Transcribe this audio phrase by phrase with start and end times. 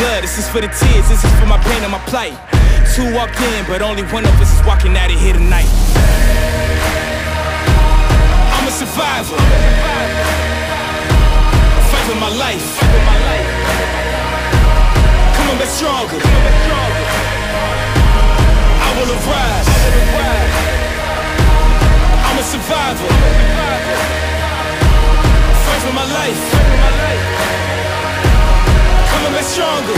[0.00, 2.32] blood, this is for the tears, this is for my pain and my plight.
[2.96, 5.68] Two walked in, but only one of us is walking out of here tonight.
[8.56, 9.36] I'm a survivor.
[11.90, 12.68] Fight for my life.
[15.36, 16.20] Come on, get stronger.
[18.86, 19.68] I will arise.
[22.26, 23.10] I'm a survivor.
[25.64, 26.69] Fight for my life.
[29.42, 29.94] Stronger.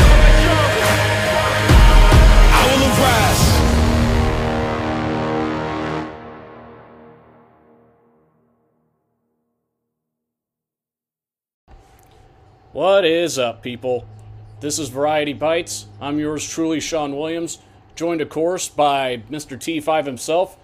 [2.48, 3.42] I will arise.
[12.72, 14.06] What is up, people?
[14.60, 15.86] This is Variety Bites.
[16.00, 17.58] I'm yours truly, Sean Williams,
[17.94, 19.58] joined, of course, by Mr.
[19.58, 20.56] T5 himself,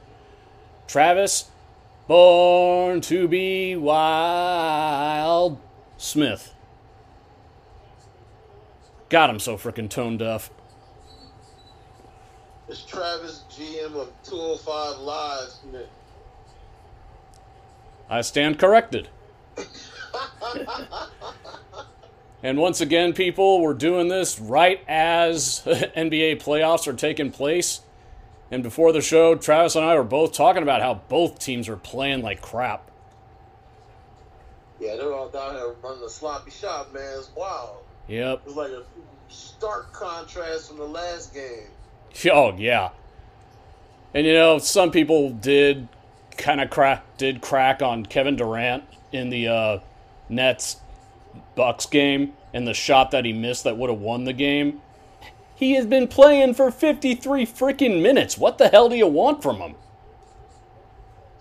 [0.86, 1.50] Travis,
[2.06, 5.58] born to be wild,
[5.98, 6.54] Smith.
[9.08, 10.50] Got him so freaking tone deaf.
[12.68, 15.54] It's Travis, GM of 205 Live.
[18.10, 19.08] I stand corrected.
[22.42, 27.80] and once again, people, we're doing this right as NBA playoffs are taking place.
[28.50, 31.76] And before the show, Travis and I were both talking about how both teams are
[31.76, 32.90] playing like crap.
[34.80, 37.18] Yeah, they're all down here running the sloppy shop, man.
[37.18, 37.78] It's wild.
[38.08, 38.42] Yep.
[38.46, 38.82] It's like a
[39.28, 41.68] stark contrast from the last game.
[42.32, 42.90] Oh yeah.
[44.14, 45.88] And you know, some people did
[46.36, 49.78] kind of crack did crack on Kevin Durant in the uh,
[50.28, 50.78] Nets
[51.54, 54.80] Bucks game and the shot that he missed that would have won the game.
[55.54, 58.38] He has been playing for 53 freaking minutes.
[58.38, 59.74] What the hell do you want from him?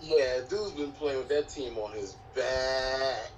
[0.00, 3.37] Yeah, dude's been playing with that team on his back.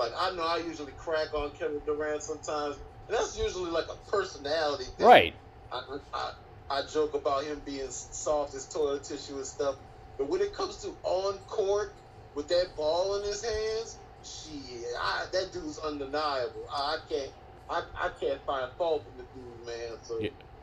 [0.00, 4.10] Like I know I usually crack on Kevin Durant sometimes, and that's usually like a
[4.10, 5.06] personality thing.
[5.06, 5.34] Right.
[5.70, 6.32] I, I,
[6.70, 9.76] I joke about him being soft as toilet tissue and stuff,
[10.16, 11.92] but when it comes to on court
[12.34, 16.66] with that ball in his hands, shit, I, that dude's undeniable.
[16.72, 17.30] I, can't,
[17.68, 19.98] I, I can't find fault in the dude, man.
[20.02, 20.18] So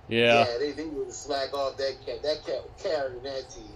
[0.07, 0.45] Yeah.
[0.47, 2.23] yeah, they they would slack off that cat.
[2.23, 3.69] That cat was carrying that team.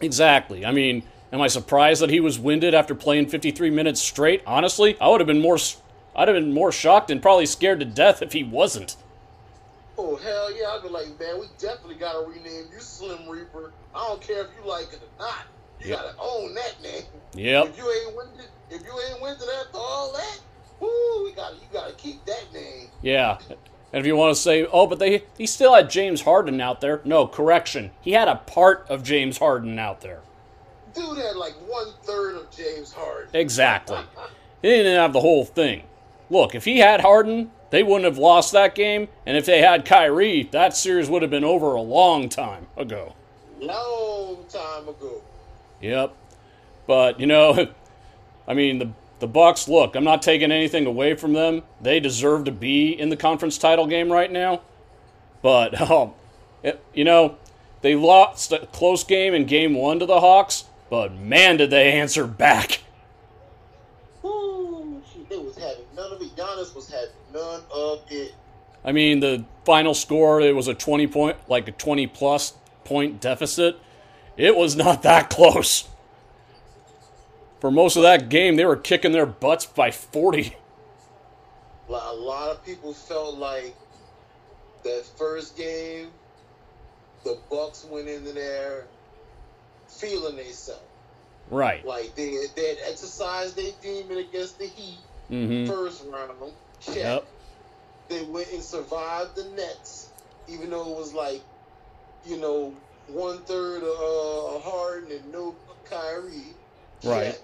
[0.00, 0.66] Exactly.
[0.66, 4.42] I mean, am I surprised that he was winded after playing 53 minutes straight?
[4.46, 5.58] Honestly, I would have been more
[6.14, 8.94] I'd have been more shocked and probably scared to death if he wasn't.
[9.98, 10.68] Oh hell yeah!
[10.68, 13.72] I'd be like, man, we definitely gotta rename you Slim Reaper.
[13.94, 15.42] I don't care if you like it or not.
[15.80, 15.98] You Yep.
[15.98, 17.02] gotta own that name.
[17.34, 17.66] Yep.
[17.66, 20.38] If you ain't winded, if you ain't winded after all that,
[20.78, 22.88] whoo, we gotta you gotta keep that name.
[23.02, 23.38] Yeah.
[23.48, 26.80] And if you want to say, oh, but they he still had James Harden out
[26.80, 27.00] there.
[27.04, 27.90] No, correction.
[28.00, 30.20] He had a part of James Harden out there.
[30.94, 33.30] Dude had like one third of James Harden.
[33.34, 33.98] Exactly.
[34.62, 35.82] He didn't have the whole thing.
[36.30, 39.08] Look, if he had Harden, they wouldn't have lost that game.
[39.26, 43.14] And if they had Kyrie, that series would have been over a long time ago.
[43.60, 45.22] Long time ago.
[45.80, 46.14] Yep.
[46.86, 47.68] But you know,
[48.48, 48.90] I mean the
[49.20, 49.68] the Bucks.
[49.68, 51.62] Look, I'm not taking anything away from them.
[51.80, 54.62] They deserve to be in the conference title game right now.
[55.42, 56.12] But um,
[56.62, 57.36] it- you know,
[57.82, 60.64] they lost a close game in Game One to the Hawks.
[60.90, 62.80] But man, did they answer back.
[64.22, 66.36] They was having none of it.
[66.36, 68.34] Giannis was having none of it.
[68.84, 72.52] I mean, the final score it was a 20 point, like a 20 plus
[72.84, 73.78] point deficit.
[74.36, 75.88] It was not that close.
[77.60, 80.54] For most of that game, they were kicking their butts by 40.
[81.88, 83.74] Like, a lot of people felt like
[84.84, 86.08] that first game,
[87.24, 88.86] the Bucks went into there
[89.94, 90.82] feeling themselves.
[91.50, 91.84] Right.
[91.84, 94.98] Like they they had exercised their demon against the Heat
[95.30, 95.70] Mm-hmm.
[95.70, 96.52] first round.
[96.80, 96.96] Check.
[96.96, 97.24] Yep.
[98.08, 100.10] They went and survived the Nets,
[100.48, 101.40] even though it was like,
[102.26, 102.74] you know,
[103.08, 105.54] one third of uh, Harden and no
[105.88, 106.54] Kyrie.
[107.02, 107.40] Right.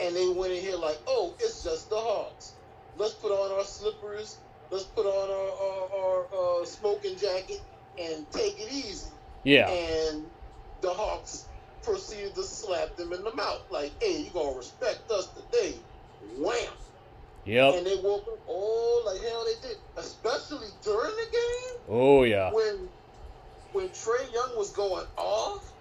[0.00, 2.52] And they went in here like, oh, it's just the Hawks.
[2.96, 4.38] Let's put on our slippers.
[4.70, 7.60] Let's put on our, our, our uh, smoking jacket
[7.98, 9.08] and take it easy.
[9.44, 9.70] Yeah.
[9.70, 10.24] And
[10.80, 11.45] the Hawks
[11.86, 13.62] proceeded to slap them in the mouth.
[13.70, 15.74] Like, hey, you gonna respect us today.
[16.38, 16.72] Wham!
[17.44, 17.74] Yep.
[17.76, 19.78] And they woke up all like hell they did.
[19.96, 22.52] Especially during the game Oh yeah.
[22.52, 22.88] when
[23.72, 25.72] when Trae Young was going off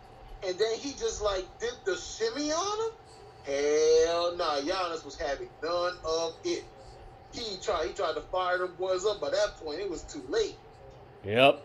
[0.45, 2.91] and then he just like did the shimmy on him.
[3.45, 6.63] Hell nah, Giannis was having none of it.
[7.33, 9.19] He tried he tried to fire them boys up.
[9.19, 10.55] By that point, it was too late.
[11.23, 11.63] Yep.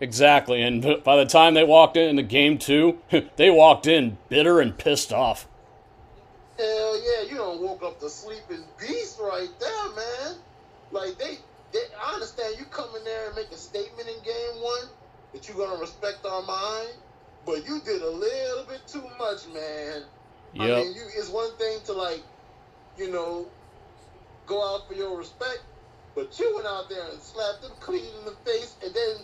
[0.00, 0.62] Exactly.
[0.62, 2.98] And by the time they walked in into game two,
[3.36, 5.46] they walked in bitter and pissed off.
[6.56, 10.36] Hell yeah, you don't woke up the sleeping beast right there, man.
[10.90, 11.38] Like they,
[11.72, 14.88] they I understand you come in there and make a statement in game one
[15.32, 16.94] that you're gonna respect our mind,
[17.46, 20.02] but you did a little bit too much, man.
[20.58, 22.22] I mean, you, it's one thing to like,
[22.98, 23.46] you know,
[24.46, 25.62] go out for your respect,
[26.14, 29.16] but you went out there and slapped them clean in the face, and then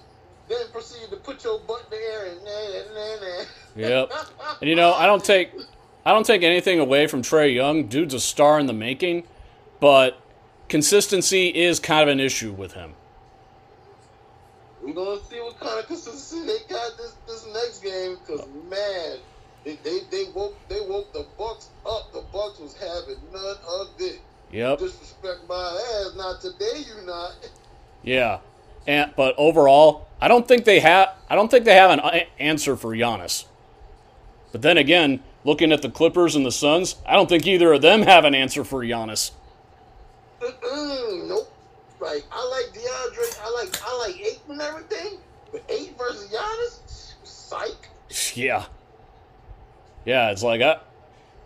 [0.49, 3.45] then proceeded to put your butt in the air and nah, nah, nah.
[3.77, 4.13] Yep.
[4.61, 5.53] And you know, I don't take
[6.05, 7.89] I don't take anything away from Trae Young.
[7.89, 9.25] Dude's a star in the making,
[9.81, 10.19] but
[10.69, 12.95] consistency is kind of an issue with him.
[14.83, 19.19] We're gonna see what kind of consistency they got this this next game, cause man,
[19.65, 22.13] they, they they woke they woke the Bucks up.
[22.13, 24.21] The Bucks was having none of it.
[24.53, 24.79] Yep.
[24.79, 26.15] Disrespect my ass.
[26.17, 27.35] Not today, you not.
[28.05, 28.39] Yeah.
[28.87, 32.21] And but overall, I don't think they have I don't think they have an uh,
[32.39, 33.45] answer for Giannis.
[34.53, 37.83] But then again, looking at the Clippers and the Suns, I don't think either of
[37.83, 39.33] them have an answer for Giannis.
[40.41, 41.53] Mm-mm, nope.
[42.01, 43.41] Like I like DeAndre.
[43.43, 45.19] I like I like Ayton and everything,
[45.51, 47.89] but Ayton versus Giannis, psych.
[48.37, 48.67] Yeah.
[50.05, 50.79] Yeah, it's like I,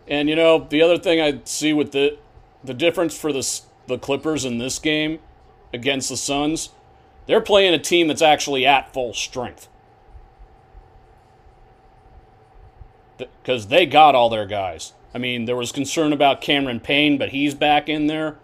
[0.06, 2.18] and you know the other thing I see with the
[2.62, 5.18] the difference for the the Clippers in this game
[5.72, 6.70] against the Suns,
[7.26, 9.68] they're playing a team that's actually at full strength.
[13.18, 14.94] Because they got all their guys.
[15.14, 18.38] I mean, there was concern about Cameron Payne, but he's back in there.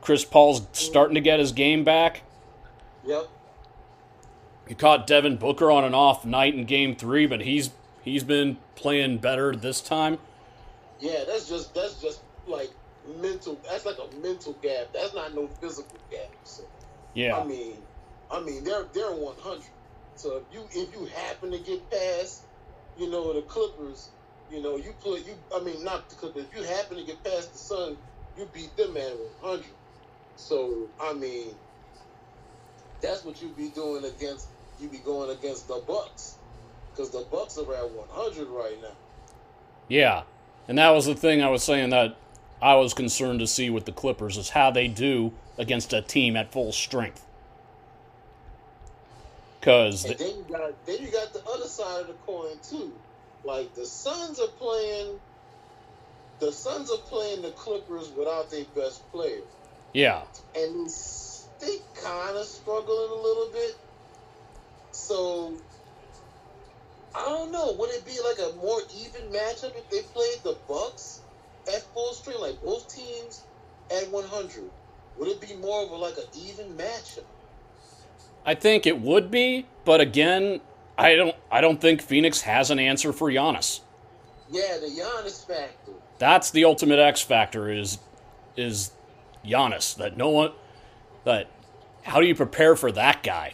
[0.00, 2.22] Chris Paul's starting to get his game back.
[3.04, 3.28] Yep.
[4.68, 7.70] You caught Devin Booker on an off night in Game Three, but he's
[8.02, 10.18] he's been playing better this time.
[11.00, 12.70] Yeah, that's just that's just like
[13.20, 13.58] mental.
[13.68, 14.88] That's like a mental gap.
[14.92, 16.30] That's not no physical gap.
[16.44, 16.64] So
[17.14, 17.76] Yeah, I mean,
[18.30, 19.64] I mean they're they're one hundred.
[20.16, 22.42] So if you if you happen to get past,
[22.98, 24.10] you know the Clippers,
[24.50, 25.34] you know you put you.
[25.54, 26.44] I mean not the Clippers.
[26.50, 27.96] If you happen to get past the Sun,
[28.36, 29.74] you beat them at one hundred.
[30.36, 31.54] So I mean,
[33.00, 34.48] that's what you be doing against.
[34.80, 36.36] You be going against the Bucks,
[36.92, 38.96] because the Bucks are at one hundred right now.
[39.88, 40.22] yeah,
[40.68, 42.16] and that was the thing I was saying that
[42.62, 46.36] I was concerned to see with the Clippers is how they do against a team
[46.36, 47.24] at full strength.
[49.68, 52.90] Because And then you got then you got the other side of the coin too.
[53.44, 55.20] Like the Suns are playing
[56.40, 59.42] the Suns are playing the Clippers without their best player.
[59.92, 60.22] yeah,
[60.56, 60.88] And
[61.60, 63.76] they kind of struggling a little bit.
[64.92, 65.52] So
[67.14, 67.74] I don't know.
[67.78, 71.20] Would it be like a more even matchup if they played the Bucks
[71.66, 73.42] at full strength, like both teams
[73.90, 74.70] at 100?
[75.18, 77.24] Would it be more of a, like an even matchup?
[78.48, 80.62] I think it would be, but again,
[80.96, 83.80] I don't I don't think Phoenix has an answer for Giannis.
[84.50, 85.92] Yeah, the Giannis factor.
[86.16, 87.98] That's the ultimate X factor is
[88.56, 88.92] is
[89.44, 89.94] Giannis.
[89.96, 90.52] That no one
[91.24, 91.50] that
[92.04, 93.52] how do you prepare for that guy?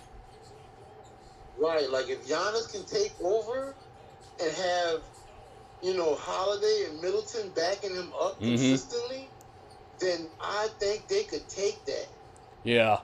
[1.59, 3.75] Right, like if Giannis can take over
[4.41, 5.03] and have,
[5.83, 8.51] you know, Holiday and Middleton backing him up Mhm.
[8.51, 9.29] consistently,
[9.99, 12.07] then I think they could take that.
[12.63, 13.01] Yeah.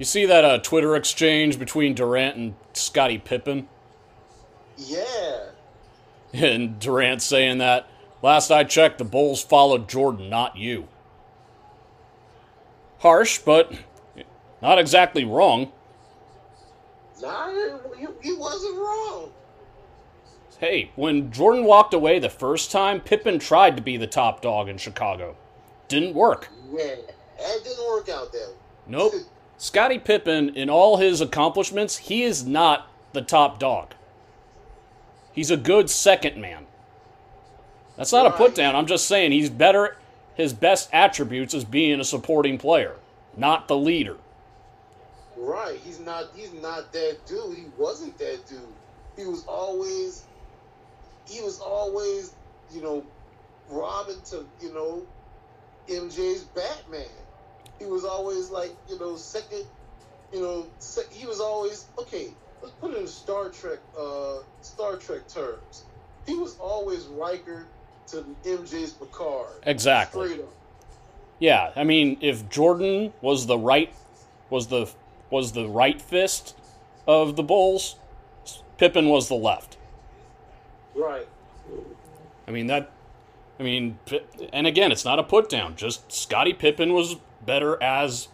[0.00, 3.68] You see that uh, Twitter exchange between Durant and Scottie Pippen?
[4.78, 5.50] Yeah,
[6.32, 7.86] And Durant saying that,
[8.22, 10.88] last I checked, the Bulls followed Jordan, not you.
[13.00, 13.74] Harsh, but
[14.62, 15.70] not exactly wrong.
[17.20, 17.50] nah,
[18.22, 19.30] he, wasn't wrong.
[20.58, 24.70] Hey, when Jordan walked away the first time, Pippen tried to be the top dog
[24.70, 25.36] in Chicago.
[25.88, 26.48] Didn't work.
[26.72, 26.96] Yeah,
[27.38, 28.54] that didn't work out way.
[28.86, 29.12] Nope.
[29.60, 33.92] Scottie Pippen, in all his accomplishments, he is not the top dog.
[35.34, 36.66] He's a good second man.
[37.94, 38.74] That's not a put down.
[38.74, 39.98] I'm just saying he's better.
[40.34, 42.96] His best attributes is being a supporting player,
[43.36, 44.16] not the leader.
[45.36, 46.30] Right, he's not.
[46.34, 47.58] He's not that dude.
[47.58, 48.60] He wasn't that dude.
[49.18, 50.24] He was always.
[51.28, 52.32] He was always,
[52.72, 53.04] you know,
[53.68, 55.06] Robin to you know,
[55.86, 57.04] MJ's Batman.
[57.80, 59.64] He was always like you know second,
[60.32, 62.28] you know, sec- he was always okay.
[62.62, 65.84] Let's put it in Star Trek, uh, Star Trek terms.
[66.26, 67.66] He was always Riker
[68.08, 69.54] to MJ's Picard.
[69.64, 70.40] Exactly.
[71.38, 73.92] Yeah, I mean, if Jordan was the right
[74.50, 74.90] was the
[75.30, 76.54] was the right fist
[77.06, 77.96] of the Bulls,
[78.76, 79.78] Pippen was the left.
[80.94, 81.26] Right.
[82.46, 82.90] I mean that.
[83.58, 83.98] I mean,
[84.52, 85.76] and again, it's not a put down.
[85.76, 88.28] Just Scottie Pippen was better as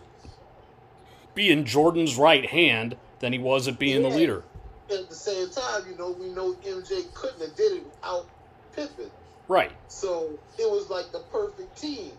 [1.35, 4.43] being Jordan's right hand than he was at being the leader.
[4.91, 8.29] At the same time, you know, we know MJ couldn't have did it without
[8.75, 9.11] Pippen.
[9.49, 9.73] Right.
[9.89, 12.13] So it was like the perfect team.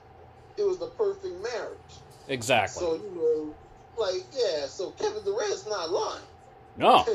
[0.58, 1.78] It was the perfect marriage.
[2.28, 2.82] Exactly.
[2.82, 3.56] So you know,
[3.98, 6.24] like, yeah, so Kevin Durant's not lying.
[6.78, 7.06] No.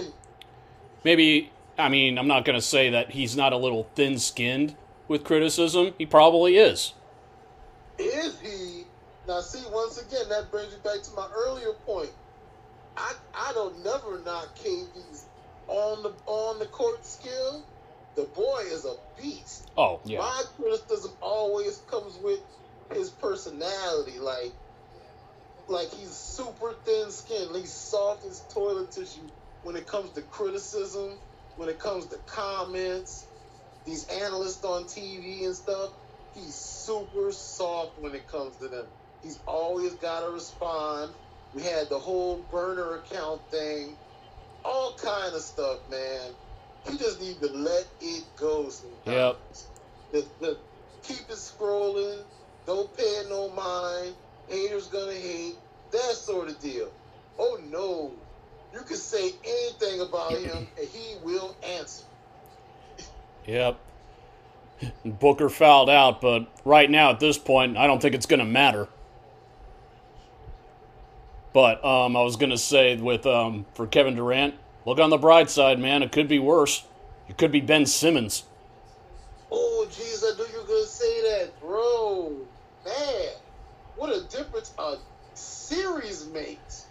[1.05, 4.77] Maybe, I mean, I'm not going to say that he's not a little thin skinned
[5.09, 5.95] with criticism.
[5.99, 6.95] He probably is.
[7.99, 8.82] Is he?
[9.33, 12.11] Now, see, once again, that brings me back to my earlier point.
[12.99, 15.25] I I don't never knock KD's
[15.69, 17.65] on the on the court skill.
[18.15, 19.71] The boy is a beast.
[19.75, 20.19] Oh, yeah.
[20.19, 22.41] My criticism always comes with
[22.93, 24.19] his personality.
[24.19, 24.53] Like,
[25.67, 27.57] like he's super thin skinned.
[27.57, 29.31] He's soft as toilet tissue
[29.63, 31.19] when it comes to criticism,
[31.57, 33.29] when it comes to comments.
[33.87, 35.91] These analysts on TV and stuff,
[36.35, 38.89] he's super soft when it comes to them.
[39.23, 41.13] He's always got to respond.
[41.55, 43.97] We had the whole burner account thing,
[44.65, 46.31] all kind of stuff, man.
[46.89, 49.07] He just need to let it go sometimes.
[49.07, 49.39] Yep.
[50.13, 50.59] The, the,
[51.03, 52.23] keep it scrolling.
[52.67, 54.15] Don't pay it no mind.
[54.49, 55.57] Haters gonna hate.
[55.93, 56.91] That sort of deal.
[57.39, 58.13] Oh no.
[58.73, 62.05] You can say anything about him and he will answer.
[63.47, 63.79] Yep.
[65.05, 68.47] Booker fouled out, but right now at this point, I don't think it's going to
[68.47, 68.89] matter.
[71.53, 74.55] But um, I was going to say with um, for Kevin Durant,
[74.87, 76.03] look on the bright side, man.
[76.03, 76.85] It could be worse.
[77.29, 78.45] It could be Ben Simmons.
[79.51, 82.37] Oh, jeez, I knew you were gonna say that, bro.
[82.85, 83.29] Man,
[83.97, 84.97] what a difference a
[85.35, 86.87] series makes.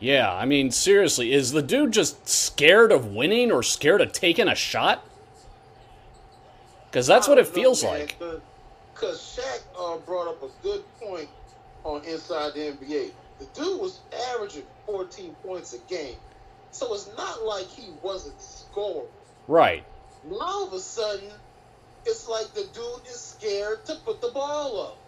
[0.00, 4.48] Yeah, I mean, seriously, is the dude just scared of winning or scared of taking
[4.48, 5.04] a shot?
[6.90, 8.18] Because that's what it feels like.
[8.18, 11.28] Because Shaq uh, brought up a good point
[11.84, 13.10] on Inside the NBA.
[13.40, 13.98] The dude was
[14.30, 16.16] averaging 14 points a game.
[16.70, 19.08] So it's not like he wasn't scoring.
[19.48, 19.84] Right.
[20.28, 21.30] Now all of a sudden,
[22.06, 24.98] it's like the dude is scared to put the ball up.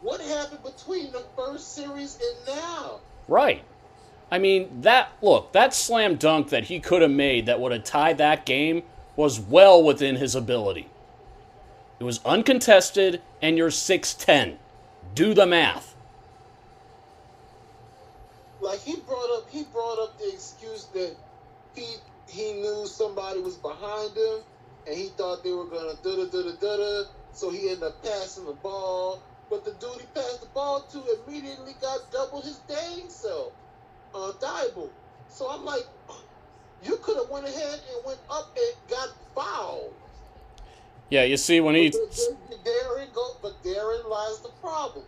[0.00, 3.00] What happened between the first series and now?
[3.28, 3.62] Right.
[4.30, 7.84] I mean, that look, that slam dunk that he could have made that would have
[7.84, 8.82] tied that game
[9.16, 10.88] was well within his ability.
[11.98, 14.56] It was uncontested, and you're 6'10.
[15.14, 15.96] Do the math.
[18.60, 21.14] Like he brought up, he brought up the excuse that
[21.74, 21.96] he
[22.28, 24.40] he knew somebody was behind him,
[24.86, 27.08] and he thought they were gonna da da da da da da.
[27.32, 31.02] So he ended up passing the ball, but the dude he passed the ball to
[31.26, 33.52] immediately got double his dang self,
[34.14, 34.90] uh, Thybulle.
[35.28, 35.86] So I'm like,
[36.82, 39.94] you could have went ahead and went up and got fouled.
[41.10, 41.90] Yeah, you see when he.
[41.90, 45.04] But therein go, but therein lies the problem: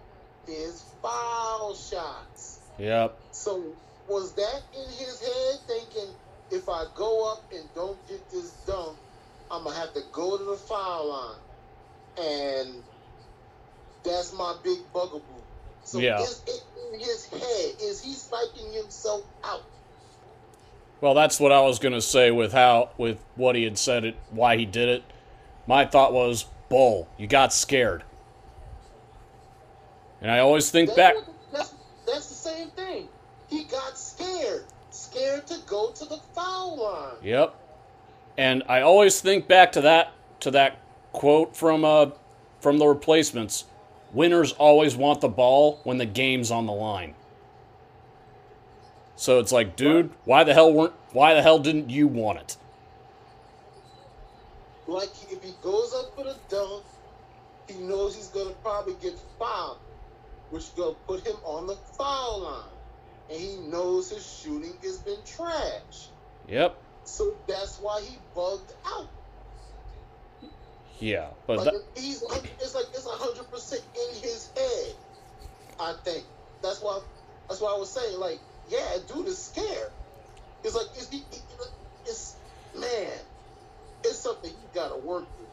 [0.46, 2.59] His foul shots.
[2.80, 3.16] Yep.
[3.32, 3.62] So
[4.08, 6.08] was that in his head, thinking
[6.50, 8.96] if I go up and don't get this dunk,
[9.50, 12.82] I'm gonna have to go to the foul line, and
[14.02, 15.20] that's my big bugaboo.
[15.84, 16.20] So Yeah.
[16.22, 17.74] is it in his head?
[17.80, 19.62] Is he psyching himself out?
[21.00, 24.16] Well, that's what I was gonna say with how with what he had said it,
[24.30, 25.02] why he did it.
[25.66, 28.04] My thought was, bull, you got scared.
[30.22, 31.29] And I always think That's, back.
[32.10, 33.08] That's the same thing.
[33.48, 37.16] He got scared, scared to go to the foul line.
[37.22, 37.54] Yep.
[38.38, 40.78] And I always think back to that to that
[41.12, 42.10] quote from uh
[42.60, 43.64] from the replacements.
[44.12, 47.14] Winners always want the ball when the game's on the line.
[49.16, 52.56] So it's like, dude, why the hell weren't why the hell didn't you want it?
[54.86, 56.84] Like if he goes up for the dunk,
[57.68, 59.78] he knows he's gonna probably get fouled,
[60.50, 62.62] which is gonna put him on the foul line,
[63.30, 66.08] and he knows his shooting has been trash.
[66.48, 66.76] Yep.
[67.04, 69.08] So that's why he bugged out.
[70.98, 71.28] Yeah.
[71.46, 72.22] But Like that, he's,
[72.60, 74.94] it's like it's hundred percent in his head.
[75.78, 76.24] I think
[76.62, 77.00] that's why.
[77.48, 78.38] That's why I was saying, like,
[78.68, 79.90] yeah, dude is scared.
[80.62, 81.08] It's like it's,
[82.06, 82.36] it's
[82.78, 83.10] man,
[84.04, 85.46] it's something you got to work through.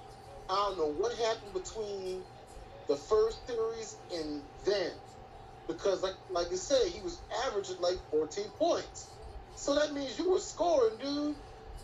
[0.49, 2.21] I don't know what happened between
[2.87, 4.91] the first series and then,
[5.67, 9.09] because like like I said, he was averaging like 14 points.
[9.55, 11.35] So that means you were scoring, dude.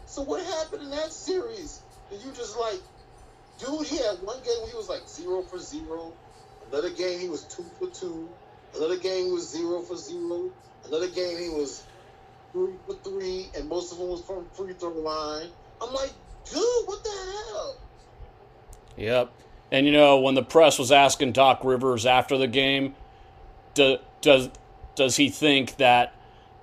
[0.06, 1.82] So what happened in that series?
[2.10, 2.80] Did you just like,
[3.60, 3.88] dude?
[3.88, 6.14] He had one game where he was like zero for zero.
[6.72, 8.30] Another game he was two for two.
[8.76, 10.50] Another game was zero for zero.
[10.86, 11.84] Another game he was
[12.52, 15.48] three for three, and most of them was from free throw line.
[15.82, 16.14] I'm like,
[16.46, 17.76] dude, what the hell?
[18.98, 19.34] Yep.
[19.74, 22.94] And you know, when the press was asking Doc Rivers after the game,
[23.74, 24.52] do, does
[24.94, 26.14] does he think that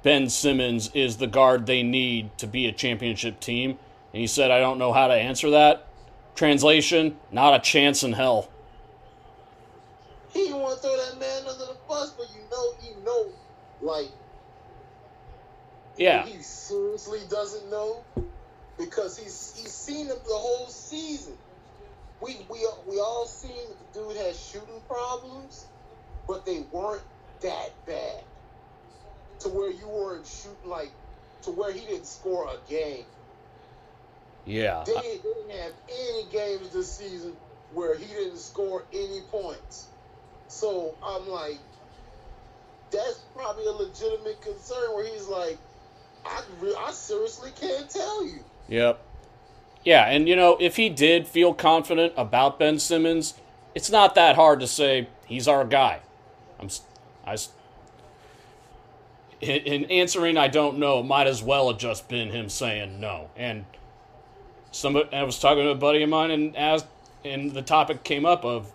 [0.04, 3.70] Ben Simmons is the guard they need to be a championship team?
[4.12, 5.88] And he said, I don't know how to answer that.
[6.36, 8.48] Translation, not a chance in hell.
[10.32, 13.32] He didn't want to throw that man under the bus, but you know, you know,
[13.82, 14.08] like
[15.96, 16.26] Yeah.
[16.26, 18.04] He seriously doesn't know
[18.78, 21.36] because he's he's seen him the whole season.
[22.22, 25.64] We we we all seen that the dude has shooting problems,
[26.28, 27.02] but they weren't
[27.42, 28.22] that bad
[29.40, 30.90] to where you weren't shooting like
[31.42, 33.04] to where he didn't score a game.
[34.44, 34.84] Yeah.
[34.86, 37.32] They, they didn't have any games this season
[37.72, 39.86] where he didn't score any points.
[40.48, 41.58] So I'm like,
[42.90, 45.58] that's probably a legitimate concern where he's like,
[46.26, 48.40] I, re- I seriously can't tell you.
[48.68, 49.00] Yep.
[49.84, 53.34] Yeah, and you know, if he did feel confident about Ben Simmons,
[53.74, 56.00] it's not that hard to say he's our guy.
[56.58, 56.68] I'm,
[57.26, 57.36] I,
[59.40, 61.02] in answering, I don't know.
[61.02, 63.30] Might as well have just been him saying no.
[63.36, 63.64] And
[64.70, 66.86] somebody, I was talking to a buddy of mine, and asked,
[67.24, 68.70] and the topic came up of,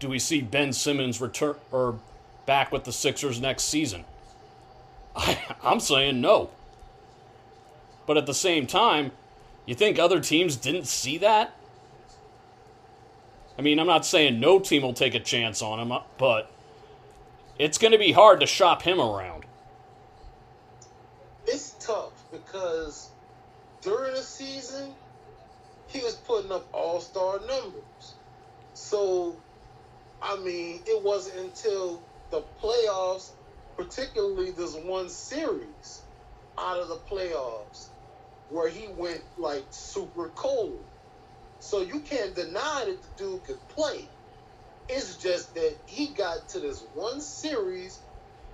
[0.00, 1.98] do we see Ben Simmons return or
[2.46, 4.04] back with the Sixers next season?
[5.14, 6.50] I, I'm saying no.
[8.06, 9.12] But at the same time,
[9.68, 11.54] you think other teams didn't see that?
[13.58, 16.50] I mean, I'm not saying no team will take a chance on him, uh, but
[17.58, 19.44] it's going to be hard to shop him around.
[21.46, 23.10] It's tough because
[23.82, 24.94] during the season,
[25.88, 28.14] he was putting up all star numbers.
[28.72, 29.36] So,
[30.22, 33.32] I mean, it wasn't until the playoffs,
[33.76, 36.00] particularly this one series
[36.56, 37.88] out of the playoffs,
[38.48, 40.90] where he went like super cold.
[41.60, 44.14] So you can't deny that the dude could play.
[44.88, 48.04] It's just that he got to this one series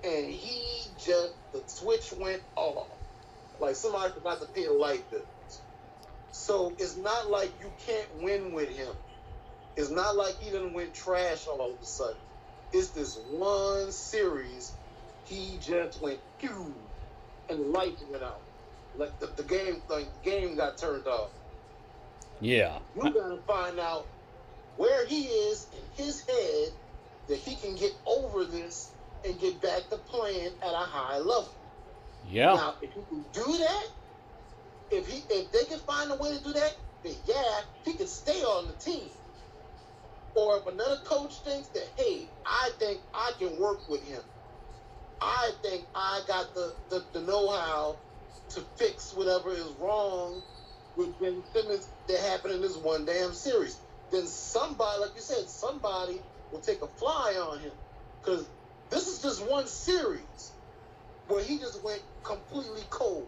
[0.04, 2.88] and he just the switch went off.
[3.60, 5.24] Like somebody forgot to pay the light bills.
[6.32, 8.94] So it's not like you can't win with him.
[9.76, 12.22] It's not like he didn't win trash all of a sudden.
[12.72, 14.78] It's this one series
[15.24, 16.90] he just went pew
[17.48, 18.43] and the lights went out.
[18.96, 21.30] Like the, the game like the game got turned off.
[22.40, 22.78] Yeah.
[22.96, 24.06] You gotta find out
[24.76, 26.72] where he is in his head
[27.28, 28.90] that he can get over this
[29.24, 31.52] and get back to playing at a high level.
[32.30, 32.54] Yeah.
[32.54, 33.86] Now, if he can do that,
[34.90, 38.06] if he if they can find a way to do that, then yeah, he can
[38.06, 39.08] stay on the team.
[40.34, 44.20] Or if another coach thinks that, hey, I think I can work with him.
[45.20, 47.96] I think I got the, the, the know-how
[48.54, 50.40] to fix whatever is wrong
[50.96, 53.78] with Ben Simmons that happened in this one damn series.
[54.10, 56.20] Then somebody, like you said, somebody
[56.52, 57.72] will take a fly on him.
[58.22, 58.46] Because
[58.90, 60.52] this is just one series
[61.28, 63.26] where he just went completely cold.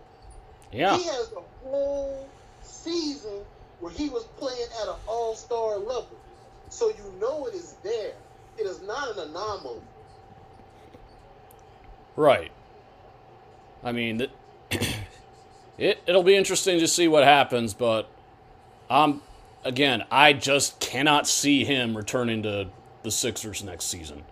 [0.73, 0.97] Yeah.
[0.97, 2.29] He has a whole
[2.63, 3.41] season
[3.81, 6.09] where he was playing at an all-star level.
[6.71, 8.13] So you know it is there.
[8.59, 9.83] It is not an anomaly.
[12.17, 12.51] Right.
[13.85, 14.31] I mean, th-
[15.79, 18.09] it it'll be interesting to see what happens, but
[18.91, 19.23] um
[19.65, 22.69] again, I just cannot see him returning to
[23.03, 24.23] the Sixers next season.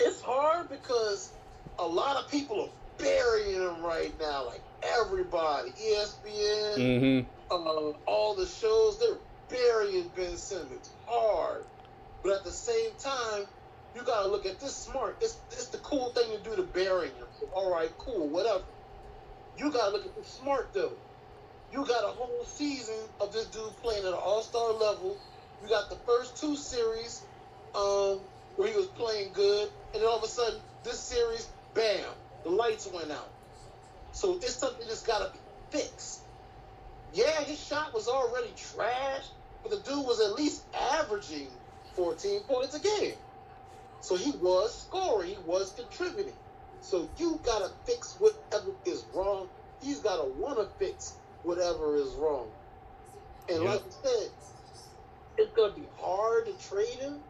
[0.00, 1.32] It's hard because
[1.78, 2.68] a lot of people are
[3.02, 4.46] burying him right now.
[4.46, 7.26] Like everybody, ESPN, Mm-hmm.
[7.52, 9.16] uh, all the shows, they're
[9.48, 11.64] burying Ben Simmons hard.
[12.22, 13.44] But at the same time,
[13.94, 15.16] you gotta look at this smart.
[15.20, 17.26] It's it's the cool thing to do to bury him.
[17.52, 18.62] All right, cool, whatever.
[19.58, 20.92] You gotta look at the smart though.
[21.72, 25.18] You got a whole season of this dude playing at an all-star level.
[25.62, 27.22] You got the first two series
[27.74, 28.20] um,
[28.56, 32.04] where he was playing good, and then all of a sudden, this series, bam,
[32.44, 33.28] the lights went out.
[34.12, 36.20] So it's something that's got to be fixed.
[37.12, 39.24] Yeah, his shot was already trash,
[39.62, 41.48] but the dude was at least averaging
[41.94, 43.14] 14 points a game.
[44.00, 46.34] So he was scoring, he was contributing.
[46.80, 49.50] So you got to fix whatever is wrong.
[49.80, 52.54] He's got to want to fix whatever is wrong.
[53.48, 53.64] And Yeah.
[53.64, 54.30] like I said,
[55.38, 57.24] it's gonna be hard to trade him.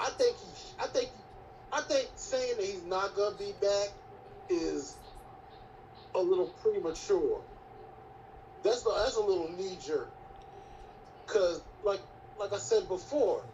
[0.00, 1.10] I think he, I think,
[1.72, 3.90] I think saying that he's not gonna be back
[4.48, 4.98] is
[6.14, 7.44] a little premature.
[8.62, 10.12] That's a, that's a little knee jerk.
[11.28, 12.02] Cause like
[12.38, 13.48] like I said before,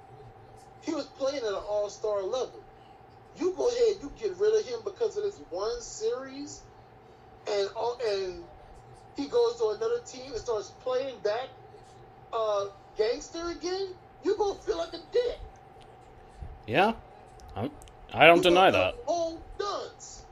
[0.82, 2.61] he was playing at an all star level.
[3.38, 6.62] You go ahead, you get rid of him because of this one series,
[7.50, 8.44] and all and
[9.16, 11.48] he goes to another team and starts playing back
[12.32, 12.66] uh,
[12.96, 13.88] gangster again,
[14.24, 15.38] you gonna feel like a dick.
[16.66, 16.92] Yeah.
[17.56, 17.70] I'm,
[18.12, 18.94] I don't You deny that.
[19.58, 20.24] dunce.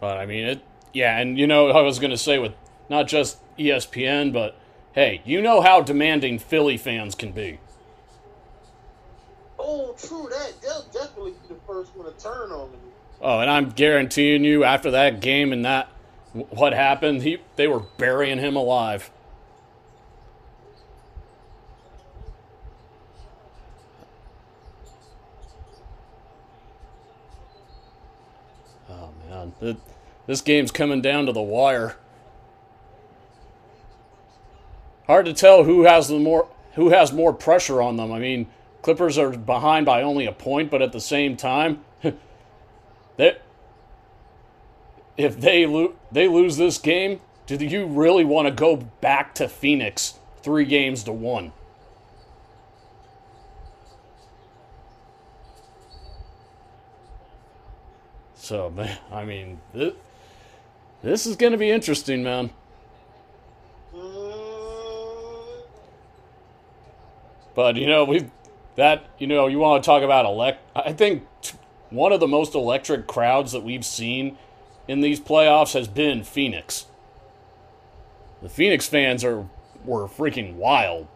[0.00, 0.62] But I mean, it.
[0.92, 2.54] Yeah, and you know, I was going to say with
[2.88, 4.56] not just ESPN, but
[4.92, 7.58] hey, you know how demanding Philly fans can be.
[9.70, 10.54] Oh, true that.
[10.62, 12.70] They'll definitely be the first one to turn on.
[13.20, 15.88] Oh, and I'm guaranteeing you, after that game and that
[16.32, 19.10] what happened, he they were burying him alive.
[28.88, 29.76] Oh man, it,
[30.26, 31.96] this game's coming down to the wire.
[35.06, 38.10] Hard to tell who has the more who has more pressure on them.
[38.10, 38.46] I mean,
[38.88, 41.84] Clippers are behind by only a point, but at the same time,
[43.18, 43.36] they
[45.18, 49.46] if they lo- they lose this game, do you really want to go back to
[49.46, 51.52] Phoenix three games to one?
[58.36, 59.92] So, man, I mean, this,
[61.02, 62.48] this is going to be interesting, man.
[67.54, 68.30] But you know, we
[68.78, 70.62] that you know, you want to talk about elect.
[70.74, 71.58] I think t-
[71.90, 74.38] one of the most electric crowds that we've seen
[74.86, 76.86] in these playoffs has been Phoenix.
[78.40, 79.48] The Phoenix fans are
[79.84, 81.08] were freaking wild.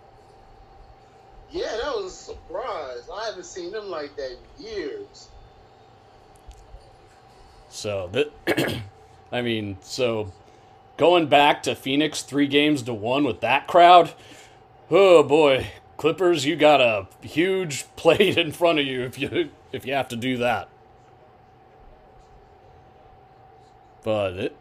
[1.53, 3.09] Yeah, that was a surprise.
[3.15, 5.29] I haven't seen them like that in years.
[7.69, 8.83] So that,
[9.33, 10.33] I mean, so
[10.97, 14.13] going back to Phoenix three games to one with that crowd,
[14.91, 15.69] oh boy,
[16.03, 20.09] Clippers, you got a huge plate in front of you if you if you have
[20.09, 20.69] to do that.
[24.03, 24.57] But it,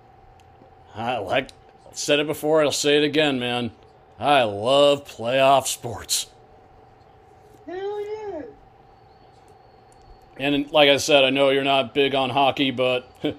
[0.94, 1.50] I like
[1.94, 3.72] said it before, I'll say it again, man.
[4.20, 6.28] I love playoff sports.
[7.66, 8.42] Hell yeah.
[10.38, 13.12] And like I said, I know you're not big on hockey, but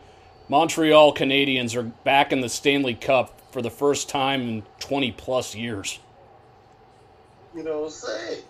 [0.48, 5.54] Montreal Canadiens are back in the Stanley Cup for the first time in 20 plus
[5.54, 6.00] years.
[7.54, 8.42] You know what I'm saying?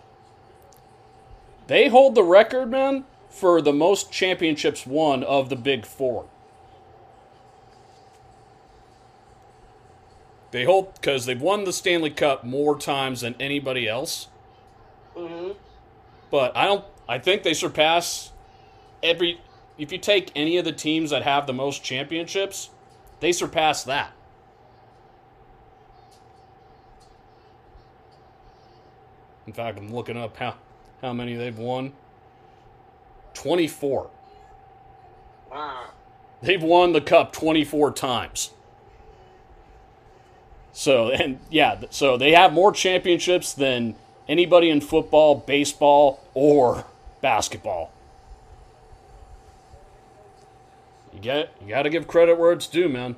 [1.67, 6.27] They hold the record, man, for the most championships won of the Big Four.
[10.51, 14.29] They hold because they've won the Stanley Cup more times than anybody else.
[15.17, 15.53] Mm-hmm.
[16.31, 16.85] But I don't.
[17.09, 18.33] I think they surpass
[19.03, 19.41] every.
[19.79, 22.69] If you take any of the teams that have the most championships,
[23.21, 24.13] they surpass that.
[29.47, 30.55] In fact, I'm looking up how
[31.01, 31.93] how many they've won.
[33.35, 34.11] Twenty four.
[35.51, 35.91] Wow.
[36.43, 38.51] They've won the cup 24 times.
[40.73, 43.95] So, and yeah, so they have more championships than
[44.29, 46.87] anybody in football, baseball, or
[47.21, 47.93] basketball.
[51.13, 53.17] You get you got to give credit where it's due, man.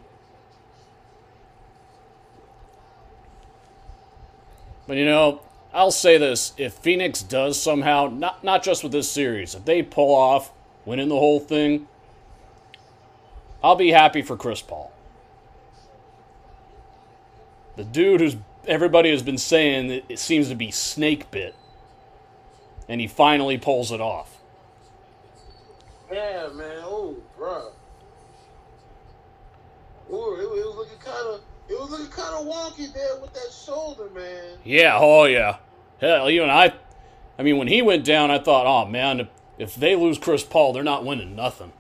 [4.86, 5.40] But you know,
[5.74, 9.82] I'll say this, if Phoenix does somehow not not just with this series, if they
[9.82, 10.52] pull off
[10.84, 11.88] winning the whole thing,
[13.62, 14.92] I'll be happy for Chris Paul.
[17.76, 18.36] The dude who's
[18.68, 21.56] everybody has been saying that it seems to be snake bit,
[22.88, 24.38] and he finally pulls it off.
[26.12, 26.82] Yeah, man.
[26.84, 27.72] Oh, bro.
[30.12, 31.40] Ooh, it, it was looking kind of.
[31.68, 34.58] It was looking kind of wonky there with that shoulder, man.
[34.62, 35.56] Yeah, oh yeah.
[36.00, 36.74] Hell, you and I.
[37.38, 39.28] I mean, when he went down, I thought, oh man, if,
[39.58, 41.72] if they lose Chris Paul, they're not winning nothing.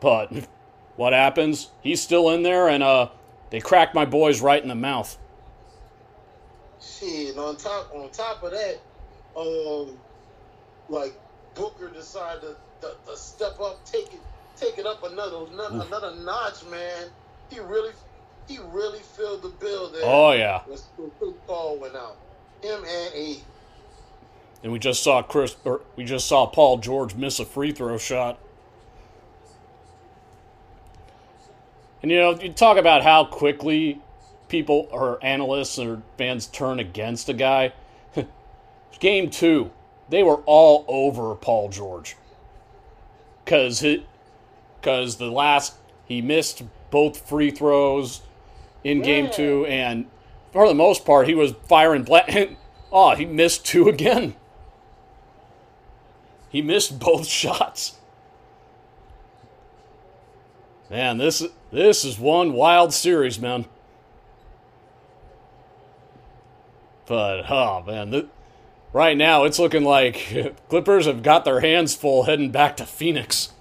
[0.00, 0.32] But
[0.96, 1.70] what happens?
[1.82, 3.08] He's still in there, and uh,
[3.50, 5.18] they cracked my boys right in the mouth.
[6.80, 7.36] Shit.
[7.38, 8.80] On top, on top of that,
[9.36, 9.96] um,
[10.88, 11.14] like
[11.54, 14.20] Booker decided to, to, to step up, take it,
[14.56, 17.08] take it up another, another, another notch, man.
[17.50, 17.92] He really,
[18.48, 20.02] he really filled the bill there.
[20.04, 20.62] Oh yeah.
[20.96, 22.16] When Paul went out,
[22.64, 23.40] and.
[24.62, 27.98] And we just saw Chris, or we just saw Paul George miss a free throw
[27.98, 28.38] shot.
[32.02, 34.00] And you know, you talk about how quickly
[34.48, 37.72] people or analysts or fans turn against a guy.
[39.00, 39.70] Game two,
[40.08, 42.16] they were all over Paul George
[43.44, 43.84] because
[44.80, 45.74] because the last
[46.06, 48.22] he missed both free throws
[48.82, 50.06] in game two, and
[50.54, 52.30] for the most part, he was firing black.
[52.92, 54.36] oh, he missed two again.
[56.48, 57.96] He missed both shots.
[60.88, 63.64] Man, this this is one wild series, man.
[67.06, 68.26] But oh man, th-
[68.92, 73.52] right now it's looking like Clippers have got their hands full heading back to Phoenix.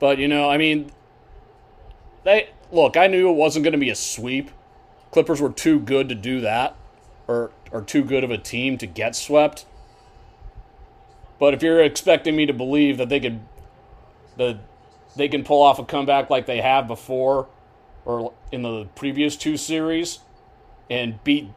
[0.00, 0.90] But you know, I mean,
[2.24, 2.96] they look.
[2.96, 4.50] I knew it wasn't going to be a sweep.
[5.10, 6.76] Clippers were too good to do that,
[7.26, 9.66] or or too good of a team to get swept.
[11.38, 13.40] But if you're expecting me to believe that they could,
[14.36, 14.58] that
[15.16, 17.48] they can pull off a comeback like they have before,
[18.04, 20.20] or in the previous two series,
[20.90, 21.48] and beat,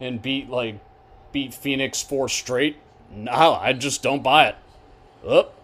[0.00, 0.78] and beat like,
[1.32, 2.76] beat Phoenix four straight,
[3.10, 4.56] no, I just don't buy it.
[5.26, 5.54] Up,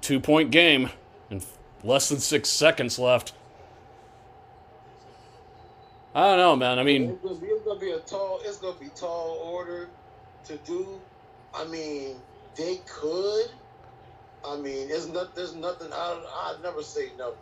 [0.00, 0.90] two point game,
[1.30, 1.44] and
[1.84, 3.32] less than six seconds left.
[6.16, 6.78] I don't know, man.
[6.78, 8.40] I mean, It's gonna, be, it's gonna be a tall.
[8.42, 9.90] It's gonna be tall order
[10.46, 10.98] to do.
[11.54, 12.16] I mean,
[12.56, 13.50] they could.
[14.42, 15.34] I mean, it's not.
[15.34, 15.92] There's nothing.
[15.92, 17.34] I I'd never say no.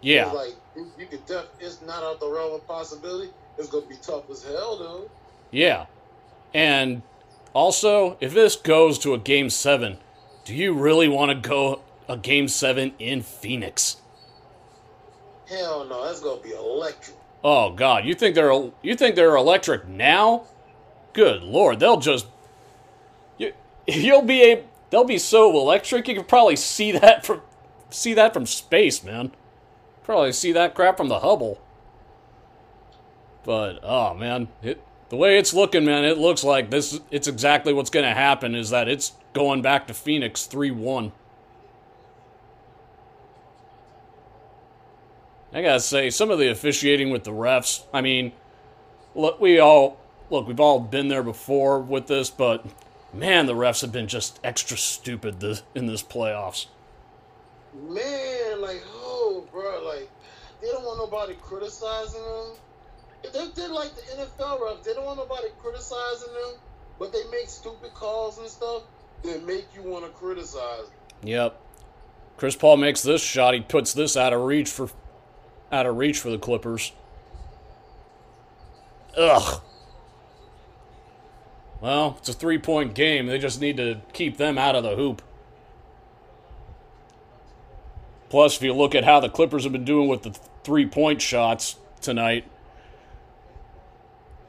[0.00, 0.28] yeah.
[0.28, 1.44] It's like you, you could def.
[1.60, 3.30] It's not out the realm of possibility.
[3.58, 5.10] It's gonna be tough as hell, though.
[5.50, 5.84] Yeah.
[6.54, 7.02] And
[7.52, 9.98] also, if this goes to a game seven,
[10.46, 13.98] do you really want to go a game seven in Phoenix?
[15.50, 16.06] Hell no.
[16.06, 17.18] That's gonna be electric.
[17.44, 20.44] Oh God, you think they're you think they're electric now?
[21.12, 22.26] Good Lord, they'll just
[23.38, 23.52] you
[23.86, 27.42] you'll be a they'll be so electric you can probably see that from
[27.90, 29.32] see that from space, man.
[30.04, 31.60] Probably see that crap from the Hubble.
[33.44, 37.72] But oh man, it the way it's looking, man, it looks like this it's exactly
[37.72, 41.12] what's gonna happen is that it's going back to Phoenix three one.
[45.54, 47.84] I gotta say, some of the officiating with the refs.
[47.92, 48.32] I mean,
[49.14, 49.98] look, we all
[50.30, 50.46] look.
[50.46, 52.64] We've all been there before with this, but
[53.12, 56.66] man, the refs have been just extra stupid this, in this playoffs.
[57.74, 60.10] Man, like, oh, bro, like,
[60.60, 63.32] they don't want nobody criticizing them.
[63.32, 64.84] They're, they're like the NFL refs.
[64.84, 66.54] They don't want nobody criticizing them,
[66.98, 68.82] but they make stupid calls and stuff
[69.22, 70.86] that make you want to criticize.
[71.22, 71.60] Yep.
[72.36, 73.54] Chris Paul makes this shot.
[73.54, 74.88] He puts this out of reach for
[75.72, 76.92] out of reach for the Clippers.
[79.16, 79.60] Ugh.
[81.80, 83.26] Well, it's a three point game.
[83.26, 85.22] They just need to keep them out of the hoop.
[88.28, 90.30] Plus, if you look at how the Clippers have been doing with the
[90.62, 92.44] three point shots tonight,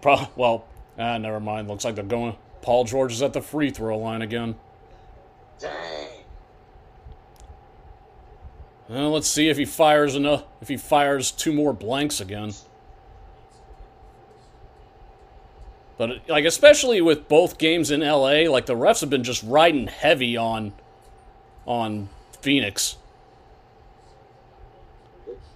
[0.01, 0.65] pro- well,
[0.99, 1.67] ah, never mind.
[1.67, 2.35] Looks like they're going.
[2.61, 4.55] Paul George is at the free throw line again.
[5.59, 6.12] Dang.
[8.89, 10.43] Well, let's see if he fires enough.
[10.61, 12.53] If he fires two more blanks again.
[15.97, 19.87] But like, especially with both games in LA, like the refs have been just riding
[19.87, 20.73] heavy on,
[21.65, 22.09] on
[22.41, 22.97] Phoenix.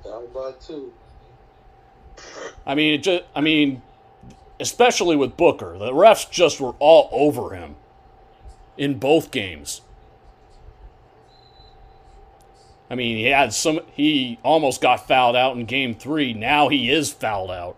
[0.04, 0.94] Down by two.
[2.66, 3.82] I mean, it just, I mean,
[4.60, 7.76] especially with Booker, the refs just were all over him
[8.78, 9.82] in both games.
[12.90, 13.80] I mean, he had some.
[13.94, 16.34] He almost got fouled out in Game Three.
[16.34, 17.76] Now he is fouled out.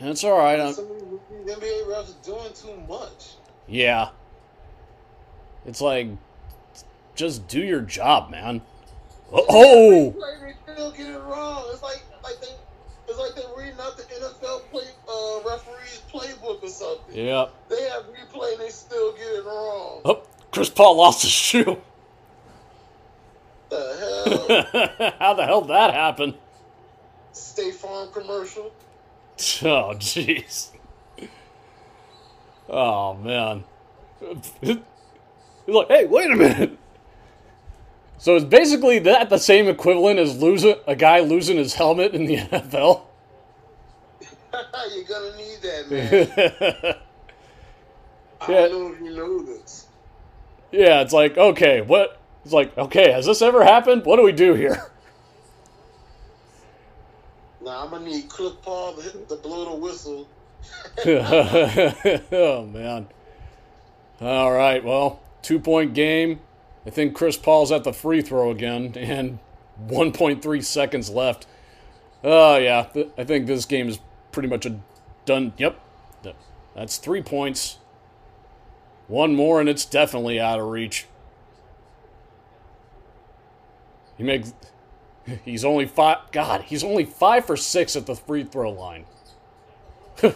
[0.00, 0.58] That's all right.
[0.60, 3.34] I'm- these NBA refs are doing too much.
[3.68, 4.10] yeah.
[5.64, 6.08] It's like,
[7.14, 8.62] just do your job, man.
[9.32, 10.12] Oh,
[10.74, 11.64] still get it wrong.
[11.72, 12.48] It's like like they
[13.08, 17.14] it's like they're reading out the NFL play uh, referee's playbook or something.
[17.14, 17.46] yeah.
[17.68, 20.00] They have replay and they still get it wrong.
[20.04, 21.80] Oh, Chris Paul lost his shoe.
[23.70, 24.66] The
[25.00, 25.12] hell?
[25.18, 26.34] How the hell did that happen?
[27.32, 28.72] State Farm commercial.
[29.64, 30.68] Oh, jeez.
[32.68, 33.64] Oh, man.
[34.60, 34.78] He's
[35.66, 36.78] like, hey, wait a minute.
[38.18, 42.26] So is basically that the same equivalent as losing a guy losing his helmet in
[42.26, 43.02] the NFL?
[44.94, 46.96] You're gonna need that, man.
[48.40, 48.68] I Yeah.
[48.68, 49.86] don't know if you know this.
[50.72, 52.20] Yeah, it's like, okay, what?
[52.44, 54.04] It's like, okay, has this ever happened?
[54.04, 54.90] What do we do here?
[57.64, 60.28] Now I'm gonna need Cliff Paul to, hit, to blow the whistle.
[62.32, 63.06] oh man.
[64.20, 66.40] All right, well, two point game.
[66.84, 69.38] I think Chris Paul's at the free throw again, and
[69.86, 71.46] 1.3 seconds left.
[72.24, 74.00] Oh yeah, I think this game is
[74.32, 74.80] pretty much a
[75.24, 75.52] done.
[75.56, 75.78] Yep,
[76.74, 77.78] that's three points.
[79.08, 81.06] One more, and it's definitely out of reach.
[84.16, 84.54] He makes.
[85.44, 86.18] He's only five.
[86.32, 89.04] God, he's only five for six at the free throw line.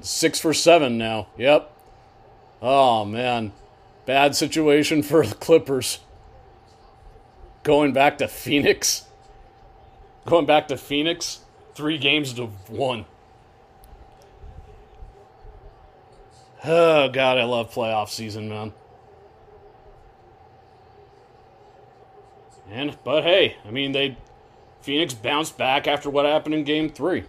[0.00, 1.26] Six for seven now.
[1.36, 1.72] Yep.
[2.62, 3.52] Oh man,
[4.04, 6.00] bad situation for the Clippers.
[7.62, 9.06] Going back to Phoenix.
[10.24, 11.40] Going back to Phoenix.
[11.74, 13.06] Three games to one.
[16.64, 18.72] Oh god, I love playoff season, man.
[22.70, 24.16] And but hey, I mean they
[24.80, 27.24] Phoenix bounced back after what happened in game three.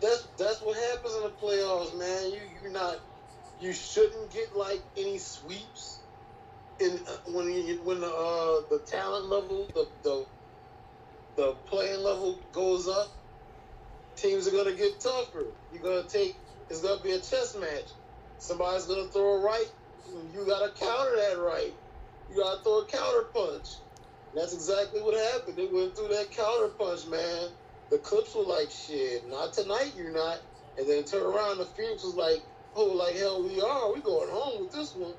[0.00, 2.32] That's that's what happens in the playoffs, man.
[2.32, 3.00] You you're not.
[3.60, 5.98] You shouldn't get like any sweeps
[6.78, 10.26] in uh, when you, when the uh, the talent level, the, the
[11.36, 13.08] the playing level goes up.
[14.20, 15.44] Teams are gonna get tougher.
[15.72, 16.36] You're gonna take.
[16.68, 17.86] It's gonna be a chess match.
[18.38, 19.70] Somebody's gonna throw a right.
[20.34, 21.72] You gotta counter that right.
[22.30, 23.76] You gotta throw a counter punch.
[24.34, 25.56] That's exactly what happened.
[25.56, 27.48] They went through that counter punch, man.
[27.90, 30.40] The Clips were like, shit, not tonight, you're not.
[30.76, 32.42] And then turn around, the Phoenix was like,
[32.76, 33.92] oh, like hell we are.
[33.92, 35.14] We going home with this one.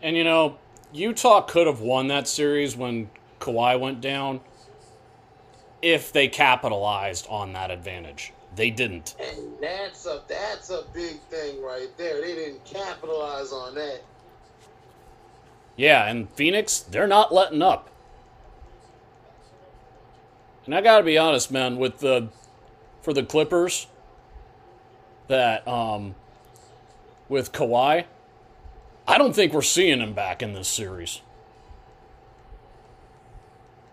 [0.00, 0.58] And you know,
[0.92, 4.40] Utah could have won that series when Kawhi went down
[5.82, 8.32] if they capitalized on that advantage.
[8.54, 9.14] They didn't.
[9.18, 12.20] And that's a that's a big thing right there.
[12.20, 14.00] They didn't capitalize on that.
[15.76, 17.88] Yeah, and Phoenix, they're not letting up.
[20.66, 22.28] And I gotta be honest, man, with the
[23.00, 23.86] for the Clippers,
[25.28, 26.14] that um
[27.28, 28.04] with Kawhi,
[29.08, 31.22] I don't think we're seeing him back in this series.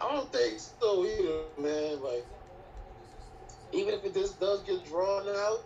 [0.01, 2.01] I don't think so either, man.
[2.01, 2.25] Like,
[3.73, 5.59] even if just does get drawn out,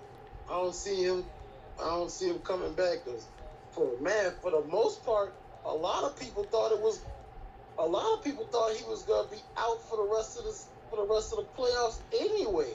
[0.49, 1.23] I don't see him.
[1.79, 3.05] I don't see him coming back.
[3.05, 3.27] Cause
[3.71, 5.33] for man, for the most part,
[5.65, 6.99] a lot of people thought it was.
[7.79, 10.67] A lot of people thought he was gonna be out for the rest of this
[10.89, 12.69] for the rest of the playoffs anyway.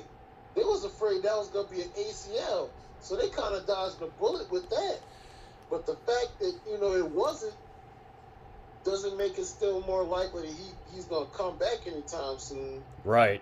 [0.57, 2.69] They was afraid that was gonna be an ACL,
[3.01, 4.99] so they kind of dodged the bullet with that.
[5.71, 7.55] But the fact that you know it wasn't
[8.91, 12.83] doesn't make it still more likely that he, he's gonna come back anytime soon.
[13.05, 13.41] Right.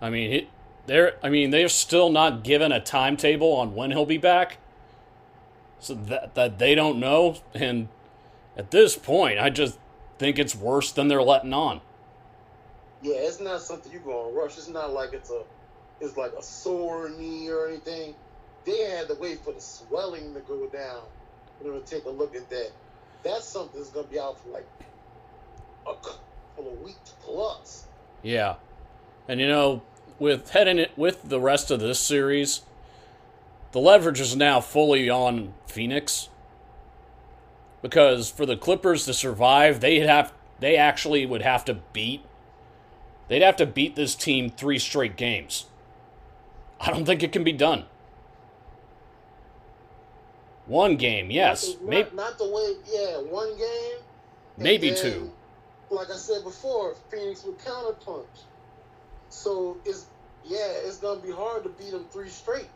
[0.00, 0.48] I mean, it,
[0.86, 1.16] they're.
[1.22, 4.58] I mean, they're still not given a timetable on when he'll be back,
[5.80, 7.36] so that that they don't know.
[7.54, 7.88] And
[8.56, 9.78] at this point, I just
[10.18, 11.80] think it's worse than they're letting on.
[13.02, 14.56] Yeah, it's not something you're gonna rush.
[14.56, 15.42] It's not like it's a
[16.00, 18.14] it's like a sore knee or anything.
[18.64, 21.02] They had to wait for the swelling to go down
[21.60, 22.70] in order to take a look at that.
[23.22, 24.66] That's something that's gonna be out for like
[25.86, 27.86] a couple of weeks plus.
[28.22, 28.56] Yeah,
[29.26, 29.82] and you know,
[30.18, 32.62] with heading it with the rest of this series,
[33.72, 36.28] the leverage is now fully on Phoenix.
[37.80, 42.24] Because for the Clippers to survive, they have they actually would have to beat
[43.28, 45.66] they'd have to beat this team three straight games.
[46.80, 47.84] I don't think it can be done.
[50.68, 51.66] One game, yes.
[51.68, 53.96] Not the, maybe, not, not the way, yeah, one game.
[54.56, 55.32] maybe then, two.
[55.90, 58.26] Like I said before, Phoenix would counterpunch.
[59.30, 60.06] So it's
[60.44, 62.68] yeah, it's gonna be hard to beat them three straight.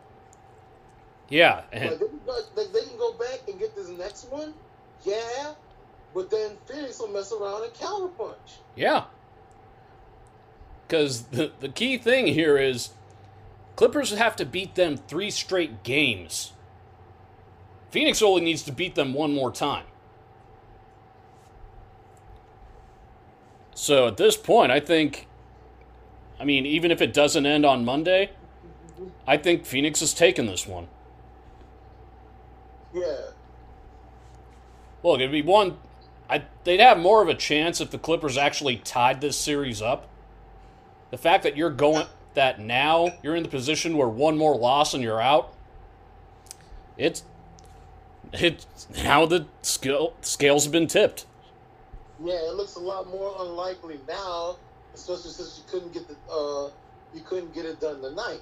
[1.28, 4.30] Yeah, and Like, they, can go, they, they can go back and get this next
[4.30, 4.52] one,
[5.04, 5.52] yeah,
[6.14, 8.58] but then Phoenix will mess around and counterpunch.
[8.76, 9.04] Yeah.
[10.86, 12.90] Because the, the key thing here is
[13.76, 16.52] Clippers have to beat them three straight games.
[17.92, 19.84] Phoenix only needs to beat them one more time.
[23.74, 25.28] So at this point, I think,
[26.40, 28.30] I mean, even if it doesn't end on Monday,
[29.26, 30.88] I think Phoenix has taken this one.
[32.92, 33.32] Yeah,
[35.02, 35.78] Look, it'd be one.
[36.30, 40.08] I, they'd have more of a chance if the Clippers actually tied this series up.
[41.10, 44.94] The fact that you're going that now you're in the position where one more loss
[44.94, 45.54] and you're out.
[46.96, 47.24] It's
[48.32, 51.26] it's now the scale scales have been tipped.
[52.22, 54.56] yeah, it looks a lot more unlikely now,
[54.94, 56.70] especially since you couldn't get the uh,
[57.14, 58.40] you couldn't get it done tonight.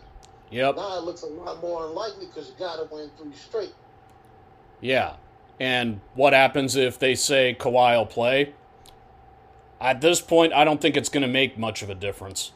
[0.51, 0.77] Yep.
[0.77, 3.75] Now it looks a lot more unlikely because you got to win three straight.
[4.81, 5.15] Yeah.
[5.61, 8.55] And what happens if they say Kawhi will play?
[9.81, 12.53] At this point, I don't think it's going to make much of a difference.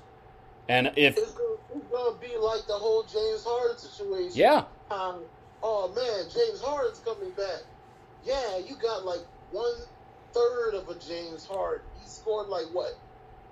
[0.68, 4.32] And if It's it's gonna be like the whole James Harden situation.
[4.34, 5.20] yeah, Um,
[5.64, 7.62] oh man, James Harden's coming back.
[8.24, 9.74] Yeah, you got like one
[10.32, 11.84] third of a James Harden.
[12.00, 12.96] He scored like what,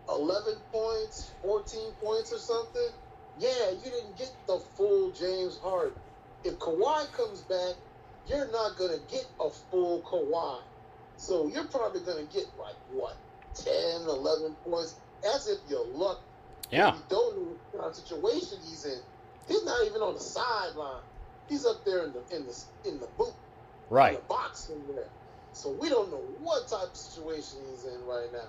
[0.09, 2.89] eleven points, fourteen points or something.
[3.39, 5.99] Yeah, you didn't get the full James Harden.
[6.45, 7.75] If Kawhi comes back,
[8.29, 10.61] you're not gonna get a full Kawhi.
[11.17, 13.17] So you're probably gonna get like what,
[13.55, 14.97] 10, 11 points.
[15.35, 16.21] As if you're lucky.
[16.71, 18.99] yeah, You don't know what kind of situation he's in.
[19.47, 21.03] He's not even on the sideline.
[21.49, 23.29] He's up there in the in the in the boot,
[23.91, 24.17] in right.
[24.17, 25.09] the box in there.
[25.53, 28.49] So we don't know what type of situation he's in right now.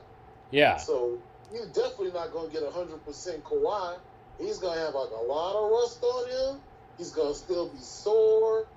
[0.52, 1.18] Yeah, So
[1.54, 3.98] you're definitely not going to get hundred percent Kawhi.
[4.40, 6.62] He's going to have like a lot of rust on him.
[6.98, 8.68] He's going to still be sore.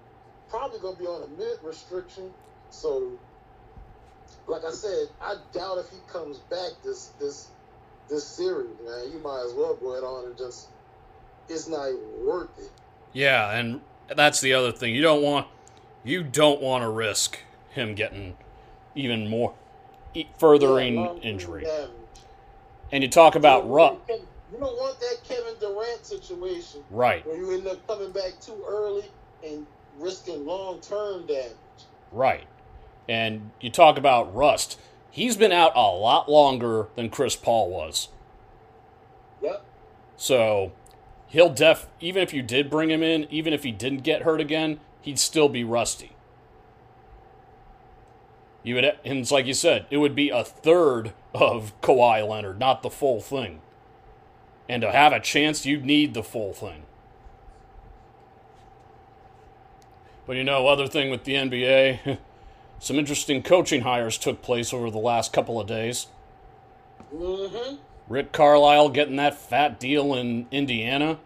[0.48, 2.30] Probably going to be on a mid restriction.
[2.70, 3.12] So,
[4.46, 7.48] like I said, I doubt if he comes back this this
[8.08, 9.12] this series, man.
[9.12, 10.68] You might as well go ahead on and just.
[11.48, 12.72] It's not even worth it.
[13.12, 13.80] yeah, and
[14.14, 14.94] that's the other thing.
[14.94, 15.46] You don't want
[16.04, 17.38] you don't want to risk
[17.70, 18.36] him getting
[18.94, 19.54] even more
[20.14, 21.66] e- furthering injury.
[22.92, 26.06] And you talk about You Russ, don't want Kevin- You don't want that Kevin Durant
[26.06, 27.26] situation right?
[27.26, 29.04] where you end up coming back too early
[29.44, 29.66] and
[29.98, 31.52] risking long term damage.
[32.12, 32.46] Right.
[33.08, 34.78] And you talk about Rust.
[35.10, 38.08] He's been out a lot longer than Chris Paul was.
[39.42, 39.64] Yep.
[40.16, 40.72] So
[41.28, 44.40] he'll def even if you did bring him in, even if he didn't get hurt
[44.40, 46.12] again, he'd still be rusty.
[48.62, 52.58] You would and it's like you said, it would be a third of Kawhi Leonard,
[52.58, 53.60] not the full thing.
[54.68, 56.82] And to have a chance, you'd need the full thing.
[60.26, 62.18] But you know, other thing with the NBA,
[62.80, 66.08] some interesting coaching hires took place over the last couple of days.
[67.14, 67.76] Mm-hmm.
[68.08, 71.18] Rick Carlisle getting that fat deal in Indiana.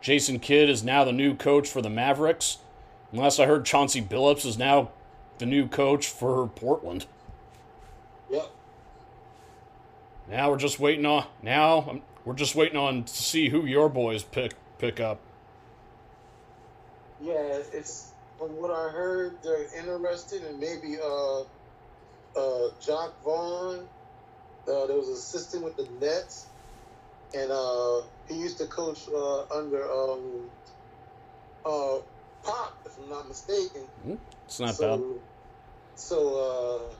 [0.00, 2.58] Jason Kidd is now the new coach for the Mavericks.
[3.12, 4.90] Unless I heard Chauncey Billups is now
[5.38, 7.06] the new coach for Portland.
[8.30, 8.50] Yep.
[10.28, 13.88] Now we're just waiting on now um, we're just waiting on to see who your
[13.88, 15.20] boys pick pick up.
[17.20, 21.40] Yeah, it's from what I heard, they're interested in maybe uh
[22.36, 23.86] uh Jacque Vaughn.
[24.68, 26.46] Uh, there was an assistant with the Nets,
[27.34, 30.50] and uh he used to coach uh, under um
[31.64, 31.98] uh
[32.42, 33.82] Pop, if I'm not mistaken.
[34.44, 35.06] It's not so, bad.
[35.96, 36.94] So uh,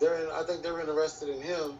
[0.00, 1.78] they're in, I think they're interested in him.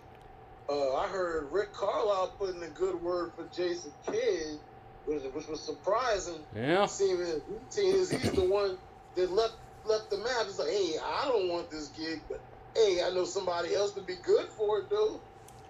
[0.69, 4.59] Uh, I heard Rick Carlisle putting a good word for Jason Kidd,
[5.07, 6.41] which, which was surprising.
[6.55, 6.85] Yeah.
[6.87, 8.77] Seeing his routine is he's the one
[9.15, 9.55] that left
[9.87, 10.43] left the map.
[10.43, 12.41] It's like, hey, I don't want this gig, but
[12.75, 15.21] hey, I know somebody else would be good for it though.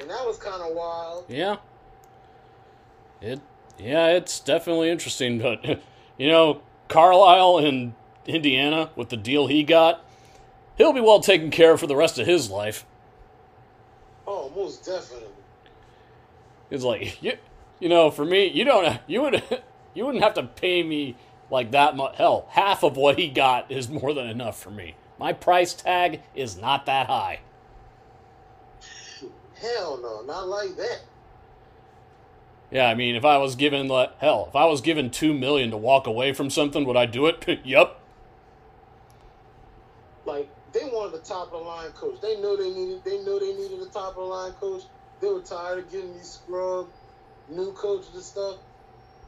[0.01, 1.25] And that was kind of wild.
[1.29, 1.57] Yeah.
[3.21, 3.41] It
[3.79, 5.65] yeah, it's definitely interesting, but
[6.19, 7.95] you know, Carlisle in
[8.27, 10.05] Indiana with the deal he got,
[10.77, 12.85] he'll be well taken care of for the rest of his life.
[14.27, 15.29] Oh, most definitely.
[16.71, 17.39] It's like you,
[17.81, 19.43] you know, for me, you don't, you would,
[19.95, 21.17] you wouldn't have to pay me
[21.51, 22.17] like that much.
[22.17, 24.95] Hell, half of what he got is more than enough for me.
[25.19, 27.41] My price tag is not that high.
[29.61, 31.01] Hell no, not like that.
[32.71, 35.71] Yeah, I mean, if I was given like hell, if I was given two million
[35.71, 37.61] to walk away from something, would I do it?
[37.65, 38.01] yup.
[40.25, 42.21] like they wanted a top of the line coach.
[42.21, 44.83] They know they needed they know they needed a top of the line coach.
[45.21, 46.89] They were tired of getting these scrub
[47.49, 48.57] new coaches and stuff.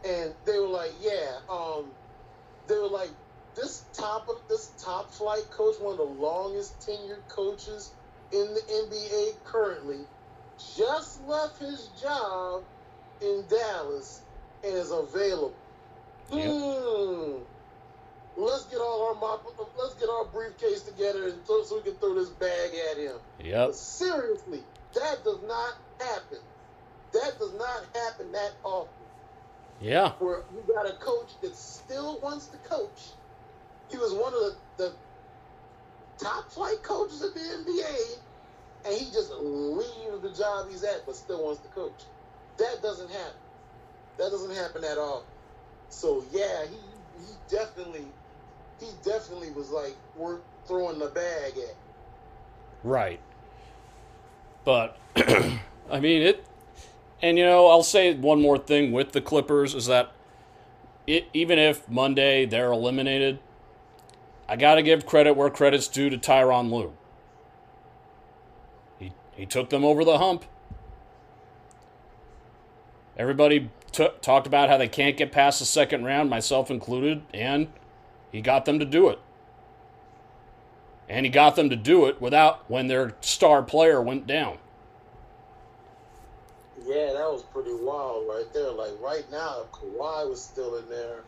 [0.07, 1.87] And they were like, yeah, um
[2.67, 3.11] they were like
[3.55, 7.93] this top of this top flight coach, one of the longest tenured coaches
[8.33, 10.01] in the NBA currently,
[10.77, 12.63] just left his job
[13.21, 14.23] in Dallas
[14.65, 15.55] and is available.
[16.33, 16.51] Yep.
[16.51, 17.33] Hmm.
[18.37, 19.47] Let's get all our mop,
[19.79, 23.17] let's get our briefcase together and so we can throw this bag at him.
[23.45, 23.69] Yep.
[23.69, 24.61] But seriously,
[24.95, 26.39] that does not happen.
[27.13, 28.89] That does not happen that often.
[29.81, 30.13] Yeah.
[30.19, 33.13] Where you got a coach that still wants to coach.
[33.91, 34.93] He was one of the, the
[36.19, 38.19] top flight coaches in the NBA,
[38.87, 42.05] and he just leaves the job he's at, but still wants to coach.
[42.59, 43.37] That doesn't happen.
[44.19, 45.25] That doesn't happen at all.
[45.89, 46.77] So yeah, he
[47.27, 48.07] he definitely
[48.81, 51.75] he definitely was like worth throwing the bag at.
[52.83, 53.21] Right.
[54.65, 56.45] But I mean it
[57.25, 60.13] and you know, I'll say one more thing with the Clippers is that
[61.07, 63.39] it, even if Monday they're eliminated,
[64.49, 66.93] I got to give credit where credit's due to Tyronn Lue.
[68.99, 70.45] He he took them over the hump.
[73.17, 77.69] Everybody t- talked about how they can't get past the second round, myself included, and
[78.33, 79.21] he got them to do it.
[81.09, 84.59] And he got them to do it without when their star player went down.
[86.87, 88.71] Yeah, that was pretty wild right there.
[88.71, 91.21] Like right now, if Kawhi was still in there,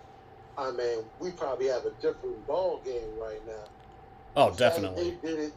[0.58, 3.64] I mean, we probably have a different ball game right now.
[4.36, 5.10] Oh, The fact definitely.
[5.22, 5.52] They did it.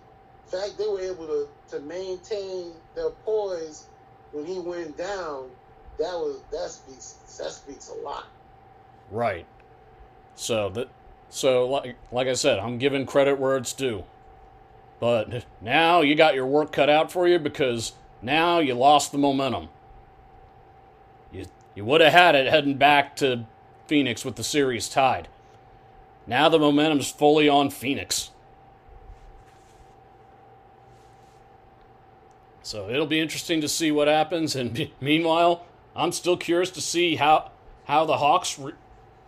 [0.51, 3.85] In fact, they were able to, to maintain their poise
[4.31, 5.49] when he went down.
[5.99, 8.27] That was that speaks that speaks a lot.
[9.11, 9.45] Right.
[10.35, 10.87] So that
[11.29, 14.05] so like like I said, I'm giving credit where it's due.
[14.99, 19.17] But now you got your work cut out for you because now you lost the
[19.17, 19.69] momentum.
[21.31, 21.45] You
[21.75, 23.45] you would have had it heading back to
[23.89, 25.27] Phoenix with the series tied.
[26.27, 28.29] Now the momentum's fully on Phoenix.
[32.61, 34.55] So it'll be interesting to see what happens.
[34.55, 35.65] And meanwhile,
[35.95, 37.49] I'm still curious to see how
[37.85, 38.73] how the Hawks re-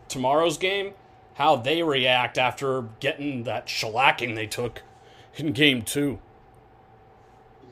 [0.07, 0.93] tomorrow's game,
[1.34, 4.84] how they react after getting that shellacking they took
[5.38, 6.20] in game two.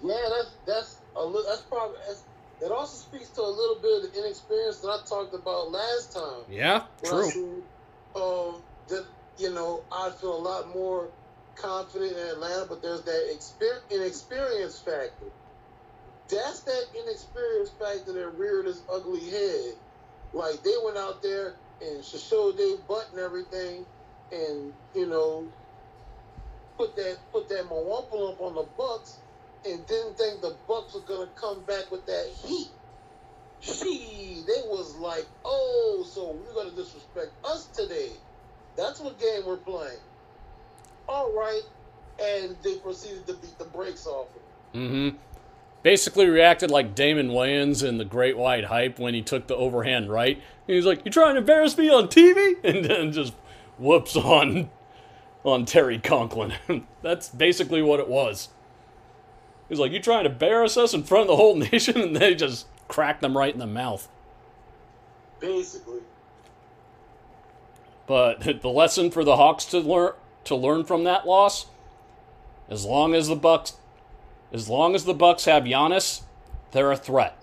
[0.03, 1.47] Yeah, that's that's a little.
[1.47, 2.23] That's probably that's,
[2.61, 2.71] it.
[2.71, 6.43] Also speaks to a little bit of the inexperience that I talked about last time.
[6.49, 7.29] Yeah, true.
[7.29, 8.55] Said, um,
[8.89, 9.05] that
[9.37, 11.07] you know, I feel a lot more
[11.55, 15.25] confident in Atlanta, but there's that exper- inexperience factor.
[16.29, 19.73] That's that inexperience factor that reared its ugly head.
[20.33, 23.85] Like they went out there and showed their butt and everything,
[24.31, 25.45] and you know,
[26.77, 29.17] put that put that up on the Bucks,
[29.65, 32.69] and didn't think the Bucks were gonna come back with that heat.
[33.61, 38.11] She, they was like, oh, so we're gonna disrespect us today.
[38.77, 39.99] That's what game we're playing.
[41.07, 41.63] All right,
[42.21, 44.77] and they proceeded to beat the brakes off it.
[44.77, 45.17] Mm-hmm.
[45.81, 50.09] Basically reacted like Damon Wayans in the Great White Hype when he took the overhand
[50.09, 50.41] right.
[50.67, 53.33] He was like, "You're trying to embarrass me on TV?" And then just
[53.77, 54.69] whoops on
[55.43, 56.53] on Terry Conklin.
[57.01, 58.49] That's basically what it was.
[59.69, 62.35] He's like, "You trying to embarrass us in front of the whole nation?" And they
[62.35, 64.09] just cracked them right in the mouth.
[65.39, 66.01] Basically,
[68.07, 70.13] But the lesson for the Hawks to learn
[70.45, 71.67] to learn from that loss,
[72.69, 73.73] as long as the Bucks,
[74.51, 76.23] as long as the Bucks have Giannis,
[76.71, 77.37] they're a threat.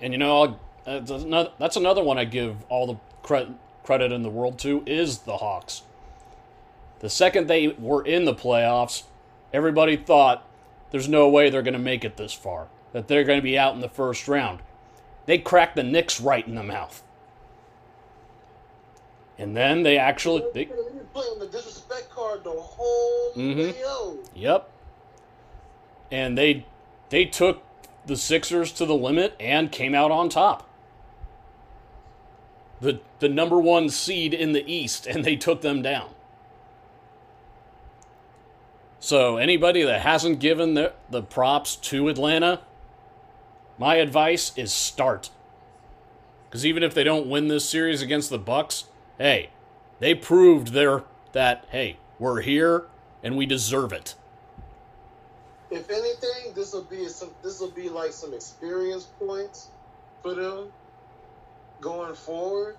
[0.00, 3.50] And you know, that's another, that's another one I give all the credit
[3.82, 5.82] credit in the world to is the Hawks.
[7.00, 9.04] The second they were in the playoffs,
[9.52, 10.46] everybody thought
[10.90, 13.58] there's no way they're going to make it this far, that they're going to be
[13.58, 14.60] out in the first round.
[15.26, 17.02] They cracked the Knicks right in the mouth.
[19.38, 23.74] And then they actually, they, playing the disrespect card the whole Mhm.
[23.74, 24.68] way yep.
[26.10, 26.64] And they
[27.10, 27.62] they took
[28.06, 30.68] the Sixers to the limit and came out on top.
[32.80, 36.10] The the number 1 seed in the East and they took them down.
[39.00, 42.60] So anybody that hasn't given the, the props to Atlanta,
[43.78, 45.30] my advice is start.
[46.48, 48.84] Because even if they don't win this series against the Bucks,
[49.18, 49.50] hey,
[50.00, 52.86] they proved their that hey, we're here
[53.22, 54.14] and we deserve it.
[55.70, 57.30] If anything, this will be some.
[57.42, 59.68] This will be like some experience points
[60.22, 60.72] for them
[61.80, 62.76] going forward.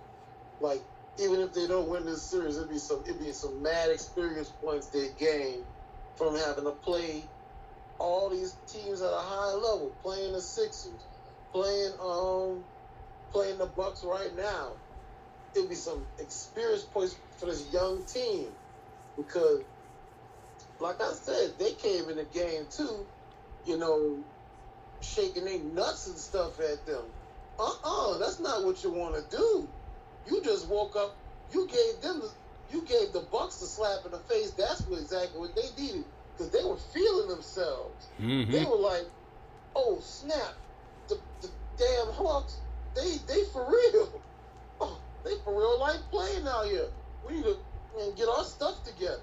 [0.60, 0.82] Like
[1.20, 3.04] even if they don't win this series, it'd be some.
[3.06, 5.64] It'd be some mad experience points they gain
[6.20, 7.24] from having to play
[7.98, 11.08] all these teams at a high level, playing the Sixers,
[11.54, 12.66] playing um,
[13.32, 14.74] playing the Bucks right now.
[15.56, 18.50] It'd be some experience points for this young team
[19.18, 19.62] because
[20.80, 23.08] like I said, they came in the game too,
[23.66, 24.24] you know,
[25.02, 27.04] shaking their nuts and stuff at them.
[27.60, 29.70] Uh-uh, that's not what you want to do.
[30.30, 31.16] You just woke up.
[31.54, 32.32] You gave them, the,
[32.72, 34.52] you gave the Bucks a slap in the face.
[34.52, 36.04] That's what exactly what they needed
[36.38, 38.08] because they were feeling themselves.
[38.22, 38.52] Mm-hmm.
[38.52, 39.06] They were like,
[39.76, 40.54] "Oh snap,
[41.08, 42.58] the, the damn Hawks,
[42.96, 44.22] they they for real.
[44.82, 46.88] Oh, they for real like playing out here.
[47.28, 47.58] We need to
[48.00, 49.20] and get our stuff together."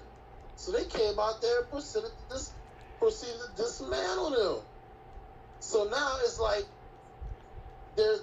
[0.55, 2.51] So they came out there and proceeded to, dis,
[2.99, 4.65] proceeded to dismantle them.
[5.59, 6.65] So now it's like
[7.95, 8.21] there's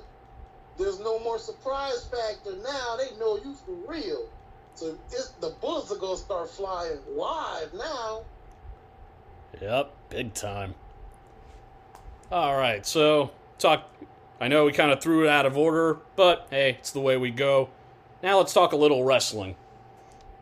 [0.78, 2.56] there's no more surprise factor.
[2.62, 4.28] Now they know you for real.
[4.74, 4.96] So
[5.40, 8.22] the bullets are gonna start flying live now.
[9.60, 10.74] Yep, big time.
[12.32, 13.88] All right, so talk.
[14.40, 17.16] I know we kind of threw it out of order, but hey, it's the way
[17.16, 17.68] we go.
[18.22, 19.54] Now let's talk a little wrestling.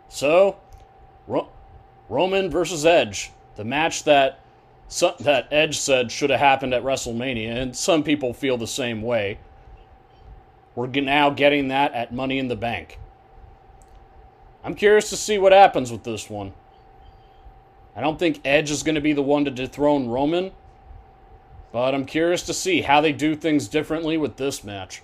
[0.08, 0.56] So,
[1.26, 1.50] Ro-
[2.08, 4.40] Roman versus Edge, the match that
[5.20, 9.38] that Edge said should have happened at WrestleMania, and some people feel the same way.
[10.74, 12.98] We're now getting that at Money in the Bank.
[14.64, 16.52] I'm curious to see what happens with this one.
[17.96, 20.52] I don't think Edge is going to be the one to dethrone Roman,
[21.72, 25.02] but I'm curious to see how they do things differently with this match.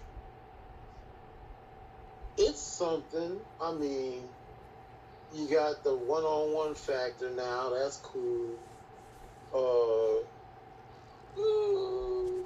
[2.38, 3.38] it's something.
[3.60, 4.22] I mean,
[5.34, 7.70] you got the one-on-one factor now.
[7.70, 8.50] That's cool.
[9.52, 10.22] Uh,
[11.38, 12.42] mm,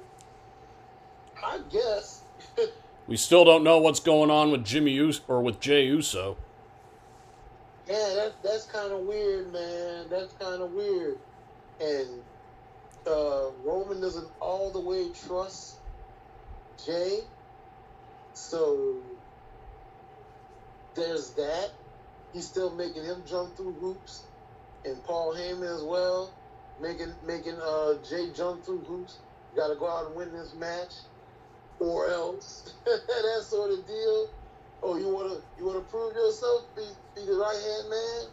[1.45, 2.21] I guess.
[3.05, 6.37] We still don't know what's going on with Jimmy Uso or with Jay Uso.
[7.87, 10.07] Yeah, that, that's kind of weird, man.
[10.09, 11.17] That's kind of weird.
[11.81, 12.23] And
[13.07, 15.77] uh, Roman doesn't all the way trust
[16.85, 17.19] Jay,
[18.33, 18.97] so
[20.95, 21.71] there's that.
[22.33, 24.23] He's still making him jump through hoops,
[24.85, 26.33] and Paul Heyman as well,
[26.81, 29.19] making making uh, Jay jump through hoops.
[29.55, 30.93] Got to go out and win this match.
[31.79, 34.29] or else that sort of deal.
[34.83, 36.83] Oh, you wanna you wanna prove yourself, be
[37.15, 38.25] be the right hand man?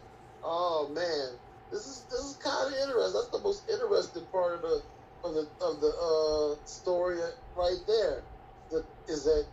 [0.43, 1.39] Oh man,
[1.71, 3.13] this is this is kind of interesting.
[3.13, 4.81] That's the most interesting part of the
[5.23, 7.19] of the of the uh, story
[7.55, 8.21] right there.
[8.69, 9.45] The, is that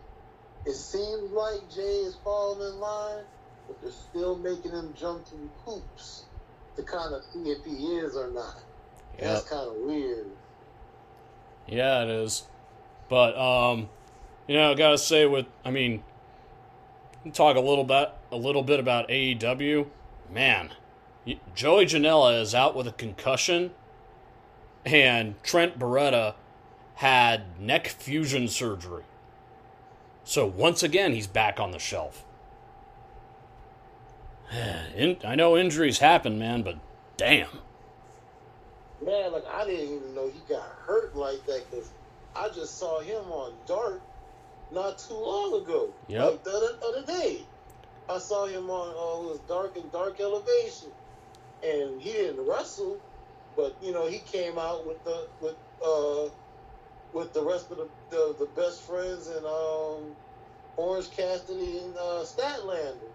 [0.65, 3.23] it seems like Jay is falling in line,
[3.67, 6.25] but they're still making him jump through hoops
[6.75, 8.61] to kind of see if he is or not.
[9.17, 10.27] That's kind of weird.
[11.67, 12.43] Yeah, it is.
[13.09, 13.89] But um,
[14.47, 16.03] you know, I gotta say, with I mean,
[17.33, 19.87] talk a little bit, a little bit about AEW.
[20.31, 20.71] Man,
[21.55, 23.71] Joey Janela is out with a concussion,
[24.85, 26.35] and Trent Beretta
[26.95, 29.03] had neck fusion surgery.
[30.23, 32.23] So once again, he's back on the shelf.
[34.95, 36.77] In, I know injuries happen, man, but
[37.17, 37.49] damn.
[39.03, 41.89] Man, like I didn't even know he got hurt like that because
[42.35, 44.01] I just saw him on Dark
[44.71, 45.89] not too long ago.
[46.07, 46.31] Yep.
[46.31, 47.39] Like the other, other day,
[48.09, 50.89] I saw him on uh, it was Dark and Dark Elevation,
[51.63, 52.97] and he didn't wrestle,
[53.55, 55.55] but you know he came out with the with
[55.85, 56.29] uh
[57.13, 60.15] with the rest of the the, the best friends and um
[60.77, 63.11] Orange Cassidy and uh, Statlander.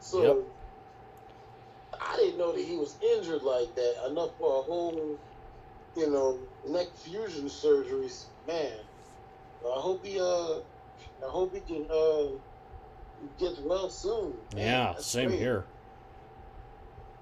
[0.00, 0.22] So.
[0.22, 0.36] Yep.
[2.00, 5.16] I didn't know that he was injured like that enough for a whole,
[5.96, 6.38] you know,
[6.68, 8.24] neck fusion surgeries.
[8.48, 8.72] Man,
[9.64, 10.60] I hope he uh,
[11.22, 12.26] I hope he can uh,
[13.38, 14.34] get well soon.
[14.54, 15.38] Man, Yeah, same great.
[15.40, 15.64] here.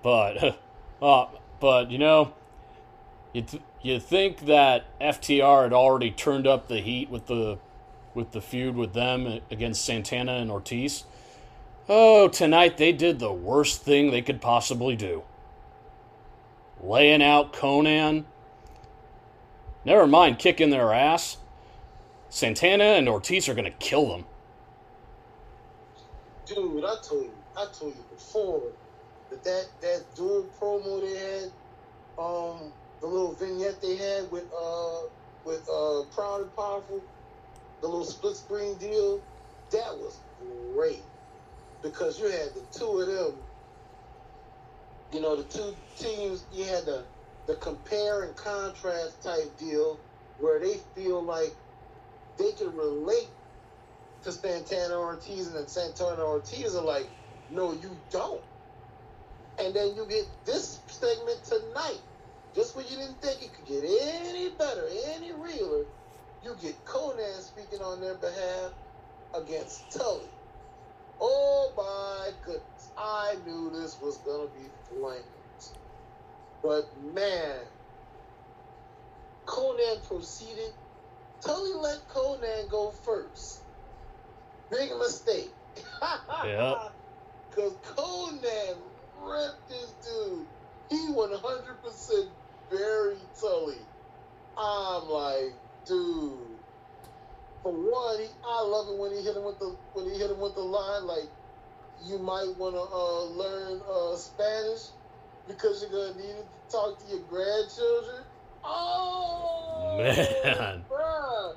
[0.02, 0.58] But,
[1.02, 1.26] uh,
[1.60, 2.34] but you know,
[3.32, 7.58] you th- you think that FTR had already turned up the heat with the
[8.14, 11.04] with the feud with them against Santana and Ortiz?
[11.88, 15.22] Oh, tonight they did the worst thing they could possibly do.
[16.82, 18.24] Laying out Konnan.
[19.84, 21.38] Never mind kicking their ass.
[22.32, 24.24] Santana and Ortiz are gonna kill them.
[26.46, 26.82] dude.
[26.82, 28.72] I told you, I told you before
[29.30, 31.52] that that that dual promo they had,
[32.16, 32.72] um,
[33.02, 35.00] the little vignette they had with uh
[35.44, 37.02] with uh Proud and Powerful,
[37.82, 39.20] the little split screen deal,
[39.70, 40.18] that was
[40.74, 41.02] great
[41.82, 43.42] because you had the two of them.
[45.12, 46.46] You know, the two teams.
[46.50, 47.04] You had the
[47.46, 50.00] the compare and contrast type deal
[50.38, 51.54] where they feel like
[52.38, 53.28] they can relate
[54.24, 57.08] to Santana Ortiz, and then Santana Ortiz are like,
[57.50, 58.40] no, you don't.
[59.58, 62.00] And then you get this segment tonight,
[62.54, 65.84] just when you didn't think it could get any better, any realer,
[66.42, 68.72] you get Konnan speaking on their behalf
[69.34, 70.28] against Tully.
[71.20, 75.74] Oh my goodness, I knew this was gonna be flames.
[76.62, 77.60] But man,
[79.46, 80.72] Konnan proceeded.
[81.44, 83.60] Tully let Konnan go first.
[84.70, 85.50] Big mistake.
[86.44, 86.74] Yeah.
[87.50, 88.76] Because Konnan
[89.22, 90.46] ripped this dude.
[90.90, 92.26] He 100%
[92.70, 93.76] buried Tully.
[94.58, 95.52] I'm like,
[95.86, 96.38] dude.
[97.62, 100.30] For one, he, I love it when he hit him with the when he hit
[100.30, 101.28] him with the line like,
[102.04, 104.90] you might want to uh, learn uh, Spanish
[105.46, 108.24] because you're gonna need it to talk to your grandchildren.
[108.64, 110.84] Oh Man.
[110.88, 111.54] bruh.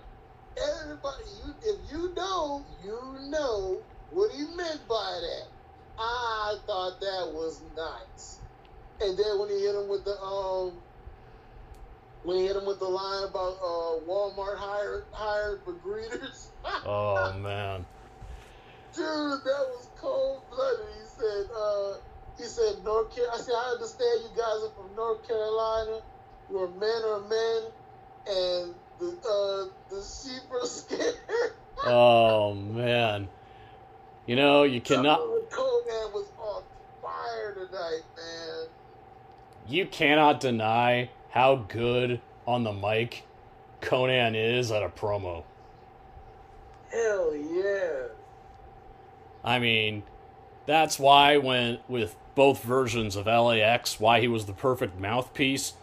[0.57, 3.81] Everybody, you, if you know, you know
[4.11, 5.47] what he meant by that.
[5.97, 8.39] I thought that was nice.
[9.01, 10.73] And then when he hit him with the um,
[12.23, 16.47] when he hit him with the line about uh Walmart hired hired for greeters,
[16.85, 17.85] Oh man.
[18.95, 20.87] dude, that was cold blooded.
[20.99, 21.93] He said, uh,
[22.37, 23.35] he said North Carolina.
[23.37, 25.99] I said, I understand you guys are from North Carolina,
[26.49, 27.63] where men are men,
[28.27, 31.15] and the uh, the sheep are scared.
[31.87, 33.27] Oh man.
[34.25, 36.63] You know, you cannot Konnan was on
[37.01, 38.67] fire tonight, man.
[39.67, 43.25] you cannot deny how good on the mic
[43.81, 45.43] Konnan is at a promo.
[46.91, 48.07] Hell yeah.
[49.43, 50.01] I mean,
[50.65, 55.73] that's why when with both versions of LAX, why he was the perfect mouthpiece.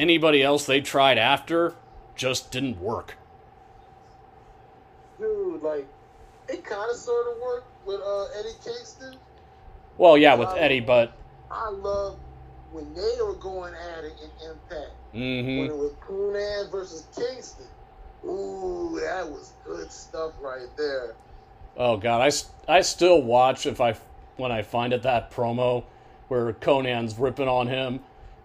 [0.00, 1.74] Anybody else they tried after
[2.16, 3.18] just didn't work.
[5.18, 5.86] Dude, like,
[6.48, 9.16] it kind of sort of worked with uh, Eddie Kingston.
[9.98, 11.12] Well, yeah, with Eddie, but
[11.50, 12.18] I love
[12.72, 14.90] when they were going at it in Impact.
[15.12, 17.66] When hmm when it was Konnan versus Kingston.
[18.24, 21.14] Ooh, that was good stuff right there.
[21.76, 22.22] Oh god,
[22.68, 23.96] I, I still watch if I
[24.38, 25.84] when I find it that promo
[26.28, 28.00] where Konnan's ripping on him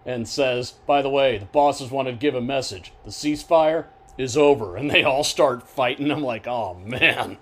[0.05, 2.93] and says, "By the way, the bosses want to give a message.
[3.03, 3.85] The ceasefire,
[4.17, 6.11] is over, and they all start fighting.
[6.11, 7.37] I'm like, oh man.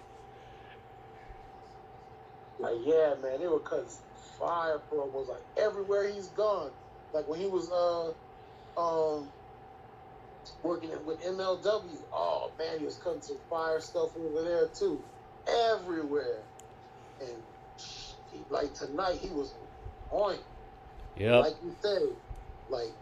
[2.59, 3.85] Like, yeah, man, they were cutting
[4.39, 6.71] fire promos like everywhere he's gone.
[7.13, 9.27] Like when he was uh um
[10.63, 11.83] working with MLW.
[12.11, 15.01] Oh man, he was cutting some fire stuff over there too.
[15.71, 16.39] Everywhere.
[17.19, 17.31] And
[18.31, 19.53] he, like tonight he was
[20.09, 20.37] on.
[21.17, 21.39] Yeah.
[21.39, 22.01] Like you said,
[22.73, 22.97] like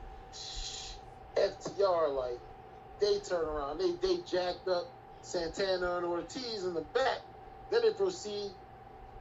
[1.38, 2.42] FTR, like
[3.02, 4.86] they turn around, they they jacked up
[5.24, 7.20] Santana and Ortiz in the back.
[7.72, 8.52] Then they proceed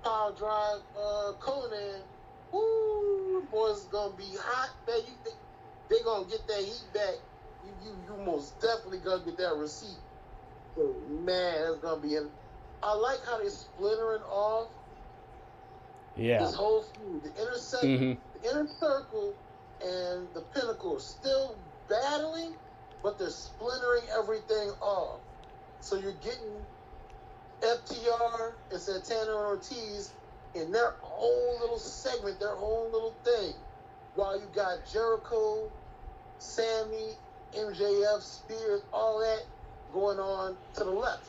[0.04, 2.02] power drive uh, Konnan.
[2.52, 4.70] Woo, boys gonna be hot.
[4.88, 5.32] Man, you they,
[5.96, 7.16] they gonna get that heat back.
[7.62, 10.02] You you you most definitely gonna get that receipt.
[10.76, 12.18] So man, that's gonna be.
[12.82, 14.70] I like how they splintering off
[16.16, 16.40] Yeah.
[16.40, 17.22] this whole feud.
[17.24, 18.22] The inner circle, Mhm.
[18.34, 19.38] the inner circle,
[19.82, 21.56] and the pinnacle still
[21.88, 22.54] battling,
[23.02, 25.20] but they're splintering everything off.
[25.80, 26.64] So you're getting
[27.62, 30.12] FTR and Santana and Ortiz
[30.54, 33.54] in their own little segment, their own little thing,
[34.14, 35.70] while you got Jericho,
[36.38, 37.14] Sammy,
[37.54, 39.44] MJF, Spears, all that
[39.92, 41.28] going on to the left.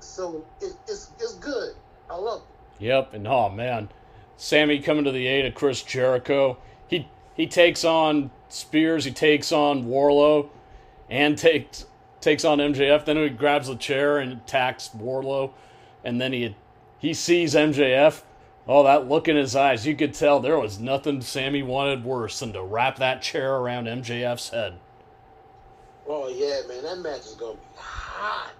[0.00, 1.74] So it, it's it's good.
[2.10, 2.84] I love it.
[2.84, 3.88] Yep, and oh man,
[4.36, 6.58] Sammy coming to the aid of Chris Jericho.
[7.38, 10.50] He takes on Spears, he takes on Wardlow,
[11.08, 11.86] and takes
[12.20, 13.04] takes on MJF.
[13.04, 15.52] Then he grabs the chair and attacks Wardlow,
[16.04, 16.56] and then he
[16.98, 18.22] he sees MJF.
[18.66, 19.86] Oh, that look in his eyes!
[19.86, 23.86] You could tell there was nothing Sammy wanted worse than to wrap that chair around
[23.86, 24.74] MJF's head.
[26.08, 28.52] Oh yeah, man, that match is gonna be hot.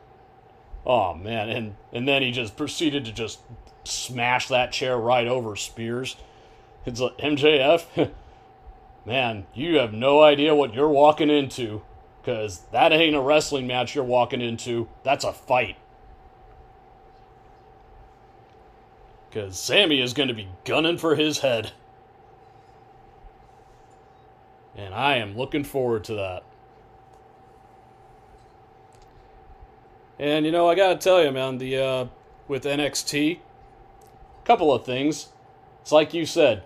[0.86, 3.40] Oh man, and and then he just proceeded to just
[3.82, 6.14] smash that chair right over Spears.
[6.86, 8.12] It's like MJF,
[9.08, 11.80] man, you have no idea what you're walking into,
[12.24, 14.86] cause that ain't a wrestling match you're walking into.
[15.02, 15.76] That's a fight.
[19.32, 21.72] Cause Sammy is going to be gunning for his head,
[24.76, 26.44] and I am looking forward to that.
[30.18, 32.06] And you know, I gotta tell you, man, the uh,
[32.46, 33.38] with NXT,
[34.44, 35.28] couple of things.
[35.80, 36.64] It's like you said,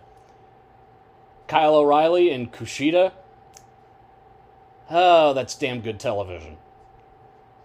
[1.52, 3.12] Kyle O'Reilly and Kushida.
[4.88, 6.56] Oh, that's damn good television.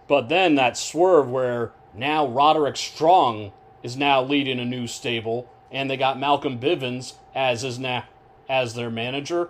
[0.06, 3.50] But then that swerve where now Roderick Strong
[3.82, 8.02] is now leading a new stable, and they got Malcolm Bivens as his na-
[8.46, 9.48] as their manager.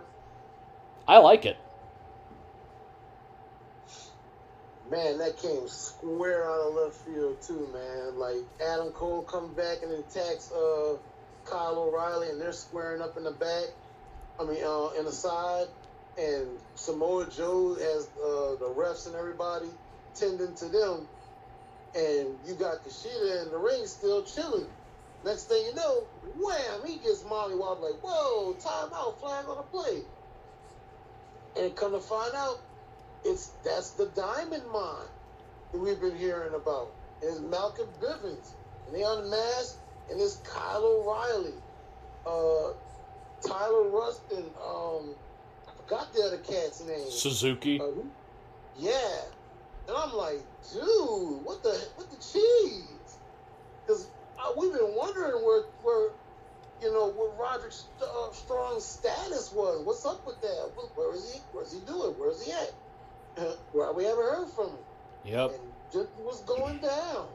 [1.08, 1.56] I like it.
[4.88, 8.16] Man, that came square out of left field too, man.
[8.16, 10.96] Like Adam Cole comes back and attacks uh,
[11.44, 13.70] Kyle O'Reilly, and they're squaring up in the back.
[14.40, 15.66] I mean, uh, in the side,
[16.16, 19.66] and Samoa Joe has uh, the refs and everybody
[20.14, 21.08] tending to them,
[21.94, 24.66] and you got Kushida in the ring still chilling.
[25.24, 26.04] Next thing you know,
[26.38, 26.86] wham!
[26.86, 30.02] He gets Molly Wop like, whoa, timeout, flag on the play.
[31.58, 32.60] And come to find out,
[33.24, 35.08] it's that's the diamond mine
[35.72, 36.92] that we've been hearing about.
[37.22, 38.52] It's Malcolm Bivens,
[38.86, 39.78] and they unmasked,
[40.10, 41.54] and it's Kyle O'Reilly,
[42.24, 42.72] uh,
[43.46, 45.14] Tyler Rustin, um,
[45.66, 47.10] I forgot the other cat's name.
[47.10, 47.80] Suzuki.
[47.80, 47.86] Uh,
[48.78, 49.20] yeah,
[49.88, 50.40] and I'm like,
[50.72, 53.18] dude, what the what the cheese?
[53.86, 54.08] Because
[54.56, 56.10] we've been wondering where where
[56.82, 59.84] you know what Roderick St- uh, Strong's status was.
[59.84, 60.70] What's up with that?
[60.74, 61.40] Where, where is he?
[61.52, 62.14] Where's he doing?
[62.18, 62.72] Where's he at?
[63.72, 64.78] Where we haven't heard from him.
[65.24, 65.50] Yep.
[65.50, 65.60] And
[65.92, 67.26] just what's going down.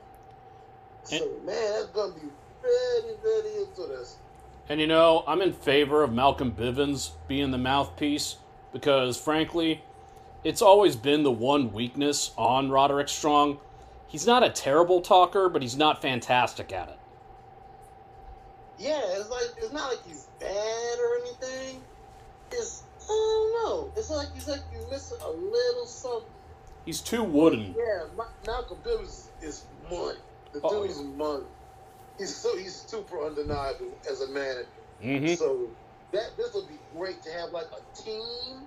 [1.03, 2.27] So And- man, that's gonna be
[2.61, 4.17] very very this.
[4.69, 8.37] And you know, I'm in favor of Malcolm Bivens being the mouthpiece
[8.71, 9.83] because, frankly,
[10.43, 13.59] it's always been the one weakness on Roderick Strong.
[14.07, 16.99] He's not a terrible talker, but he's not fantastic at it.
[18.79, 21.81] Yeah, it's like it's not like he's bad or anything.
[22.51, 23.91] It's I don't know.
[23.95, 26.29] It's like it's like you missing a little something.
[26.85, 27.75] He's too wooden.
[27.77, 28.05] Yeah,
[28.45, 30.17] Malcolm Bivens is money.
[30.51, 31.43] The Oh, dude's money.
[32.17, 34.67] He's so he's super undeniable as a manager.
[35.01, 35.67] hmm So
[36.11, 38.61] that this would be great to have like a team,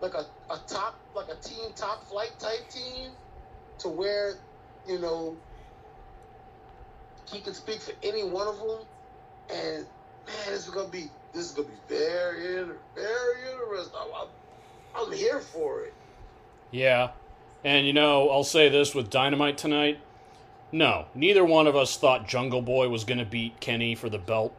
[0.00, 3.10] like a, a top like a team top flight type team,
[3.78, 4.34] to where
[4.86, 5.36] you know
[7.30, 8.78] he can speak for any one of them,
[9.50, 9.86] and
[10.26, 12.64] man, this is gonna be this is gonna be very
[12.94, 13.98] very interesting.
[14.16, 14.28] I'm,
[14.94, 15.94] I'm here for it.
[16.70, 17.10] Yeah.
[17.64, 19.98] And you know, I'll say this with Dynamite tonight.
[20.70, 24.18] No, neither one of us thought Jungle Boy was going to beat Kenny for the
[24.18, 24.54] belt,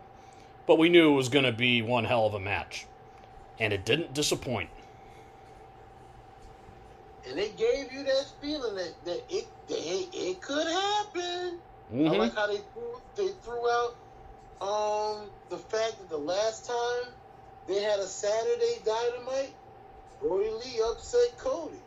[0.66, 2.88] but we knew it was going to be one hell of a match.
[3.60, 4.70] And it didn't disappoint.
[7.28, 11.60] and they gave you that feeling that, that it they, it could happen.
[11.94, 12.10] Mhm.
[12.14, 13.96] I like how they threw, they threw out
[14.62, 17.14] um the fact that the last time
[17.68, 19.54] they had a Saturday Dynamite,
[20.20, 21.78] Brodie Lee upset Cody.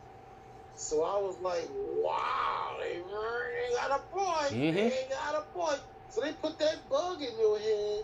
[0.75, 4.53] So I was like, wow, they, they got a point.
[4.53, 4.73] Mhm.
[4.75, 5.79] They got a point.
[6.09, 8.01] So they put that bug in your head,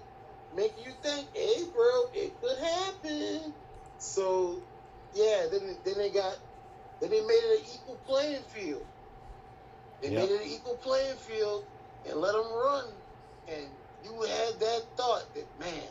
[0.55, 3.53] making you think, hey, bro, it could happen.
[3.97, 4.61] So,
[5.13, 6.35] yeah, then then they got,
[7.01, 8.83] then they made it an equal playing field.
[10.01, 10.17] They Yep.
[10.21, 11.63] made it an equal playing field
[12.05, 12.85] and let them run.
[13.47, 13.67] And
[14.03, 15.83] you had that thought that, man,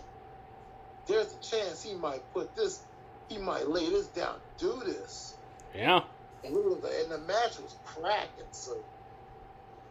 [1.07, 2.81] there's a chance he might put this,
[3.29, 5.35] he might lay this down, do this.
[5.75, 6.01] Yeah.
[6.45, 8.45] And, and the match was cracking.
[8.53, 8.79] So,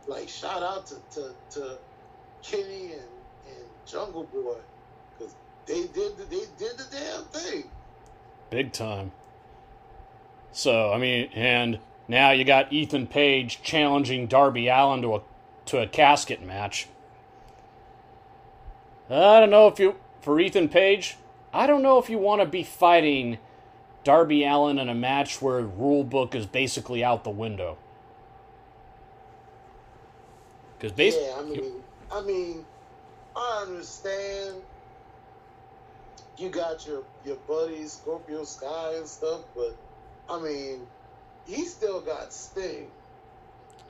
[0.08, 1.78] like, shout out to, to, to
[2.41, 3.02] Kenny and,
[3.48, 4.58] and Jungle Boy
[5.18, 5.36] because
[5.66, 7.70] they did the, they did the damn thing.
[8.50, 9.12] Big time.
[10.52, 15.22] So, I mean, and now you got Ethan Page challenging Darby Allin to a
[15.66, 16.88] to a casket match.
[19.10, 21.18] I don't know if you for Ethan Page,
[21.54, 23.38] I don't know if you want to be fighting
[24.08, 27.78] Darby Allin in a match where rule book is basically out the window.
[30.80, 32.66] Cuz basically yeah, I mean, I mean,
[33.36, 34.62] I understand.
[36.38, 39.76] You got your your buddies Scorpio Sky and stuff, but
[40.30, 40.88] I mean,
[41.45, 42.89] he still got Sting.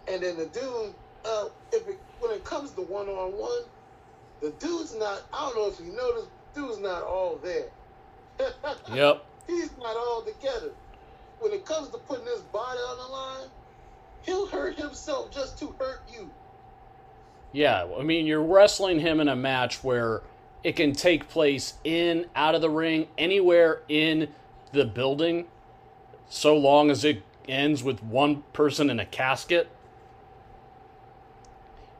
[0.07, 0.95] And then the dude,
[1.25, 3.65] uh, if it, when it comes to one on one,
[4.41, 5.21] the dude's not.
[5.31, 7.69] I don't know if you noticed, dude's not all there.
[8.91, 9.23] Yep.
[9.47, 10.71] He's not all together.
[11.39, 13.49] When it comes to putting his body on the line,
[14.23, 16.29] he'll hurt himself just to hurt you.
[17.53, 20.21] Yeah, I mean, you're wrestling him in a match where
[20.63, 24.29] it can take place in, out of the ring, anywhere in
[24.73, 25.45] the building,
[26.27, 29.69] so long as it ends with one person in a casket.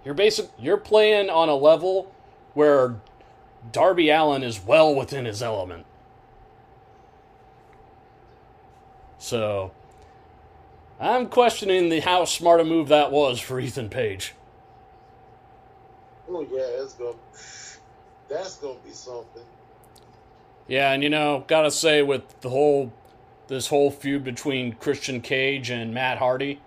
[0.03, 0.49] You're basic.
[0.59, 2.11] You're playing on a level
[2.53, 2.95] where
[3.71, 5.85] Darby Allin is well within his element.
[9.19, 9.71] So,
[10.99, 14.33] I'm questioning the how smart a move that was for Ethan Page.
[16.29, 17.15] Oh yeah, it's gonna
[18.29, 19.43] that's gonna be something.
[20.67, 22.91] Yeah, and you know, gotta say with the whole
[23.47, 26.59] this whole feud between Christian Cage and Matt Hardy,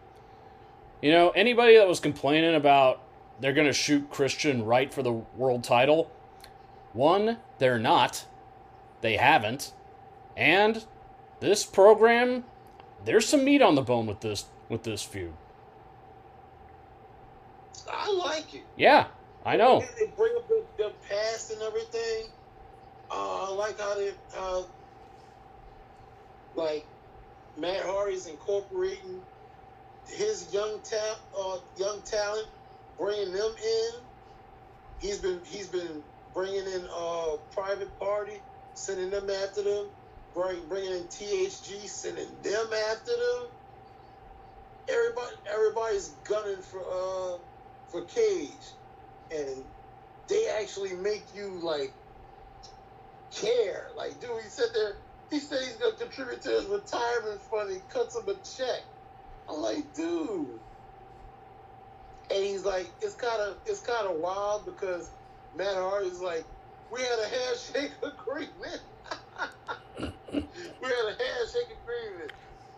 [1.03, 3.03] you know, anybody that was complaining about
[3.41, 6.11] they're gonna shoot Christian right for the world title,
[6.93, 8.27] one, they're not.
[9.01, 9.73] They haven't.
[10.37, 10.85] And
[11.41, 12.45] this program,
[13.05, 15.33] there's some meat on the bone with this with this feud.
[17.91, 18.63] I like it.
[18.77, 19.07] Yeah,
[19.45, 19.83] I know.
[19.99, 22.27] They bring up the, the past and everything.
[23.11, 24.63] Uh, I like how they uh,
[26.55, 26.87] like
[27.57, 29.21] Matt Hardy's incorporating
[30.07, 32.47] his young ta- uh, young talent,
[32.99, 33.91] bringing them in.
[35.01, 36.03] He's been he's been
[36.35, 38.41] bringing in uh, Private Party,
[38.75, 39.87] sending them after them.
[40.35, 43.49] Bring, bringing in TH2, sending them after them.
[44.89, 47.39] Everybody everybody's gunning for uh
[47.91, 48.77] for Cage,
[49.31, 49.67] and
[50.29, 51.95] they actually make you like
[53.33, 53.89] care.
[53.97, 54.95] Like, dude, he said there,
[55.31, 57.71] he said he's gonna contribute to his retirement fund.
[57.71, 58.83] He cuts him a check.
[59.49, 60.61] I'm like, dude.
[62.31, 65.13] And he's like, it's kind of it's kind of wild because
[65.55, 66.47] Matt Hardy's like,
[66.91, 68.83] we had a handshake agreement.
[70.81, 72.33] we had a handshake agreement.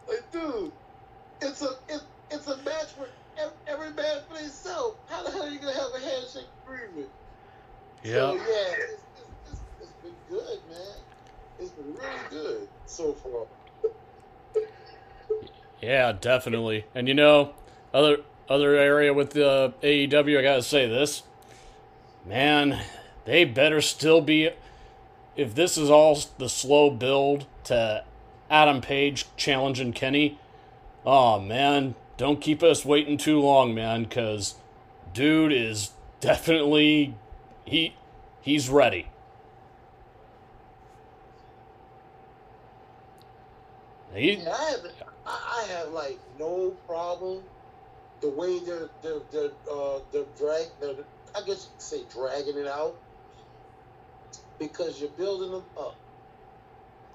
[0.08, 0.72] Like, dude,
[1.40, 4.96] it's a it, it's a match where ev- every man for himself.
[5.08, 7.08] How the hell are you gonna have a handshake agreement?
[8.02, 8.12] Yeah.
[8.12, 9.00] So yeah, it's, it's,
[9.50, 10.96] it's, it's been good, man.
[11.60, 13.46] It's been really good so far.
[15.80, 16.84] Yeah, definitely.
[16.94, 17.54] And you know,
[17.92, 21.22] other other area with the AEW, I gotta say this,
[22.26, 22.80] man,
[23.24, 24.50] they better still be.
[25.36, 28.04] If this is all the slow build to
[28.50, 30.38] Adam Page challenging Kenny,
[31.06, 34.56] oh man, don't keep us waiting too long, man, because
[35.14, 37.14] dude is definitely
[37.64, 37.94] he
[38.42, 39.08] he's ready.
[44.14, 44.86] He, Yeah, I have,
[45.26, 47.42] I, have like no problem
[48.20, 50.66] the way they're they're they're uh, they're drag.
[50.80, 50.94] They're,
[51.34, 52.94] I guess you could say dragging it out
[54.68, 55.98] because you're building them up.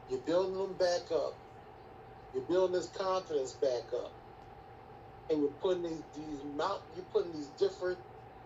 [0.08, 1.40] You're building them back up.
[2.34, 4.14] You're building his confidence back up,
[5.30, 6.84] and you're putting these these mount.
[6.94, 8.00] You're putting these different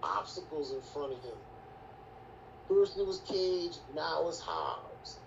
[0.03, 1.39] obstacles in front of him.
[2.69, 5.21] First it was Cage, now it's Hobbs,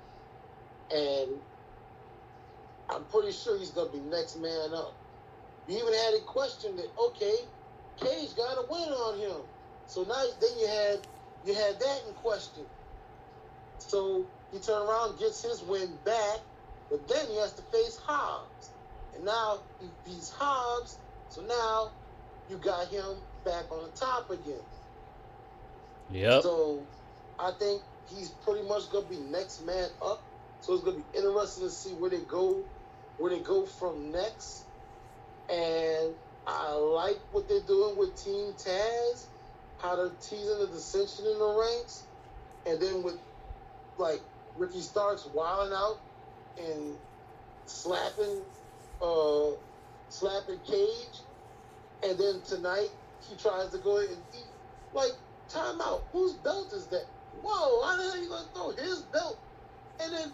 [0.91, 1.43] and
[2.91, 5.01] I'm pretty sure he's gonna be next man up.
[5.67, 7.37] You even had it questioned that okay,
[8.01, 9.49] Cage got a win on him.
[9.87, 11.01] So now then you had
[11.43, 12.67] you had that in question.
[13.79, 16.39] So he turned around, gets his win back,
[16.91, 18.71] but then he has to face Hobbs.
[19.15, 20.99] And now he beats Hobbs,
[21.29, 21.91] so now
[22.51, 24.61] you got him back on the top again.
[26.11, 26.43] Yep.
[26.43, 26.83] So
[27.39, 30.23] I think he's pretty much gonna be next man up.
[30.61, 32.63] So it's gonna be interesting to see where they go,
[33.19, 34.65] where they go from next.
[35.49, 36.15] And
[36.47, 39.27] I like what they're doing with Team Taz,
[39.79, 42.03] how they're teasing the dissension in the ranks,
[42.67, 43.19] and then with
[43.99, 44.21] like
[44.57, 45.99] Ricky Starks wilding out
[46.59, 46.97] and
[47.67, 48.43] slapping,
[49.03, 49.51] uh,
[50.09, 51.21] slapping Cage,
[52.03, 52.91] and then tonight
[53.29, 54.47] he tries to go in and eat.
[54.93, 55.13] Like,
[55.49, 56.05] time out.
[56.13, 57.07] Whose belt is that?
[57.43, 59.39] Whoa, how the hell are you gonna throw his belt?
[60.01, 60.33] And then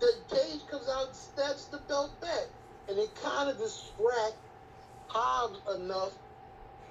[0.00, 2.46] the Cage comes out and snatches the belt back.
[2.88, 4.36] And it kind of distract
[5.08, 6.12] Hobbs enough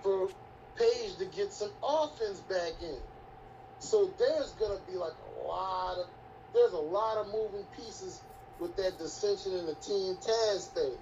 [0.04, 0.30] for
[0.78, 2.98] Page to get some offense back in.
[3.80, 6.08] So there's gonna be like a lot of
[6.54, 8.22] there's a lot of moving pieces
[8.60, 10.98] with that dissension in the Team Taz thing.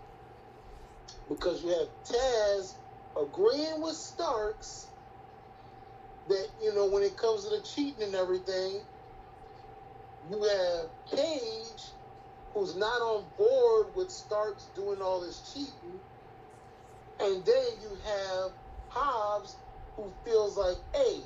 [1.30, 2.74] Because you have Taz
[3.20, 4.88] agreeing with Starks
[6.30, 8.82] that, you know, when it comes to the cheating and everything,
[10.30, 11.84] you have Cage
[12.54, 16.00] who's not on board with Starks doing all this cheating.
[17.20, 18.52] And then you have
[18.90, 19.56] Hobbs
[19.96, 21.22] who feels like, hey,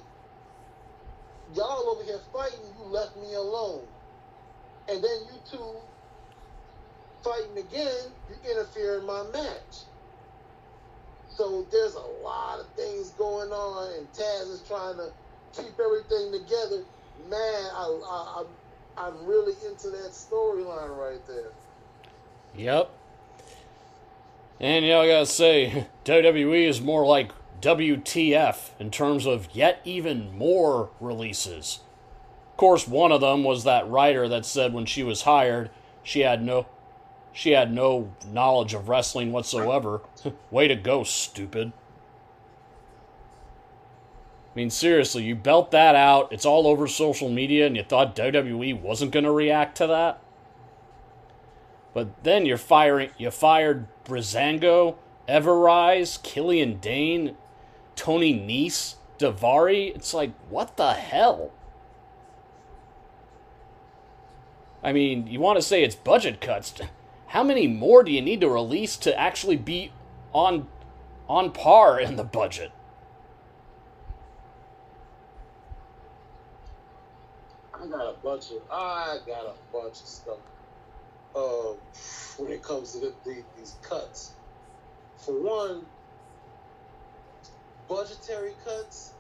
[1.56, 3.86] y'all over here fighting, you left me alone.
[4.90, 5.76] And then you two
[7.24, 9.86] fighting again, you interfere in my match.
[11.30, 15.12] So there's a lot of things going on, and Taz is trying to
[15.54, 16.84] keep everything together.
[17.30, 18.44] Man, I,
[18.98, 21.52] I, I'm really into that storyline right there.
[22.56, 22.92] Yep.
[24.60, 27.32] And you know, I gotta say, WWE is more like
[27.62, 31.80] WTF in terms of yet even more releases.
[32.52, 35.70] Of course, one of them was that writer that said when she was hired,
[36.04, 36.66] she had no
[37.34, 40.02] she had no knowledge of wrestling whatsoever.
[40.52, 41.72] Way to go, stupid.
[44.52, 48.18] I mean, seriously, you belt that out, it's all over social media, and you thought
[48.18, 50.22] WWE wasn't going to react to that?
[51.94, 54.96] But then you're firing, you fired Breezango,
[55.28, 57.38] Everrise, Killian Dane,
[57.96, 59.96] Tony Nese, Daivari.
[59.96, 61.52] It's like, what the hell?
[64.84, 66.74] I mean, you want to say it's budget cuts.
[67.28, 69.92] How many more do you need to release to actually be
[70.34, 70.68] on
[71.30, 72.74] on par in the budget?
[77.74, 80.38] I got a bunch of I got a bunch of stuff.
[81.34, 81.74] Uh,
[82.38, 84.32] when it comes to the, the, these cuts,
[85.16, 85.86] for one,
[87.92, 89.12] budgetary cuts.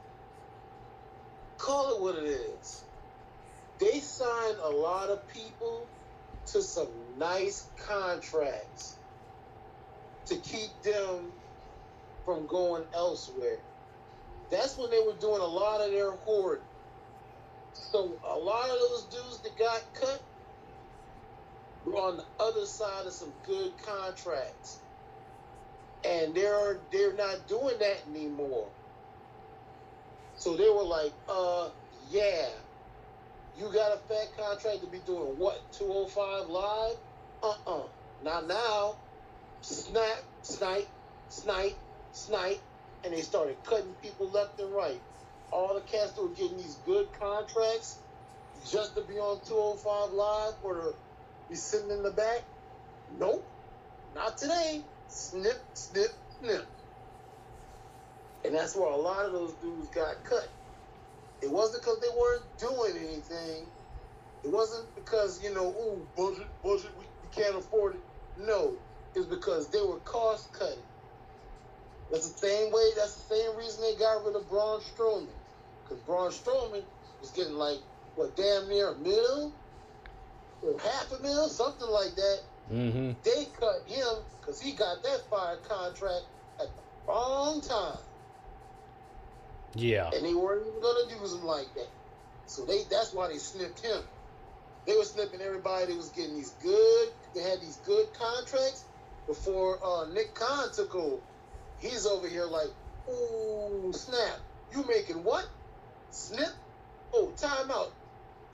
[1.57, 2.83] Call it what it is.
[3.79, 5.85] They signed a lot of people
[6.47, 8.95] to some nice contracts
[10.27, 11.33] to keep them
[12.23, 13.57] from going elsewhere.
[14.49, 16.63] That's when they were doing a lot of their hoarding.
[17.73, 20.21] So a lot of those dudes that got cut
[21.85, 24.79] were on the other side of some good contracts.
[26.03, 28.67] And they're they're not doing that anymore.
[30.35, 31.69] So they were like, uh,
[32.09, 32.47] yeah,
[33.57, 35.61] you got a fat contract to be doing what?
[35.73, 36.97] 205 live?
[37.43, 37.83] Uh-uh.
[38.23, 38.95] Not now.
[39.61, 40.87] Snap, snipe,
[41.29, 41.77] snipe,
[42.13, 42.59] snipe.
[43.03, 44.99] And they started cutting people left and right.
[45.51, 47.97] All the cats that were getting these good contracts
[48.67, 50.93] just to be on 205 live or to
[51.49, 52.41] be sitting in the back.
[53.19, 53.45] Nope.
[54.15, 54.81] Not today.
[55.11, 56.09] Snip, snip,
[56.39, 56.65] snip.
[58.45, 60.47] And that's where a lot of those dudes got cut.
[61.41, 63.65] It wasn't because they weren't doing anything.
[64.45, 68.01] It wasn't because, you know, ooh, budget, budget, we, we can't afford it.
[68.39, 68.73] No,
[69.13, 70.77] it's because they were cost cutting.
[72.09, 75.27] That's the same way, that's the same reason they got rid of Braun Strowman.
[75.83, 76.83] Because Braun Strowman
[77.19, 77.79] was getting like,
[78.15, 79.51] what, damn near a mil?
[80.63, 81.49] Or half a mil?
[81.49, 82.39] Something like that.
[82.71, 83.11] Mm-hmm.
[83.23, 86.25] They cut him because he got that fire contract
[86.59, 87.99] at the wrong time.
[89.75, 90.09] Yeah.
[90.13, 91.89] And they weren't even gonna use him like that.
[92.45, 94.01] So they that's why they snipped him.
[94.85, 98.83] They were snipping everybody that was getting these good they had these good contracts
[99.27, 101.21] before uh, Nick Khan took over.
[101.79, 102.67] He's over here like,
[103.09, 104.39] ooh, snap.
[104.73, 105.47] You making what?
[106.11, 106.49] Snip?
[107.13, 107.91] Oh, timeout.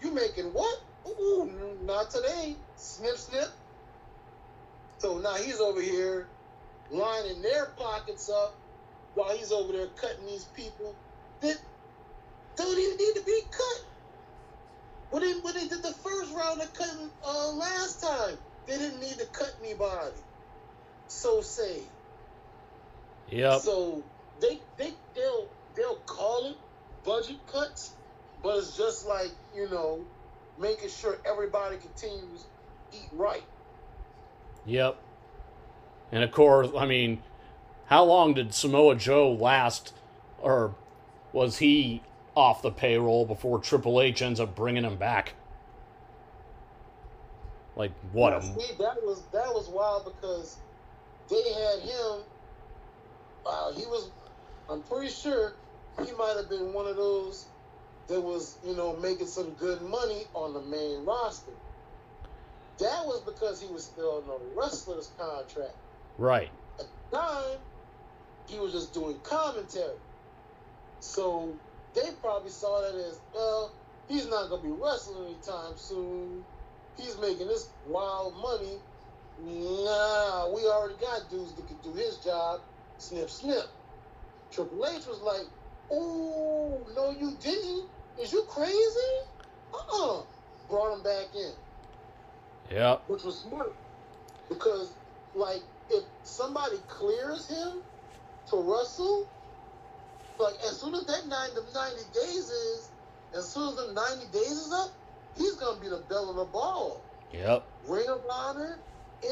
[0.01, 0.79] You making what?
[1.07, 1.49] Ooh,
[1.83, 2.55] not today.
[2.75, 3.49] Snip, snip.
[4.99, 6.27] So now he's over here
[6.89, 8.55] lining their pockets up
[9.13, 10.95] while he's over there cutting these people
[11.41, 11.57] that
[12.55, 13.85] don't even need to be cut.
[15.09, 18.99] When they, when they did the first round of cutting uh, last time, they didn't
[18.99, 20.15] need to cut anybody.
[21.07, 21.79] So say.
[23.29, 23.61] Yep.
[23.61, 24.03] So
[24.41, 26.57] they they they'll they'll call it
[27.05, 27.93] budget cuts,
[28.43, 29.99] but it's just like you know,
[30.59, 32.45] making sure everybody continues
[32.93, 33.43] eat right.
[34.67, 34.97] Yep.
[36.11, 37.23] And of course, I mean,
[37.87, 39.93] how long did Samoa Joe last,
[40.39, 40.75] or
[41.33, 42.03] was he
[42.35, 45.33] off the payroll before Triple H ends up bringing him back?
[47.75, 48.33] Like what?
[48.33, 50.57] A, see, that was that was wild because
[51.29, 52.21] they had him.
[53.45, 54.09] Wow, he was.
[54.69, 55.53] I'm pretty sure
[56.05, 57.45] he might have been one of those
[58.07, 61.51] that was, you know, making some good money on the main roster.
[62.79, 65.75] That was because he was still on the wrestler's contract.
[66.17, 66.49] right.
[66.79, 67.57] At the time,
[68.47, 69.97] he was just doing commentary.
[70.99, 71.55] So
[71.95, 73.71] they probably saw that as, well,
[74.07, 76.43] he's not going to be wrestling anytime soon.
[76.97, 78.77] He's making this wild money.
[79.39, 82.61] Nah, we already got dudes that can do his job.
[82.99, 83.65] Snip, snip.
[84.51, 85.47] Triple H was like,
[85.91, 87.85] oh, no, you didn't.
[88.21, 88.73] Is you crazy?
[89.73, 90.21] Uh-uh.
[90.69, 91.53] Brought him back in
[92.71, 93.03] Yep.
[93.07, 93.73] which was smart.
[94.49, 94.93] Because
[95.33, 97.81] like if somebody clears him
[98.49, 99.27] to wrestle
[100.39, 102.89] like as soon as that nine 90, 90 days is
[103.35, 104.91] as soon as the 90 days is up
[105.37, 107.01] he's gonna be the belle of the ball.
[107.33, 107.63] Yep.
[107.87, 108.77] ring of honor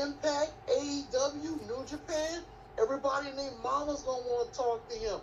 [0.01, 2.43] impact aew new japan
[2.79, 5.19] everybody named mama's gonna want to talk to him.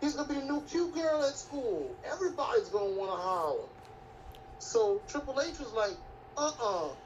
[0.00, 1.90] He's gonna be the new cute girl at school.
[2.04, 3.68] Everybody's gonna want to holler.
[4.58, 5.96] So triple h was like
[6.36, 7.03] uh-uh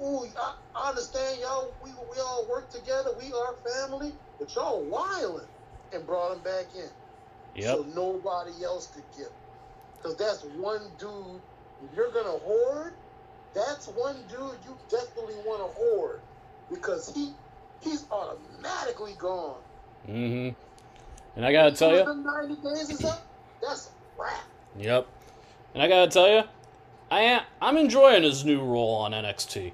[0.00, 1.72] Ooh, I, I understand y'all.
[1.82, 3.10] We we all work together.
[3.18, 5.46] We are family, but y'all wilding,
[5.92, 6.88] and brought him back in.
[7.56, 7.76] Yep.
[7.76, 9.32] So nobody else could get him.
[9.96, 11.40] Because that's one dude.
[11.94, 12.92] You're gonna hoard,
[13.54, 16.20] that's one dude you definitely want to hoard
[16.70, 17.32] because he
[17.80, 19.60] he's automatically gone.
[20.08, 20.54] Mm-hmm.
[21.36, 22.04] And I gotta tell you.
[22.04, 23.26] 90 days is up,
[23.62, 24.44] that's a wrap.
[24.78, 25.06] Yep.
[25.74, 26.42] And I gotta tell you,
[27.10, 29.72] I am I'm enjoying his new role on NXT.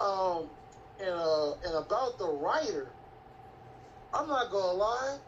[0.00, 0.48] Um,
[1.00, 2.88] and uh, and about the writer,
[4.14, 5.18] I'm not gonna lie,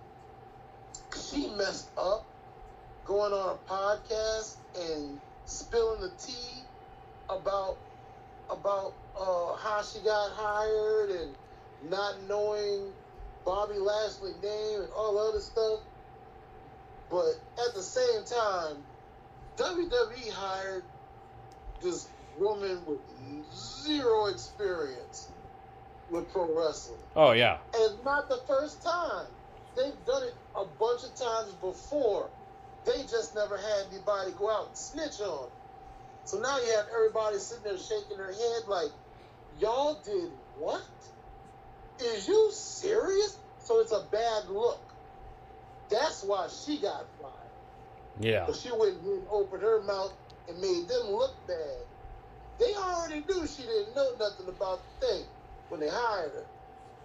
[1.30, 2.24] she messed up
[3.04, 6.62] going on a podcast and spilling the tea
[7.28, 7.76] about
[8.48, 11.34] about uh, how she got hired and
[11.90, 12.92] not knowing
[13.44, 15.80] Bobby Lashley's name and all other stuff.
[17.10, 17.34] But
[17.66, 18.76] at the same time,
[19.56, 20.84] WWE hired
[21.82, 22.06] this
[22.40, 22.98] woman with
[23.54, 25.28] zero experience
[26.10, 26.98] with pro wrestling.
[27.14, 27.58] Oh yeah.
[27.74, 29.26] And it's not the first time.
[29.76, 32.28] They've done it a bunch of times before.
[32.84, 35.44] They just never had anybody go out and snitch on.
[35.44, 35.50] 'em.
[36.24, 38.90] So now you have everybody sitting there shaking their head like,
[39.60, 40.82] y'all did what?
[42.00, 43.36] Is you serious?
[43.62, 44.80] So it's a bad look.
[45.90, 47.34] That's why she got fired.
[48.20, 48.44] Yeah.
[48.46, 50.12] But she went and opened her mouth
[50.48, 51.84] and made them look bad.
[52.60, 55.24] They already knew she didn't know nothing about the thing
[55.70, 56.44] when they hired her.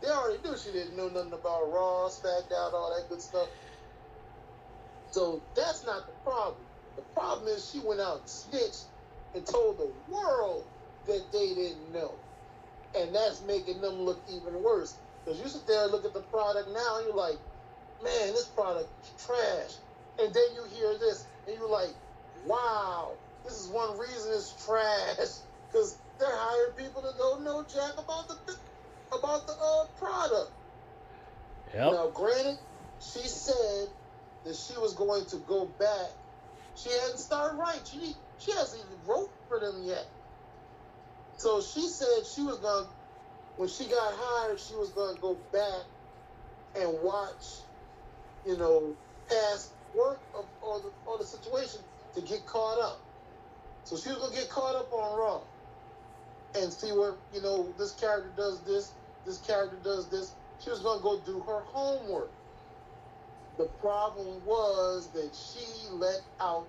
[0.02, 3.48] They already knew she didn't know nothing about Raw, SmackDown, all that good stuff.
[5.12, 6.58] So that's not the problem.
[6.98, 8.84] The problem is she went out and snitched
[9.34, 10.66] and told the world
[11.08, 12.12] that they didn't know.
[12.98, 14.96] And that's making them look even worse.
[15.24, 17.38] Because you sit there and look at the product now and you're like,
[18.04, 19.72] man, this product is trash.
[20.20, 21.94] And then you hear this and you're like,
[22.46, 23.12] wow,
[23.46, 25.45] this is one reason it's trash.
[25.76, 28.56] Because they're hiring people that don't know jack about the
[29.12, 30.52] about the uh, product.
[31.74, 31.92] Yep.
[31.92, 32.58] Now, granted,
[33.02, 33.90] she said
[34.46, 36.16] that she was going to go back.
[36.78, 37.82] She hadn't started right.
[37.84, 40.08] She she hasn't even wrote for them yet.
[41.40, 42.88] So she said she was gonna,
[43.58, 45.84] when she got hired, she was gonna go back
[46.80, 47.60] and watch,
[48.48, 48.96] you know,
[49.28, 51.82] past work of, on the on the situation
[52.16, 52.98] to get caught up.
[53.84, 55.42] So she was gonna get caught up on Raw
[56.58, 58.92] and see where you know this character does this,
[59.26, 60.34] this character does this.
[60.64, 62.32] She was gonna go do her homework.
[63.58, 66.68] The problem was that she let out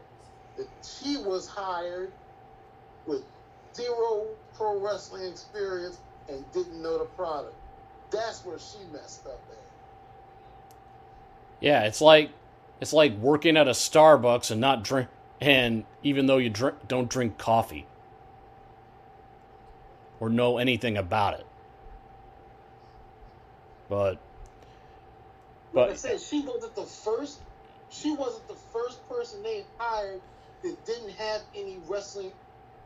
[0.57, 2.13] that she was hired
[3.07, 3.23] with
[3.75, 5.99] zero pro wrestling experience
[6.29, 7.55] and didn't know the product.
[8.11, 9.59] That's where she messed up at.
[11.61, 12.31] Yeah, it's like
[12.81, 15.09] it's like working at a Starbucks and not drink
[15.41, 17.87] and even though you drink don't drink coffee
[20.21, 21.47] or know anything about it.
[23.89, 24.19] But
[25.73, 27.41] Like I but said, she wasn't the first.
[27.91, 30.21] She wasn't the first person they hired
[30.63, 32.33] that didn't have any wrestling,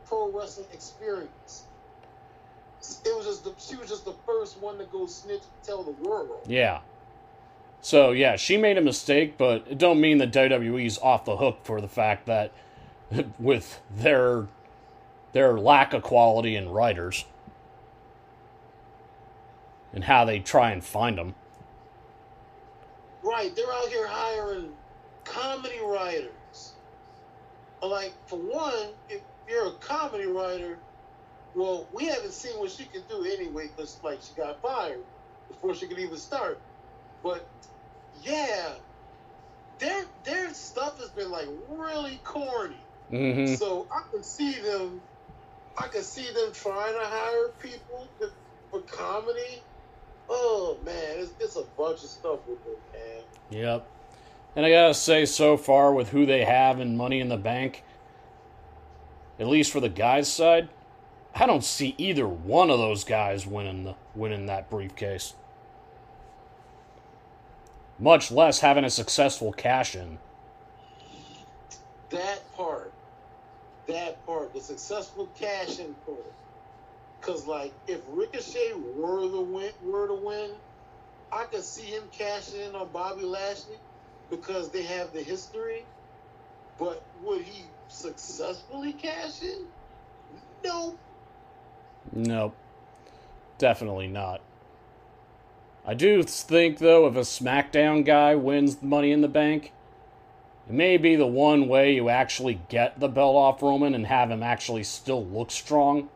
[0.05, 1.65] pro wrestling experience.
[3.05, 5.83] It was just the, she was just the first one to go snitch and tell
[5.83, 6.41] the world.
[6.47, 6.81] yeah.
[7.81, 11.59] So yeah, she made a mistake, but it don't mean that WWE's off the hook
[11.63, 12.51] for the fact that
[13.39, 14.47] with their
[15.33, 17.25] their lack of quality in writers
[19.93, 21.35] and how they try and find them.
[23.23, 24.71] Right, they're out here hiring
[25.23, 26.73] comedy writers.
[27.81, 30.77] Like for one, if you're a comedy writer,
[31.55, 34.99] well, we haven't seen what she can do anyway, because like she got fired
[35.49, 36.59] before she could even start.
[37.23, 37.45] But
[38.23, 38.73] yeah,
[39.79, 42.77] their their stuff has been like really corny.
[43.11, 43.55] Mm-hmm.
[43.55, 45.01] So I can see them.
[45.77, 48.29] I can see them trying to hire people to,
[48.69, 49.61] for comedy.
[50.29, 53.23] Oh man, it's, it's a bunch of stuff with it, man.
[53.49, 53.87] Yep.
[54.55, 57.83] And I gotta say, so far with who they have and Money in the Bank,
[59.39, 60.69] at least for the guys' side,
[61.33, 65.33] I don't see either one of those guys winning the winning that briefcase.
[67.97, 70.17] Much less having a successful cash in.
[72.09, 72.91] That part,
[73.91, 76.33] that part, the successful cash in part.
[77.21, 80.51] Cause like if Ricochet were the win, were to win,
[81.31, 83.77] I could see him cashing in on Bobby Lashley
[84.29, 85.85] because they have the history.
[86.79, 89.65] But would he successfully cash in?
[90.63, 90.97] No.
[92.11, 92.55] Nope.
[93.57, 94.41] Definitely not.
[95.85, 99.71] I do think, though, if a SmackDown guy wins the Money in the Bank,
[100.67, 104.29] it may be the one way you actually get the belt off Roman and have
[104.29, 106.09] him actually still look strong,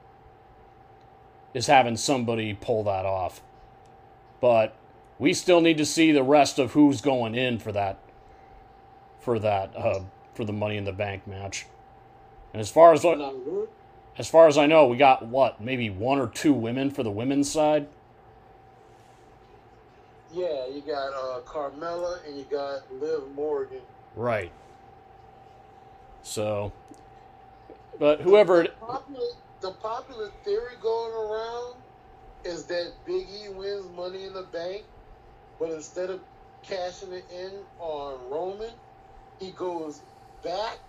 [1.53, 3.41] is having somebody pull that off.
[4.41, 4.75] But
[5.17, 7.99] we still need to see the rest of who's going in for that,
[9.19, 10.01] for that, uh,
[10.33, 11.65] for the Money in the Bank match.
[12.53, 13.05] And as far as
[14.17, 17.11] as far as I know, we got what, maybe one or two women for the
[17.11, 17.87] women's side?
[20.33, 23.81] Yeah, you got uh, Carmella and you got Liv Morgan.
[24.15, 24.51] Right.
[26.23, 26.71] So,
[27.99, 29.27] but whoever it, Popular,
[29.61, 31.75] the popular theory going around
[32.43, 34.83] is that Big E wins Money in the Bank,
[35.59, 36.21] but instead of
[36.63, 38.71] cashing it in on Roman,
[39.39, 40.01] he goes
[40.43, 40.79] back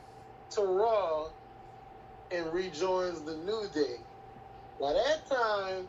[0.51, 1.29] to Raw
[2.31, 3.97] and rejoins the New Day.
[4.81, 5.89] By that time,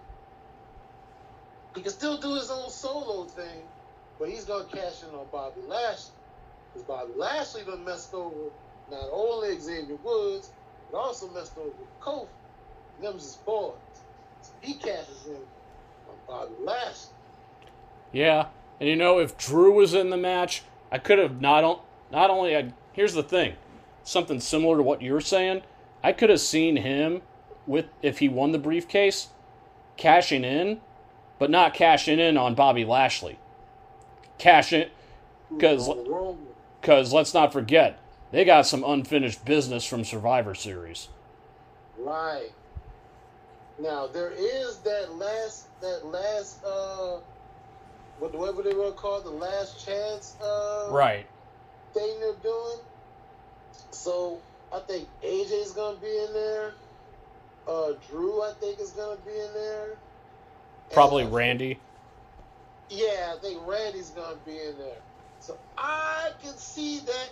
[1.76, 3.62] he can still do his own solo thing,
[4.20, 6.17] but he's gonna cash in on Bobby Lashley.
[6.74, 8.52] Because Bobby Lashley done messed over
[8.92, 10.52] not only Xavier Woods,
[10.92, 11.72] but also messed over
[12.02, 12.28] Kofi.
[13.02, 13.74] Them's his boys.
[14.42, 17.14] So he cashes in on Bobby Lashley.
[18.12, 18.48] yeah.
[18.80, 21.80] And you know, if Drew was in the match, I could have not on,
[22.12, 22.56] not only.
[22.56, 23.56] I, here's the thing,
[24.04, 25.64] something similar to what you're saying.
[26.04, 27.22] I could have seen him
[27.66, 29.30] with if he won the briefcase,
[29.98, 30.80] cashing in,
[31.40, 33.40] but not cashing in on Bobby Lashley.
[34.38, 34.90] Cash in,
[35.50, 35.90] because.
[36.88, 38.00] Because let's not forget
[38.32, 41.10] they got some unfinished business from Survivor Series.
[42.00, 42.52] Right.
[43.78, 47.18] Now there is that last that last uh
[48.20, 51.26] what whatever they were called, the last chance uh Right.
[51.94, 52.78] thing they're doing.
[53.92, 54.40] So
[54.72, 56.74] I think AJ's gonna be in there.
[57.68, 59.98] Uh Drew I think is gonna be in there.
[60.94, 61.80] Probably And- Randy.
[62.90, 65.02] Yeah, I think Randy's gonna be in there.
[65.40, 67.30] So I can see that.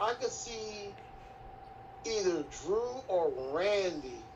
[0.00, 0.98] I can see
[2.06, 4.30] either Drew or Randy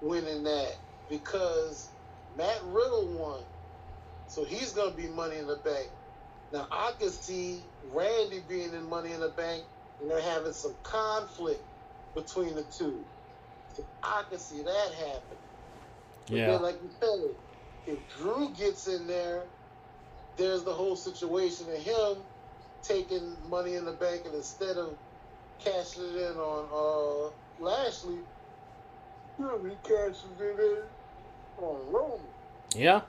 [0.00, 0.72] winning that
[1.08, 1.92] because
[2.36, 3.44] Matt Riddle won,
[4.26, 5.88] so he's gonna be Money in the Bank.
[6.52, 9.64] Now I can see Randy being in Money in the Bank,
[10.00, 11.62] and they're having some conflict
[12.14, 13.06] between the two.
[13.68, 15.38] So I can see that happen.
[16.30, 16.56] But Yeah.
[16.62, 17.36] like you said,
[17.86, 19.52] if Drew gets in there,
[20.40, 22.16] there's the whole situation of him
[22.82, 24.96] taking money in the bank and instead of
[25.62, 28.16] cashing it in on uh, Lashley,
[29.36, 29.44] he
[29.84, 32.20] cashes it in on Roman.
[32.74, 33.02] Yeah.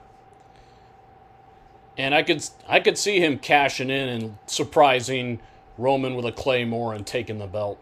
[1.96, 5.40] And I could I could see him cashing in and surprising
[5.78, 7.78] Roman with a claymore and taking the belt.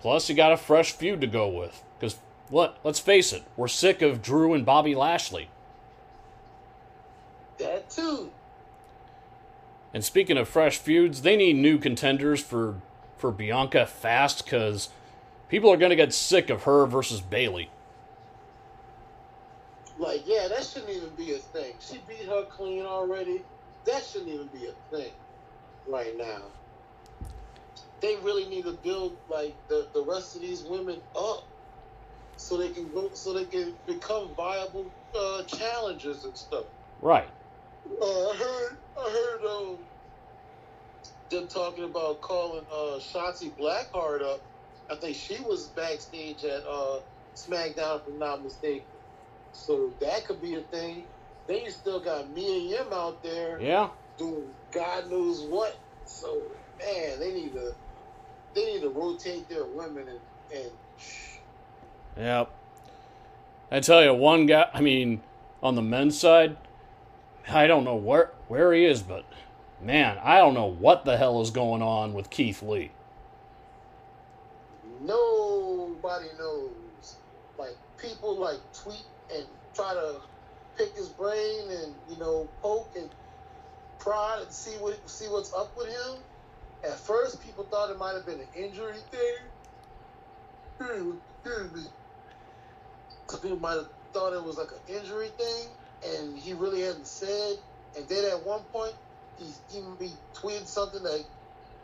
[0.00, 1.82] Plus, you got a fresh feud to go with.
[1.98, 2.18] Because
[2.50, 2.78] what?
[2.84, 5.48] Let's face it, we're sick of Drew and Bobby Lashley.
[7.58, 8.30] That too.
[9.92, 12.80] And speaking of fresh feuds, they need new contenders for
[13.16, 14.90] for Bianca fast because
[15.48, 17.70] people are going to get sick of her versus Bayley.
[19.98, 21.74] Like, yeah, that shouldn't even be a thing.
[21.80, 23.42] She beat her clean already.
[23.84, 25.12] That shouldn't even be a thing
[25.86, 26.42] right now.
[28.00, 31.44] They really need to build like the, the rest of these women up
[32.36, 36.64] so they can go so they can become viable uh, challengers and stuff.
[37.00, 37.28] Right.
[37.90, 39.78] Uh, I heard I heard um,
[41.30, 44.40] them talking about calling uh, Shotzi Blackheart up.
[44.90, 47.00] I think she was backstage at uh,
[47.36, 48.86] SmackDown, if I'm not mistaken.
[49.52, 51.08] So that could be a thing.
[51.48, 53.90] Then you still got Mia Yim out there Yeah.
[54.18, 55.76] doing God knows what.
[56.06, 56.42] So
[56.80, 57.72] man, they need to
[58.54, 60.70] they need to rotate their women and, and
[62.16, 62.50] Yep.
[63.72, 64.66] I tell you, one guy.
[64.72, 65.20] I mean,
[65.62, 66.56] on the men's side,
[67.48, 69.24] I don't know where where he is, but
[69.82, 72.90] man, I don't know what the hell is going on with Keith Lee.
[75.04, 77.16] nobody knows.
[77.58, 79.04] Like people like tweet
[79.34, 79.44] and
[79.74, 80.20] try to
[80.76, 83.10] pick his brain and you know poke and
[83.98, 86.18] prod and see what see what's up with him.
[86.84, 89.36] At first, people thought it might have been an injury thing.
[93.42, 95.68] People might have thought it was like an injury thing,
[96.04, 97.56] and he really hadn't said.
[97.96, 98.94] And then at one point,
[99.38, 101.24] he he, he tweeted something that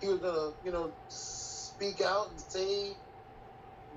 [0.01, 2.93] he was gonna, you know, speak out and say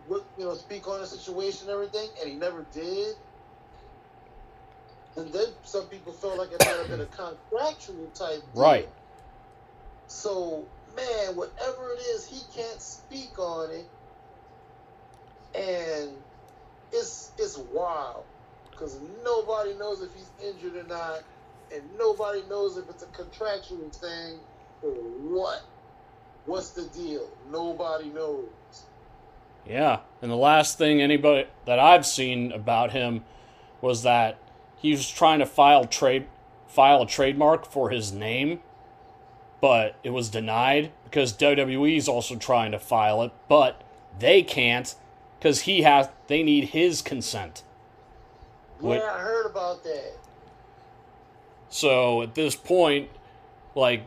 [0.08, 3.16] what you know, speak on the situation and everything, and he never did.
[5.16, 8.64] And then some people felt like it might have been a contractual type deal.
[8.64, 8.90] Right.
[10.08, 13.88] So, man, whatever it is, he can't speak on it,
[15.56, 16.12] and
[16.92, 18.26] it's it's wild
[18.74, 21.24] because nobody knows if he's injured or not,
[21.74, 24.40] and nobody knows if it's a contractual thing
[24.82, 25.62] or what.
[26.46, 27.30] What's the deal?
[27.50, 28.50] Nobody knows.
[29.66, 33.24] Yeah, and the last thing anybody that I've seen about him
[33.80, 34.38] was that
[34.78, 36.28] he was trying to file trade
[36.68, 38.60] file a trademark for his name,
[39.62, 43.82] but it was denied because WWE is also trying to file it, but
[44.20, 44.96] they can't
[45.40, 47.64] because he has they need his consent.
[48.82, 48.98] Wait.
[48.98, 50.14] Yeah, I heard about that.
[51.70, 53.10] So at this point,
[53.76, 54.06] like,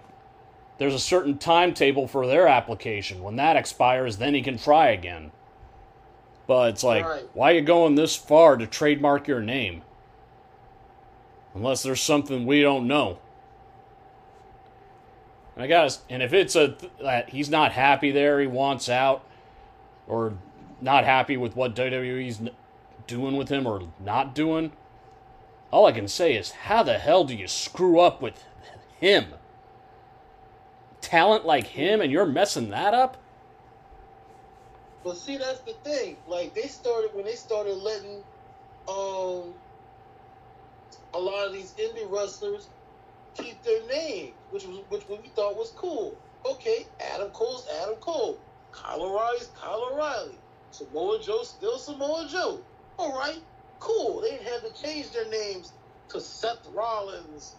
[0.79, 3.23] there's a certain timetable for their application.
[3.23, 5.33] When that expires, then he can try again.
[6.47, 7.25] But it's like, Right.
[7.33, 9.83] why are you going this far to trademark your name?
[11.55, 13.19] Unless there's something we don't know.
[15.55, 19.25] And I guess, and if it's a that he's not happy there, he wants out,
[20.07, 20.35] or
[20.83, 22.41] not happy with what WWE's
[23.07, 24.73] doing with him or not doing,
[25.70, 28.45] all I can say is, how the hell do you screw up with
[29.01, 29.27] him?
[31.01, 33.16] Talent like him, and you're messing that up?
[35.05, 36.16] But see, that's the thing.
[36.27, 38.24] Like they started when they started letting
[38.89, 39.55] um
[41.15, 42.69] a lot of these indie wrestlers
[43.35, 46.16] keep their name, which was which we thought was cool.
[46.45, 48.39] Okay, Adam Cole's Adam Cole,
[48.73, 50.35] Kyle O'Reilly's Kyle O'Reilly,
[50.73, 52.61] Samoa Joe still Samoa Joe.
[52.98, 53.40] All right,
[53.81, 54.23] cool.
[54.23, 55.74] They didn't to change their names
[56.10, 57.59] to Seth Rollins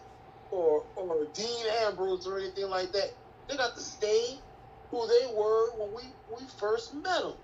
[0.50, 3.10] or or Dean Ambrose or anything like that.
[3.48, 4.40] They got to stay
[4.90, 6.02] who they were when we,
[6.34, 7.34] we first met them.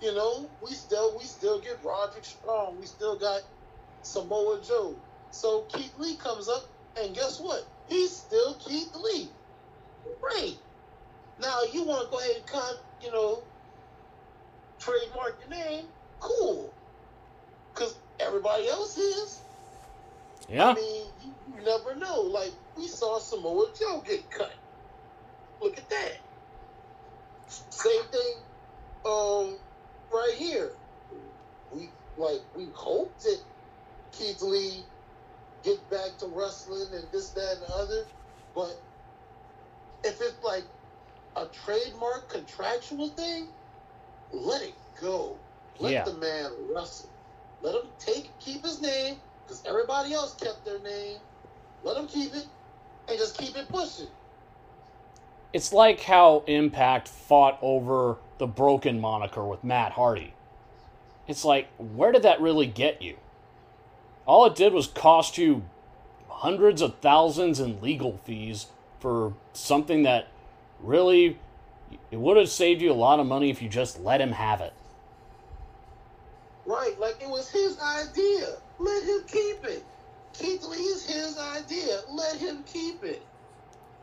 [0.00, 2.78] You know, we still we still get Roderick Strong.
[2.78, 3.42] We still got
[4.02, 5.02] Samoa Joe.
[5.30, 6.62] So Keith Lee comes up,
[7.00, 7.62] and guess what?
[7.86, 9.36] He's still Keith Lee.
[10.22, 10.60] Great.
[11.38, 13.44] Now you want to go ahead and con, you know,
[14.80, 15.86] trademark your name?
[16.20, 16.77] Cool.
[17.78, 19.44] Because everybody else is.
[20.48, 20.70] Yeah.
[20.70, 22.22] I mean, you, you never know.
[22.22, 24.54] Like we saw Samoa Joe get cut.
[25.62, 26.12] Look at that.
[27.70, 28.34] Same thing,
[29.06, 29.58] um,
[30.12, 30.72] right here.
[31.70, 33.38] We like we hope that
[34.12, 34.86] Keith Lee
[35.64, 38.04] get back to wrestling and this, that, and the other.
[38.54, 38.72] But
[40.04, 40.64] if it's like
[41.36, 43.52] a trademark contractual thing,
[44.32, 45.42] let it go.
[45.78, 46.04] Let Yeah.
[46.04, 47.10] the man wrestle.
[47.62, 51.18] Let him take keep his name because everybody else kept their name.
[51.82, 52.46] Let him keep it
[53.08, 54.08] and just keep it pushing.
[55.52, 60.34] It's like how Impact fought over the broken moniker with Matt Hardy.
[61.26, 63.16] It's like, where did that really get you?
[64.26, 65.64] All it did was cost you
[66.28, 68.66] hundreds of thousands in legal fees
[69.00, 70.28] for something that
[70.80, 71.38] really
[72.10, 74.60] it would have saved you a lot of money if you just let him have
[74.60, 74.72] it.
[76.68, 78.46] Right, like it was his idea.
[78.78, 79.82] Let him keep it.
[80.34, 82.00] Keith Lee is his idea.
[82.10, 83.22] Let him keep it.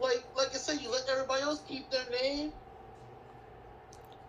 [0.01, 2.51] Like, like I said, you let everybody else keep their name.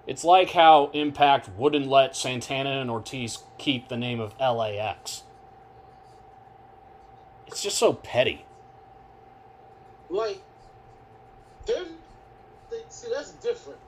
[0.07, 5.23] It's like how Impact wouldn't let Santana and Ortiz keep the name of LAX.
[7.47, 8.45] it's just so petty.
[10.11, 10.43] Like,
[11.65, 11.87] they're,
[12.71, 13.81] they, see, that's different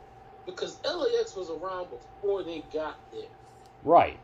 [0.46, 3.28] because LAX was around before they got there.
[3.84, 4.18] Right.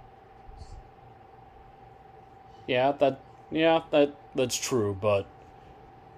[2.67, 3.21] Yeah, that
[3.51, 5.27] yeah, that that's true, but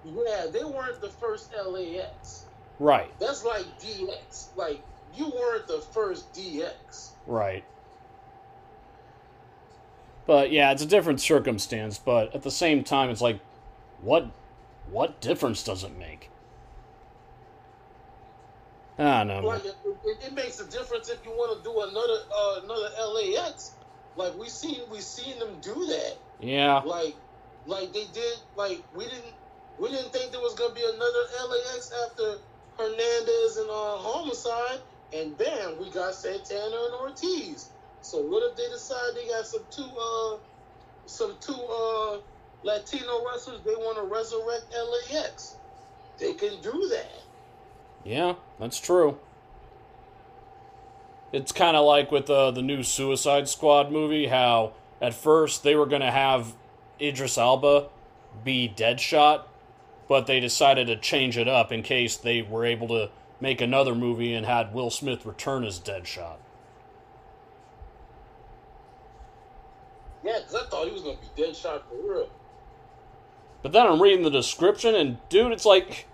[0.05, 2.45] Yeah, they weren't the first LAX.
[2.79, 4.47] right, That's like DX.
[4.55, 4.81] Like,
[5.15, 7.09] you weren't the first DX.
[7.25, 7.63] right.
[10.25, 13.39] But yeah, it's a different circumstance, but at the same time it's like
[14.01, 14.27] what
[14.89, 16.29] what difference does it make?
[18.99, 19.47] I don't know.
[19.47, 19.75] Like, it,
[20.05, 23.71] it, it makes a difference if you want to do another uh, another LAX.
[24.17, 26.17] Like we seen we seen them do that.
[26.39, 26.79] Yeah.
[26.79, 27.15] Like,
[27.67, 28.37] like they did.
[28.55, 29.33] Like we didn't
[29.79, 32.37] we didn't think there was gonna be another LAX after
[32.77, 34.79] Hernandez and uh, Homicide,
[35.13, 37.69] and bam, we got Santana and Ortiz.
[38.01, 40.37] So what if they decide they got some two uh
[41.05, 42.17] some two uh
[42.63, 45.57] Latino wrestlers they want to resurrect LAX?
[46.17, 47.21] They can do that.
[48.03, 49.19] Yeah, that's true.
[51.31, 55.75] It's kind of like with uh, the new Suicide Squad movie, how at first they
[55.75, 56.55] were going to have
[57.01, 57.89] Idris Elba
[58.43, 59.43] be Deadshot,
[60.07, 63.09] but they decided to change it up in case they were able to
[63.41, 66.37] make another movie and had Will Smith return as Deadshot.
[70.23, 72.29] Yeah, because I thought he was gonna be Deadshot for real.
[73.61, 76.07] But then I'm reading the description, and dude, it's like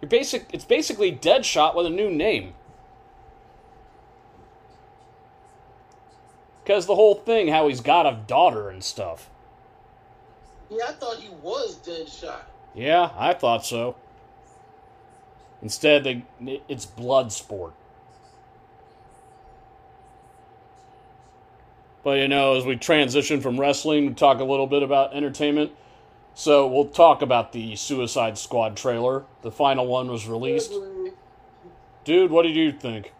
[0.00, 0.46] you're basic.
[0.52, 2.54] It's basically Deadshot with a new name.
[6.70, 9.28] Because the whole thing, how he's got a daughter and stuff.
[10.70, 12.42] Yeah, I thought he was Deadshot.
[12.76, 13.96] Yeah, I thought so.
[15.62, 16.24] Instead, they,
[16.68, 17.72] it's Bloodsport.
[22.04, 25.72] But you know, as we transition from wrestling, we talk a little bit about entertainment.
[26.34, 29.24] So we'll talk about the Suicide Squad trailer.
[29.42, 30.72] The final one was released.
[32.04, 33.12] Dude, what did you think?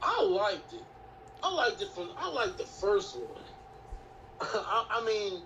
[0.00, 0.84] I liked it.
[1.42, 2.10] I liked it from.
[2.16, 3.42] I liked the first one.
[4.40, 5.42] I, I mean,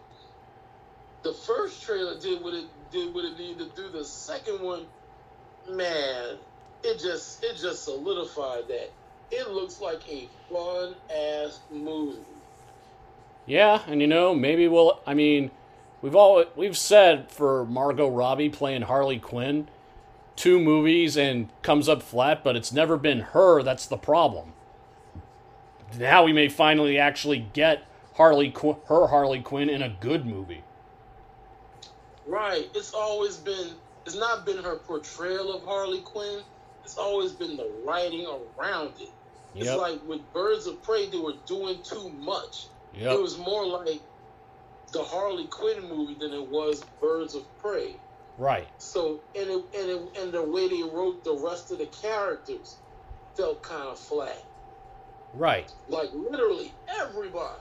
[1.23, 3.89] the first trailer did what it did what it needed to do.
[3.89, 4.87] The second one,
[5.69, 6.37] man,
[6.83, 8.91] it just it just solidified that.
[9.31, 12.19] It looks like a fun ass movie.
[13.47, 15.01] Yeah, and you know, maybe we'll.
[15.07, 15.51] I mean,
[16.03, 19.69] we've all we've said for Margot Robbie playing Harley Quinn,
[20.37, 24.53] two movies and comes up flat, but it's never been her that's the problem.
[25.99, 27.83] Now we may finally actually get
[28.15, 30.63] Harley Qu- her Harley Quinn in a good movie.
[32.27, 32.69] Right.
[32.75, 33.71] It's always been.
[34.05, 36.41] It's not been her portrayal of Harley Quinn.
[36.85, 39.11] It's always been the writing around it.
[39.57, 42.67] It's like with Birds of Prey, they were doing too much.
[42.95, 43.13] Yep.
[43.15, 44.01] It was more like
[44.93, 47.97] the Harley Quinn movie than it was Birds of Prey.
[48.39, 48.69] right.
[48.79, 52.77] So and it, and it, and the way they wrote the rest of the characters
[53.35, 54.43] felt kind of flat.
[55.37, 55.71] Right.
[55.89, 57.61] Like literally everybody,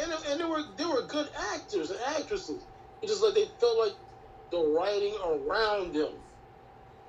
[0.00, 2.62] and and they were they were good actors and actresses.
[3.02, 3.94] It's just like they felt like
[4.50, 6.12] the writing around them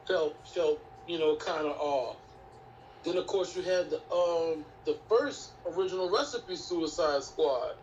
[0.08, 2.18] felt felt you know kind of off.
[3.04, 7.76] Then of course you had the um the first original recipe Suicide Squad.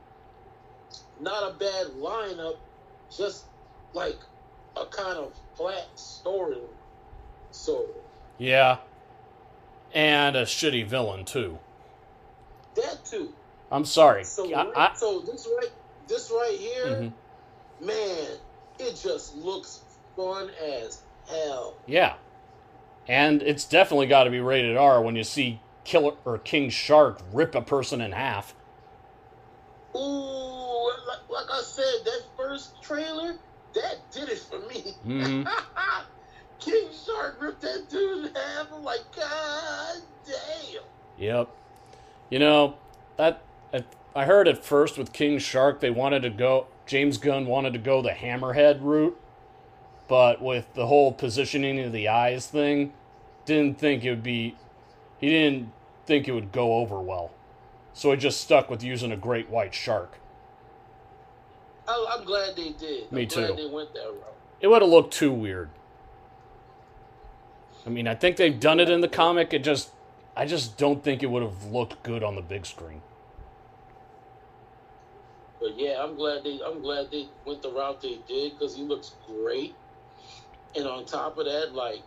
[1.20, 2.56] Not a bad lineup,
[3.14, 3.44] just
[3.94, 4.18] like
[4.76, 6.58] a kind of flat story.
[7.52, 7.86] So
[8.36, 8.78] Yeah.
[9.94, 11.58] And a shitty villain too.
[12.82, 13.32] That too.
[13.70, 14.24] I'm sorry.
[14.24, 15.70] So I, I, so this right
[16.08, 17.12] this right here, Mhm.
[17.84, 18.28] man,
[18.78, 19.80] it just looks
[20.16, 21.74] fun as hell.
[21.86, 22.14] Yeah.
[23.06, 27.20] And it's definitely got to be rated R when you see Killer or King Shark
[27.32, 28.54] rip a person in half.
[29.94, 33.36] Ooh, like, like I said, that first trailer,
[33.74, 34.94] that did it for me.
[35.06, 35.48] Mhm.
[36.58, 38.66] King Shark ripped that dude in half.
[38.72, 39.96] I'm like, God
[40.26, 40.82] damn.
[41.18, 41.48] Yep.
[42.30, 42.74] You know,
[43.16, 43.40] that
[43.72, 43.84] I-
[44.14, 47.78] I heard at first with King Shark they wanted to go James Gunn wanted to
[47.78, 49.18] go the hammerhead route,
[50.08, 52.94] but with the whole positioning of the eyes thing,
[53.44, 54.56] didn't think it would be
[55.18, 55.72] he didn't
[56.06, 57.30] think it would go over well.
[57.92, 60.18] So he just stuck with using a great white shark.
[61.86, 63.10] I, I'm glad they did.
[63.10, 63.46] Me I'm too.
[63.46, 64.34] glad they went that route.
[64.60, 65.70] It would have looked too weird.
[67.86, 69.52] I mean, I think they've done it in the comic.
[69.54, 69.90] It just,
[70.38, 73.02] I just don't think it would have looked good on the big screen.
[75.60, 78.84] But yeah, I'm glad they I'm glad they went the route they did because he
[78.84, 79.74] looks great.
[80.76, 82.02] And on top of that, like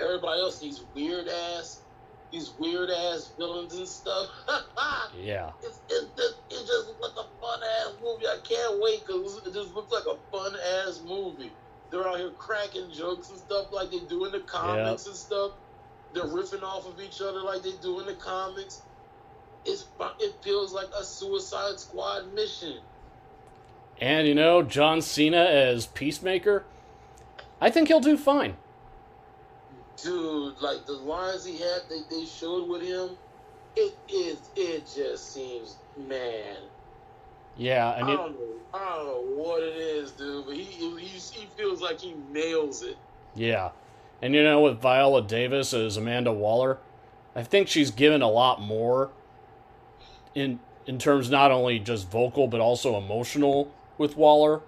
[0.00, 1.82] everybody else, these weird ass
[2.30, 4.30] these weird ass villains and stuff.
[5.22, 5.50] yeah.
[5.62, 8.26] It's, it's just it just looks like a fun ass movie.
[8.26, 11.52] I can't wait because it just looks like a fun ass movie.
[11.90, 15.52] They're out here cracking jokes and stuff like they do in the comics and stuff.
[16.14, 18.82] They're riffing off of each other like they do in the comics.
[19.64, 19.86] It's
[20.18, 22.78] it feels like a Suicide Squad mission.
[24.00, 26.64] And you know, John Cena as Peacemaker,
[27.60, 28.56] I think he'll do fine.
[30.02, 33.10] Dude, like the lines he had, they, they showed with him,
[33.76, 36.56] it is it just seems man.
[37.56, 40.90] Yeah, and I don't know, I don't know what it is, dude, but he he,
[40.98, 42.96] he feels like he nails it.
[43.34, 43.70] yeah,
[44.22, 46.78] and you know, with Viola Davis as Amanda Waller,
[47.36, 49.10] I think she's given a lot more
[50.34, 54.62] in in terms not only just vocal but also emotional with Waller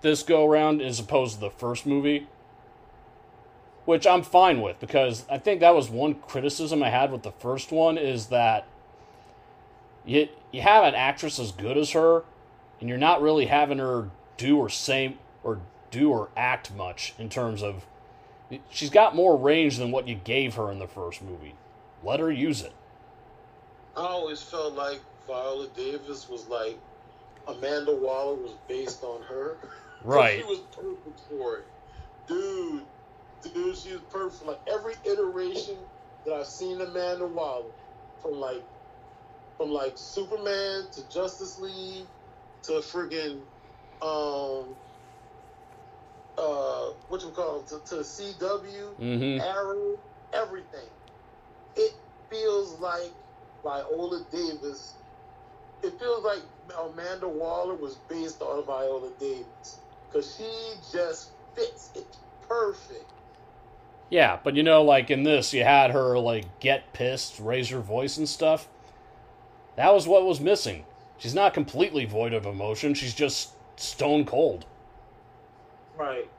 [0.00, 2.26] this go around as opposed to the first movie.
[3.84, 7.32] Which I'm fine with because I think that was one criticism I had with the
[7.32, 8.66] first one is that
[10.04, 12.24] you you have an actress as good as her
[12.78, 15.60] and you're not really having her do or say or
[15.90, 17.86] do or act much in terms of
[18.70, 21.54] she's got more range than what you gave her in the first movie.
[22.02, 22.72] Let her use it.
[23.96, 26.78] I always felt like Viola Davis was like
[27.46, 29.56] Amanda Waller was based on her.
[30.02, 30.38] Right.
[30.38, 31.66] she was perfect for it.
[32.26, 32.84] Dude,
[33.42, 34.46] dude, she was perfect.
[34.46, 35.76] Like every iteration
[36.24, 37.66] that I've seen Amanda Waller,
[38.22, 38.62] from like
[39.58, 42.06] from like Superman to Justice League
[42.62, 43.40] to friggin'
[44.00, 44.74] um
[46.40, 49.40] uh what you call to, to CW, Mm-hmm.
[49.40, 49.98] Arrow,
[50.32, 50.88] everything.
[51.76, 51.92] It
[52.30, 53.12] feels like
[53.62, 54.94] Viola Davis.
[55.82, 56.42] It feels like
[56.78, 61.90] Amanda Waller was based on Viola Davis because she just fits.
[61.94, 62.06] it
[62.48, 63.04] perfect.
[64.10, 67.80] Yeah, but you know, like in this, you had her like get pissed, raise her
[67.80, 68.68] voice and stuff.
[69.76, 70.84] That was what was missing.
[71.18, 72.94] She's not completely void of emotion.
[72.94, 74.66] She's just stone cold.
[76.00, 76.30] Right.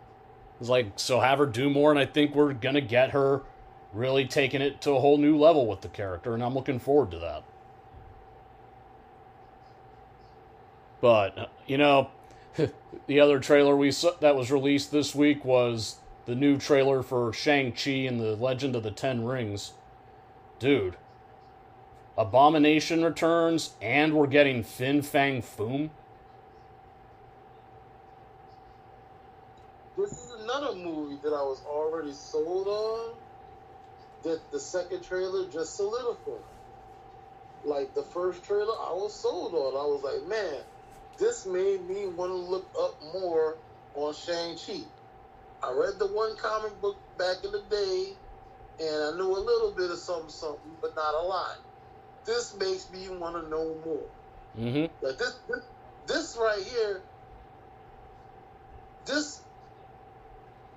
[0.59, 3.43] It's like so have her do more, and I think we're gonna get her
[3.93, 7.11] really taking it to a whole new level with the character, and I'm looking forward
[7.11, 7.43] to that.
[10.99, 12.09] But you know,
[13.05, 17.31] the other trailer we saw, that was released this week was the new trailer for
[17.31, 19.73] Shang Chi and the Legend of the Ten Rings.
[20.57, 20.95] Dude,
[22.17, 25.91] Abomination returns, and we're getting Fin Fang Foom.
[30.01, 33.13] This is another movie that I was already sold on.
[34.23, 36.43] That the second trailer just solidified.
[37.65, 39.73] Like the first trailer, I was sold on.
[39.73, 40.61] I was like, man,
[41.17, 43.57] this made me want to look up more
[43.95, 44.81] on Shang-Chi.
[45.63, 48.13] I read the one comic book back in the day,
[48.79, 51.57] and I knew a little bit of something, something, but not a lot.
[52.25, 54.07] This makes me want to know more.
[54.59, 55.05] Mm-hmm.
[55.05, 55.63] Like this, this,
[56.07, 57.01] this right here,
[59.05, 59.41] this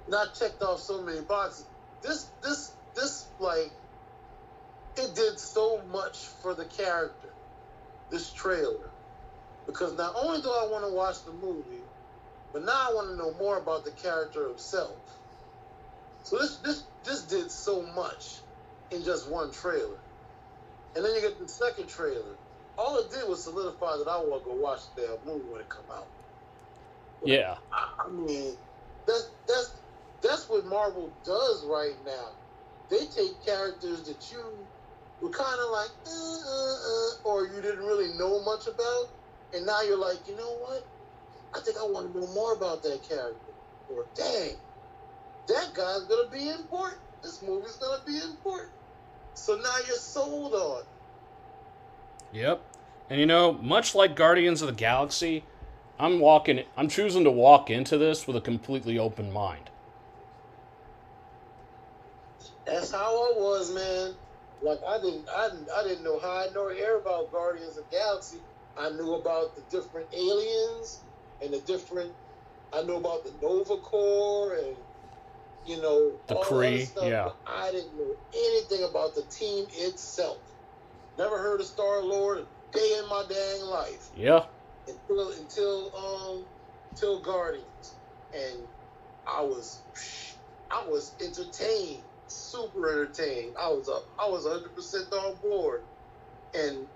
[0.09, 1.67] not checked off so many boxes.
[2.03, 3.71] This, this, this, like,
[4.97, 7.29] it did so much for the character.
[8.11, 8.91] This trailer,
[9.67, 11.83] because not only do I want to watch the movie,
[12.53, 14.95] but now I want to know more about the character himself.
[16.23, 18.37] So this, this, this did so much
[18.91, 19.97] in just one trailer,
[20.95, 22.37] and then you get the second trailer.
[22.77, 25.69] All it did was solidify that I want to go watch the movie when it
[25.69, 26.07] come out.
[27.25, 27.57] Yeah.
[27.73, 28.55] I, I mean,
[29.07, 29.73] that's that's
[30.25, 32.31] that's what Marvel does right now.
[32.91, 34.43] They take characters that you
[35.21, 39.09] were kind of like, uh, uh, uh, or you didn't really know much about,
[39.55, 40.87] and now you're like, you know what?
[41.55, 43.53] I think I want to know more about that character.
[43.95, 44.57] Or dang,
[45.49, 47.01] that guy's gonna be important.
[47.23, 48.71] This movie's gonna be important.
[49.35, 50.85] So now you're sold on.
[52.33, 52.63] Yep.
[53.11, 55.45] And you know, much like Guardians of the Galaxy,
[55.99, 59.71] I'm walking I'm choosing to walk into this with a completely open mind.
[62.67, 64.15] That's how I was, man.
[64.63, 67.97] Like I didn't, I didn't, I didn't know how know air about Guardians of the
[67.97, 68.41] Galaxy.
[68.77, 71.05] I knew about the different aliens
[71.43, 72.15] and the different.
[72.73, 74.77] I knew about the Nova Corps and
[75.65, 77.31] you know The all Kree, yeah.
[77.47, 80.39] I didn't know anything about the team itself.
[81.19, 82.47] Never heard of Star Lord a
[82.77, 84.47] day in my dang life Yeah.
[84.89, 86.47] until until um
[86.91, 87.99] until Guardians,
[88.33, 88.69] and
[89.27, 89.85] I was
[90.71, 92.05] I was entertained,
[92.35, 93.55] super entertained.
[93.59, 95.83] I was up, I was hundred percent on board,
[96.55, 96.87] and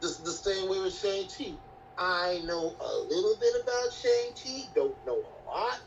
[0.00, 1.52] this the same way with Shang Chi.
[1.98, 5.80] I know a little bit about Shang Chi, don't know a lot,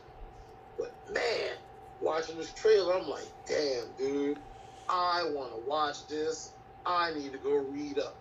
[0.78, 1.52] but man,
[2.00, 4.38] watching this trailer, I'm like, damn, dude,
[4.88, 6.52] I want to watch this.
[6.84, 8.16] I need to go read up.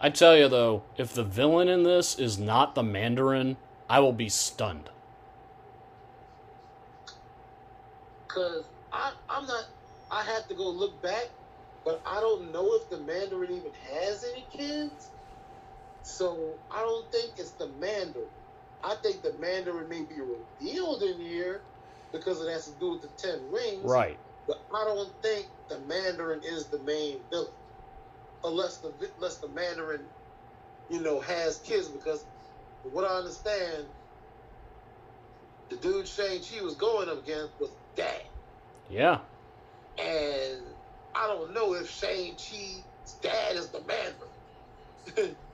[0.00, 3.56] I tell you though, if the villain in this is not the Mandarin,
[3.88, 4.90] I will be stunned.
[8.28, 8.64] Cause
[8.94, 9.64] I, I'm not.
[10.10, 11.26] I have to go look back,
[11.84, 15.12] but I don't know if the Mandarin even has any kids.
[16.02, 18.30] So I don't think it's the Mandarin.
[18.84, 21.64] I think the Mandarin may be revealed in here
[22.12, 23.84] because it has to do with the Ten Rings.
[23.84, 24.18] Right.
[24.46, 27.48] But I don't think the Mandarin is the main villain,
[28.44, 30.10] unless the unless the Mandarin,
[30.88, 31.88] you know, has kids.
[31.90, 32.26] Because
[32.82, 33.88] what I understand,
[35.70, 38.22] the dude Shang Chi was going up against was dad,
[38.90, 39.18] Yeah.
[39.98, 40.60] and
[41.14, 42.82] I don't know if Shang Chi's
[43.22, 45.36] dad is the Mandarin.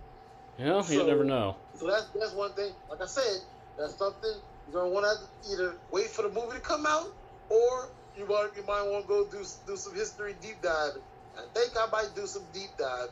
[0.58, 1.56] Yeah, you So- never know.
[1.78, 2.72] so that's that's one thing.
[2.90, 3.40] Like I said,
[3.78, 4.30] that's something
[4.70, 7.08] you're gonna want to either wait for the movie to come out,
[7.48, 11.00] or you might you might want to go do do some history deep diving.
[11.38, 13.08] I think I might do some deep dive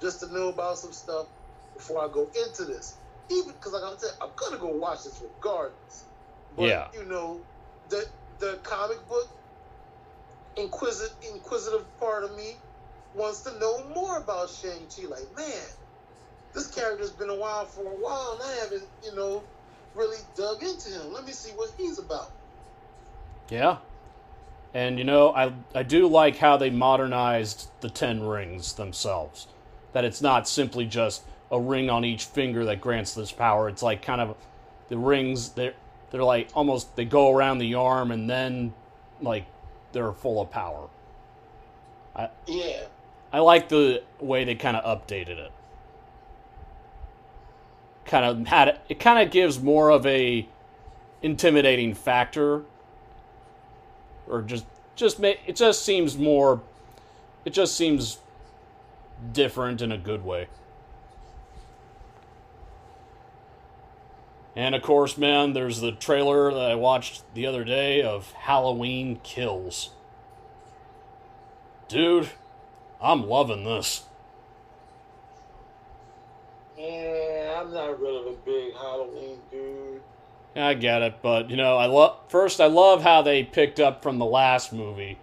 [0.00, 1.26] just to know about some stuff
[1.74, 2.94] before I go into this.
[3.30, 6.04] Even because, like I said, I'm gonna go watch this regardless.
[6.56, 6.86] But, Yeah.
[6.94, 7.40] You know,
[7.88, 8.06] the
[8.38, 9.28] the comic book
[10.56, 12.56] inquisitive inquisitive part of me
[13.14, 15.06] wants to know more about Shang Chi.
[15.08, 15.66] Like, man,
[16.52, 19.42] this character's been a while for a while, and I haven't, you know,
[19.94, 21.12] really dug into him.
[21.12, 22.32] Let me see what he's about.
[23.48, 23.78] Yeah.
[24.74, 29.46] And you know, I I do like how they modernized the Ten Rings themselves.
[29.92, 33.68] That it's not simply just a ring on each finger that grants this power.
[33.68, 34.36] It's like kind of
[34.88, 35.74] the rings they're
[36.10, 38.74] they're like almost they go around the arm and then
[39.20, 39.46] like
[39.96, 40.88] they're full of power.
[42.46, 42.82] Yeah,
[43.32, 45.52] I like the way they kind of updated it.
[48.04, 50.46] Kind of had it, it kind of gives more of a
[51.22, 52.62] intimidating factor
[54.28, 54.66] or just
[54.96, 56.60] just it just seems more
[57.46, 58.18] it just seems
[59.32, 60.46] different in a good way.
[64.56, 69.20] And of course, man, there's the trailer that I watched the other day of Halloween
[69.22, 69.90] Kills.
[71.88, 72.30] Dude,
[73.00, 74.04] I'm loving this.
[76.78, 77.60] yeah.
[77.60, 80.02] I'm not really a big Halloween dude.
[80.54, 82.60] I get it, but you know, I love first.
[82.60, 85.18] I love how they picked up from the last movie,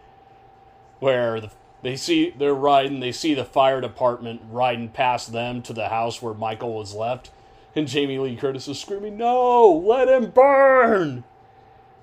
[1.00, 1.52] where the,
[1.82, 6.22] they see they're riding, they see the fire department riding past them to the house
[6.22, 7.32] where Michael was left,
[7.76, 11.24] and Jamie Lee Curtis is screaming, "No, let him burn!"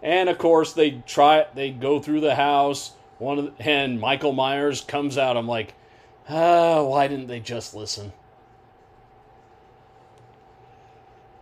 [0.03, 1.47] And of course, they try.
[1.55, 2.93] They go through the house.
[3.19, 5.37] One of the, and Michael Myers comes out.
[5.37, 5.75] I'm like,
[6.29, 8.13] ah, why didn't they just listen?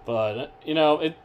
[0.05, 1.16] But you know, it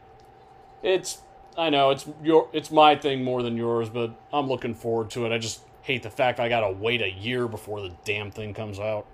[0.82, 1.18] it's
[1.56, 5.26] I know it's your it's my thing more than yours, but I'm looking forward to
[5.26, 5.32] it.
[5.32, 8.78] I just hate the fact I gotta wait a year before the damn thing comes
[8.78, 9.06] out.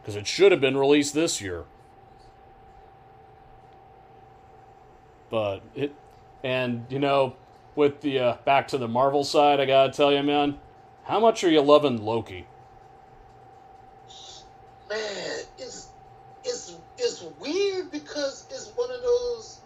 [0.00, 1.64] Because it should have been released this year.
[5.30, 5.94] But it
[6.42, 7.34] and you know,
[7.74, 10.58] with the uh, back to the Marvel side, I gotta tell you, man,
[11.04, 12.46] how much are you loving Loki?
[14.88, 15.88] Man, it's
[16.44, 19.60] it's it's weird because it's one of those.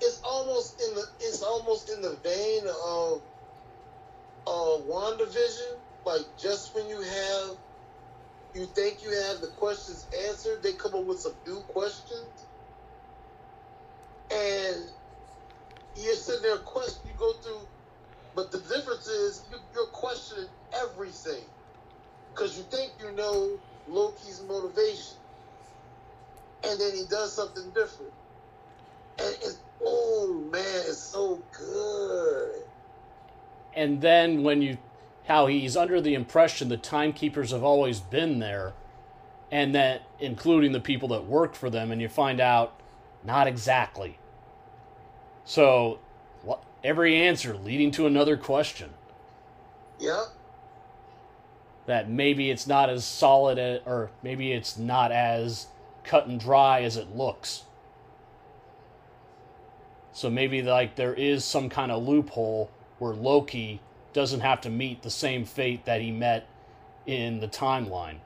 [0.00, 3.22] It's almost in the it's almost in the vein of
[4.46, 5.76] uh WandaVision.
[6.06, 7.56] Like just when you have
[8.54, 12.46] you think you have the questions answered, they come up with some new questions.
[14.32, 14.84] And
[15.96, 17.68] you're sitting there question you go through
[18.36, 21.44] but the difference is you, you're questioning everything.
[22.34, 23.58] Because you think you know
[23.88, 25.18] Loki's motivation.
[26.64, 28.12] And then he does something different.
[29.20, 32.62] And it's oh man, it's so good.
[33.74, 34.78] and then when you
[35.26, 38.74] how he's under the impression the timekeepers have always been there
[39.52, 42.80] and that including the people that work for them and you find out
[43.24, 44.18] not exactly
[45.50, 45.98] so
[46.42, 48.88] what every answer leading to another question
[49.98, 50.28] Yep.
[51.86, 55.66] that maybe it's not as solid or maybe it's not as
[56.04, 57.64] cut and dry as it looks
[60.12, 62.70] so maybe like there is some kind of loophole
[63.00, 63.80] where Loki
[64.12, 66.46] doesn't have to meet the same fate that he met
[67.06, 68.18] in the timeline.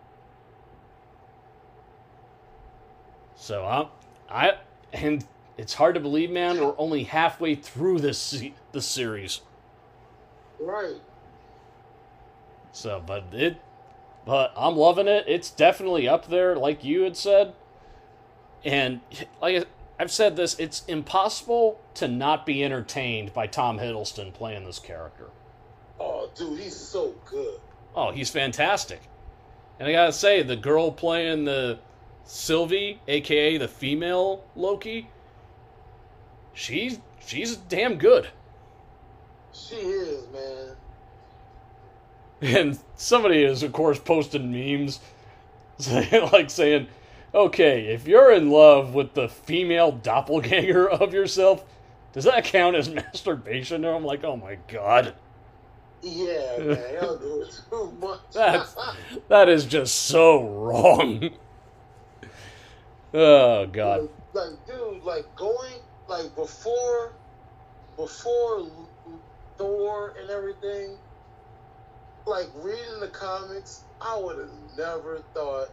[3.37, 3.89] So I,
[4.29, 4.55] I,
[4.93, 5.25] and
[5.57, 6.61] it's hard to believe, man.
[6.61, 9.41] We're only halfway through this the series.
[10.61, 10.97] Right.
[12.73, 13.57] So, but it,
[14.27, 15.25] but I'm loving it.
[15.29, 17.55] It's definitely up there, like you had said.
[18.65, 19.01] And
[19.41, 19.67] like
[19.99, 25.29] I've said this, it's impossible to not be entertained by Tom Hiddleston playing this character.
[26.01, 27.61] Oh, Oh, dude, he's so good.
[27.95, 29.03] Oh, he's fantastic.
[29.79, 31.79] And I gotta say, the girl playing the
[32.25, 35.11] Sylvie, aka the female Loki,
[36.55, 38.29] she's she's damn good.
[39.53, 40.77] She is, man.
[42.43, 45.01] And somebody is, of course, posting memes,
[45.91, 46.89] like saying,
[47.33, 51.65] "Okay, if you're in love with the female doppelganger of yourself,
[52.13, 55.15] does that count as masturbation?" And I'm like, "Oh my god."
[56.03, 58.21] Yeah, man, y'all doing too much.
[58.35, 58.77] That's
[59.29, 61.31] that is just so wrong.
[63.15, 64.09] oh god.
[64.35, 67.13] like, dude, like going like before,
[67.97, 68.67] before
[69.57, 70.97] Thor and everything.
[72.27, 75.69] Like reading the comics, I would have never thought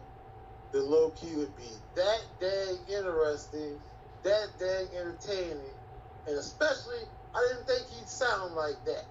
[0.72, 1.64] that Loki would be
[1.96, 3.78] that dang interesting,
[4.24, 5.60] that dang entertaining,
[6.28, 7.00] and especially
[7.34, 9.06] I didn't think he'd sound like that.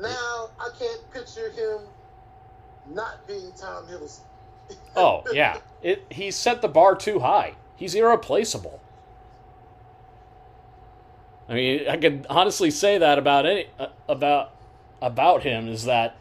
[0.00, 1.80] Now I can't picture him
[2.92, 4.20] not being Tom Hiddleston.
[4.96, 7.54] Oh yeah, it he set the bar too high.
[7.76, 8.80] He's irreplaceable.
[11.48, 14.52] I mean, I could honestly say that about any uh, about
[15.00, 16.16] about him is that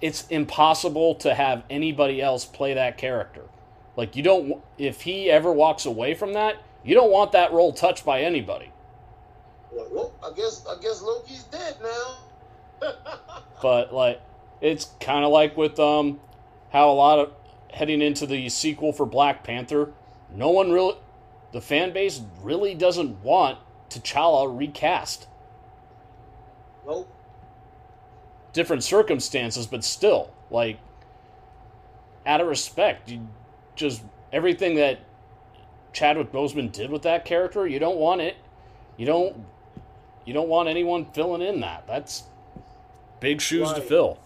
[0.00, 3.42] it's impossible to have anybody else play that character.
[3.96, 7.72] Like you don't if he ever walks away from that, you don't want that role
[7.72, 8.70] touched by anybody.
[9.72, 12.18] Well, I guess I guess Loki's dead now.
[13.62, 14.20] But like
[14.60, 16.20] it's kind of like with um
[16.70, 17.32] how a lot of
[17.72, 19.92] heading into the sequel for Black Panther,
[20.34, 20.96] no one really
[21.52, 23.58] the fan base really doesn't want
[23.90, 25.26] T'Challa recast.
[26.86, 27.10] nope.
[28.52, 30.78] Different circumstances, but still, like
[32.26, 33.26] out of respect, you
[33.74, 34.02] just
[34.32, 35.00] everything that
[35.92, 38.36] Chadwick Boseman did with that character, you don't want it.
[38.96, 39.44] You don't
[40.24, 41.86] you don't want anyone filling in that.
[41.86, 42.24] That's
[43.20, 44.18] big shoes to fill.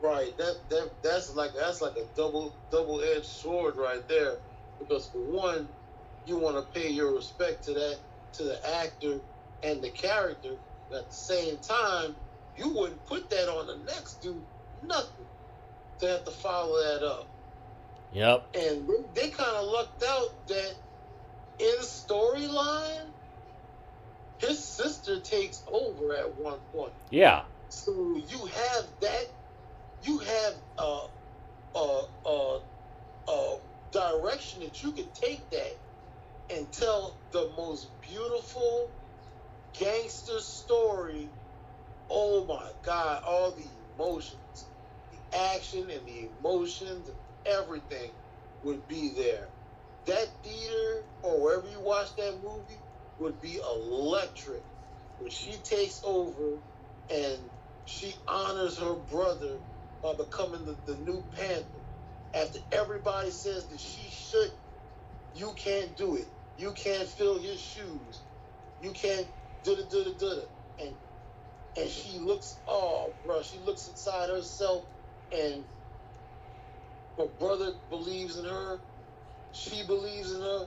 [0.00, 0.36] Right.
[0.36, 4.36] That that that's like that's like a double double edged sword right there.
[4.78, 5.68] Because for one,
[6.26, 7.98] you want to pay your respect to that
[8.36, 9.20] to the actor
[9.62, 10.56] and the character.
[10.90, 12.14] But at the same time,
[12.56, 14.40] you wouldn't put that on the next dude.
[14.86, 15.26] Nothing.
[16.00, 17.26] To have to follow that up.
[18.12, 18.46] Yep.
[18.54, 20.74] And they, they kind of lucked out that
[21.58, 23.06] in storyline,
[24.38, 26.92] his sister takes over at one point.
[27.10, 27.42] Yeah.
[27.68, 29.26] So you have that,
[30.02, 31.06] you have a,
[31.74, 32.60] a, a,
[33.28, 33.58] a
[33.90, 35.76] direction that you can take that
[36.50, 38.90] and tell the most beautiful
[39.78, 41.34] gangster story.
[42.10, 44.70] Oh my God, all the emotions,
[45.12, 47.10] the action and the emotions,
[47.46, 48.12] everything
[48.62, 49.48] would be there.
[50.06, 52.84] That theater or wherever you watch that movie
[53.18, 54.64] would be electric
[55.18, 56.60] when she takes over
[57.10, 57.50] and
[57.84, 59.60] she honors her brother
[60.02, 61.68] by becoming the, the new Panther.
[62.34, 64.50] After everybody says that she should,
[65.34, 66.28] you can't do it.
[66.56, 68.26] You can't fill your shoes.
[68.80, 69.28] You can't
[69.64, 70.42] do da da da da da.
[70.80, 70.98] And
[71.78, 74.86] and she looks, oh, bro, she looks inside herself,
[75.32, 75.66] and
[77.18, 78.80] her brother believes in her.
[79.52, 80.66] She believes in her.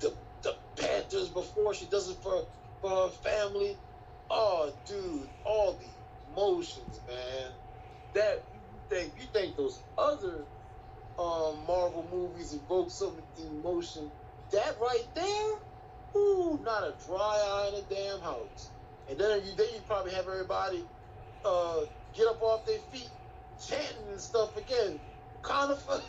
[0.00, 2.44] The the Panthers before she does it for
[2.82, 3.78] for her family.
[4.30, 5.92] Oh, dude, all the
[6.28, 7.52] emotions, man.
[8.14, 10.48] That you think you think those other
[11.20, 14.10] um, Marvel movies evoke some emotion.
[14.52, 15.52] That right there,
[16.16, 18.70] ooh, not a dry eye in a damn house.
[19.08, 20.84] And then you then you probably have everybody
[21.44, 21.80] uh,
[22.14, 23.10] get up off their feet,
[23.60, 24.98] chanting and stuff again.
[25.42, 25.86] Of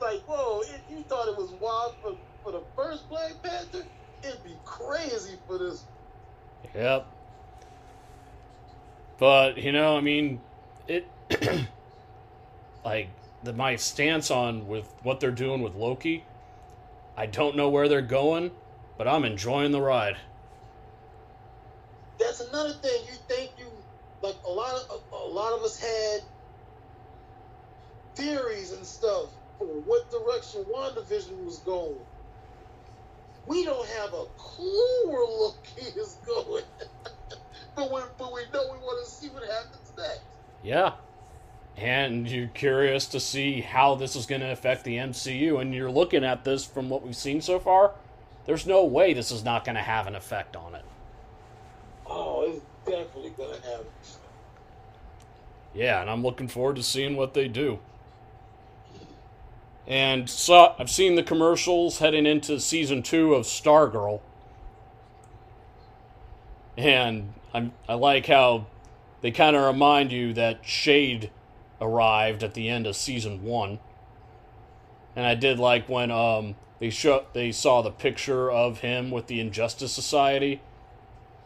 [0.00, 0.60] like, whoa!
[0.62, 3.84] If you thought it was wild for for the first Black Panther,
[4.22, 5.84] it'd be crazy for this.
[6.74, 7.06] Yep.
[9.18, 10.40] But you know, I mean,
[10.88, 11.06] it
[12.84, 13.08] like
[13.44, 16.24] the my stance on with what they're doing with Loki.
[17.16, 18.50] I don't know where they're going,
[18.98, 20.16] but I'm enjoying the ride.
[22.18, 23.02] That's another thing.
[23.06, 23.66] You think you
[24.22, 26.22] like a lot of a, a lot of us had
[28.14, 31.98] theories and stuff for what direction WandaVision was going.
[33.46, 36.64] We don't have a clue where Loki is going,
[37.76, 40.22] but we but we know we want to see what happens next.
[40.62, 40.92] Yeah.
[41.76, 45.90] And you're curious to see how this is going to affect the MCU, and you're
[45.90, 47.92] looking at this from what we've seen so far.
[48.46, 50.84] There's no way this is not going to have an effect on it.
[52.06, 53.86] Oh, it's definitely gonna happen.
[55.74, 57.80] Yeah, and I'm looking forward to seeing what they do.
[59.86, 64.20] And so I've seen the commercials heading into season two of Stargirl,
[66.76, 68.66] and I'm I like how
[69.20, 71.30] they kind of remind you that Shade
[71.80, 73.78] arrived at the end of season one.
[75.16, 79.26] And I did like when um, they show they saw the picture of him with
[79.26, 80.60] the Injustice Society,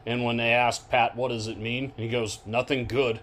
[0.07, 3.21] and when they asked Pat, "What does it mean?" he goes, "Nothing good."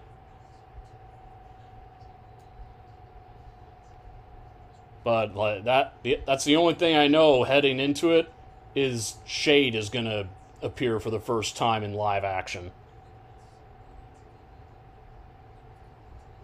[5.02, 5.94] But like that,
[6.26, 8.28] that's the only thing I know heading into it
[8.74, 10.28] is Shade is gonna
[10.62, 12.72] appear for the first time in live action.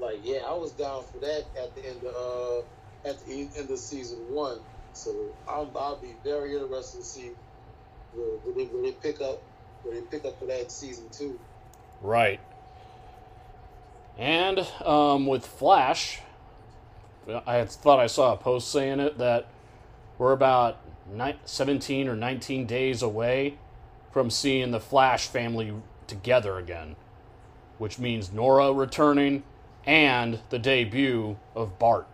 [0.02, 3.70] Like, yeah, I was down for that at the end of uh, at the end
[3.70, 4.58] of season one.
[4.94, 5.14] So
[5.48, 7.30] I'll, I'll be very interested to see
[8.12, 9.40] where, where, they, where they pick up
[9.84, 11.38] where they pick up for that season two.
[12.00, 12.40] Right.
[14.18, 16.18] And um, with Flash,
[17.46, 19.46] I thought I saw a post saying it that
[20.18, 20.78] we're about
[21.44, 23.56] 17 or 19 days away
[24.10, 25.72] from seeing the Flash family
[26.06, 26.96] together again,
[27.78, 29.44] which means Nora returning
[29.86, 32.06] and the debut of Bart.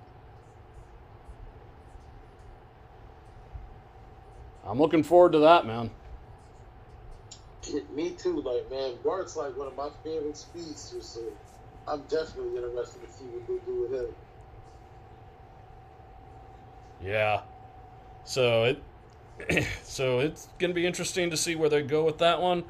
[4.66, 5.90] I'm looking forward to that, man.
[7.94, 8.40] Me too.
[8.40, 11.20] Like, man, Bart's like one of my favorite speedsters, so
[11.86, 14.14] I'm definitely interested to see what they do with him.
[17.02, 17.42] Yeah.
[18.24, 18.82] So it
[19.82, 22.64] so it's going to be interesting to see where they go with that one.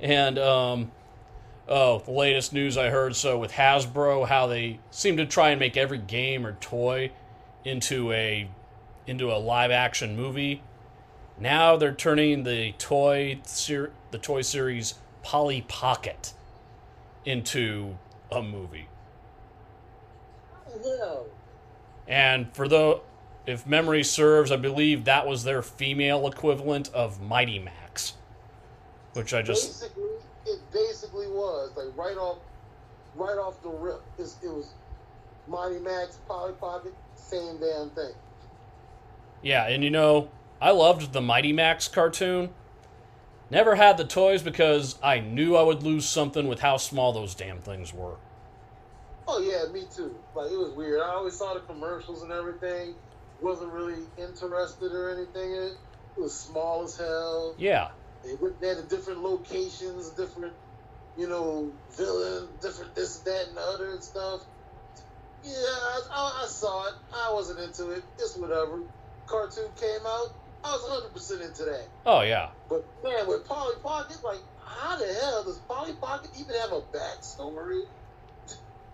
[0.00, 0.90] And um,
[1.68, 5.60] oh, the latest news I heard so with Hasbro, how they seem to try and
[5.60, 7.10] make every game or toy
[7.64, 8.48] into a
[9.06, 10.62] into a live action movie.
[11.38, 16.32] Now they're turning the toy ser- the toy series Polly Pocket
[17.24, 17.98] into
[18.30, 18.88] a movie.
[20.84, 21.16] Yeah.
[22.08, 23.00] And for the
[23.46, 28.14] if memory serves, I believe that was their female equivalent of Mighty Max,
[29.12, 30.04] which I just basically
[30.46, 32.38] it basically was like right off
[33.14, 34.02] right off the rip.
[34.18, 34.74] It's, it was
[35.48, 38.12] Mighty Max, Polly Pocket, same damn thing.
[39.42, 42.50] Yeah, and you know, I loved the Mighty Max cartoon.
[43.50, 47.34] Never had the toys because I knew I would lose something with how small those
[47.34, 48.16] damn things were.
[49.28, 50.14] Oh yeah, me too.
[50.34, 51.00] Like it was weird.
[51.00, 52.94] I always saw the commercials and everything.
[53.40, 55.76] Wasn't really interested or anything in it.
[56.16, 57.54] It was small as hell.
[57.58, 57.90] Yeah.
[58.24, 60.52] They went there to different locations, different,
[61.16, 64.42] you know, villain, different this, that, and the other and stuff.
[65.44, 66.94] Yeah, I, I, I saw it.
[67.14, 68.02] I wasn't into it.
[68.18, 68.80] It's whatever.
[69.26, 70.32] Cartoon came out.
[70.64, 71.86] I was 100% into that.
[72.04, 72.48] Oh yeah.
[72.68, 76.80] But man, with Polly Pocket, like, how the hell does Polly Pocket even have a
[76.80, 77.82] backstory?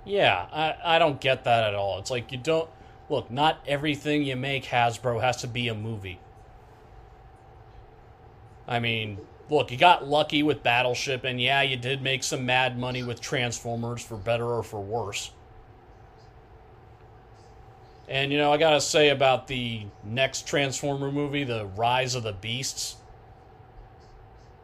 [0.04, 1.98] Yeah, I, I don't get that at all.
[1.98, 2.68] It's like you don't
[3.08, 6.18] look, not everything you make Hasbro has to be a movie.
[8.72, 9.18] I mean,
[9.50, 13.20] look, you got lucky with Battleship, and yeah, you did make some mad money with
[13.20, 15.30] Transformers for better or for worse.
[18.08, 22.32] And you know, I gotta say about the next Transformer movie, The Rise of the
[22.32, 22.96] Beasts.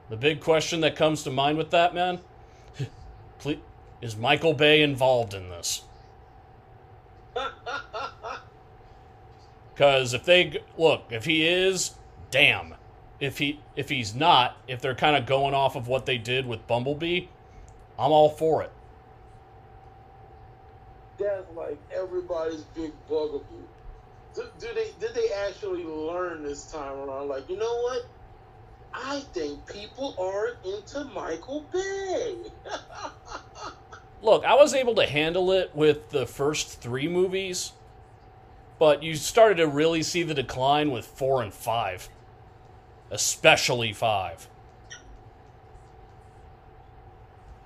[0.09, 2.20] The big question that comes to mind with that, man,
[4.01, 5.82] is Michael Bay involved in this?
[9.74, 11.94] Because if they look, if he is,
[12.32, 12.74] damn.
[13.20, 16.46] If he if he's not, if they're kind of going off of what they did
[16.46, 17.26] with Bumblebee,
[17.98, 18.70] I'm all for it.
[21.18, 23.42] That's like everybody's big bugaboo.
[24.34, 27.28] Do, do they did they actually learn this time around?
[27.28, 28.06] Like, you know what?
[28.94, 32.36] I think people are into Michael Bay.
[34.22, 37.72] Look, I was able to handle it with the first three movies,
[38.78, 42.08] but you started to really see the decline with four and five,
[43.10, 44.48] especially five.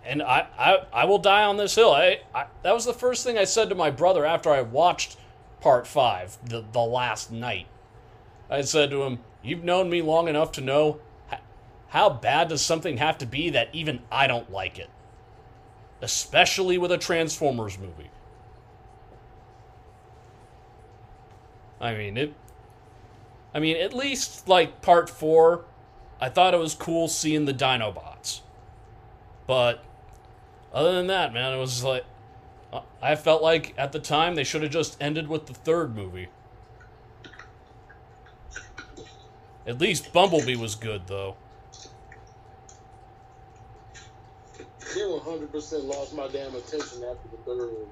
[0.04, 1.92] And I, I, I will die on this hill.
[1.92, 5.16] I, I, that was the first thing I said to my brother after I watched
[5.60, 7.68] part five, the, the last night.
[8.50, 11.00] I said to him, You've known me long enough to know
[11.88, 14.88] how bad does something have to be that even I don't like it?
[16.00, 18.10] Especially with a Transformers movie.
[21.80, 22.34] I mean, it.
[23.54, 25.64] I mean, at least like part four,
[26.20, 28.40] I thought it was cool seeing the Dinobots.
[29.46, 29.84] But
[30.72, 32.04] other than that, man, it was like
[32.72, 35.94] uh, I felt like at the time they should have just ended with the third
[35.94, 36.28] movie.
[39.66, 41.36] At least Bumblebee was good, though.
[44.94, 47.86] They 100% lost my damn attention after the third one.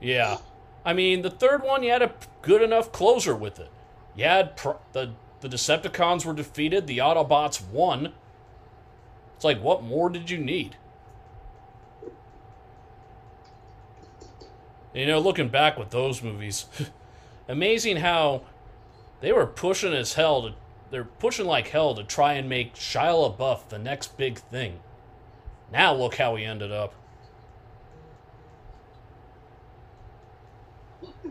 [0.00, 0.38] Yeah.
[0.84, 2.12] I mean, the third one, you had a
[2.42, 3.70] good enough closer with it.
[4.18, 4.48] Yeah,
[4.92, 6.88] the the Decepticons were defeated.
[6.88, 8.12] The Autobots won.
[9.36, 10.76] It's like, what more did you need?
[14.92, 16.66] You know, looking back with those movies,
[17.48, 18.42] amazing how
[19.20, 20.54] they were pushing as hell to
[20.90, 24.80] they're pushing like hell to try and make Shia LaBeouf the next big thing.
[25.70, 26.92] Now look how he ended up.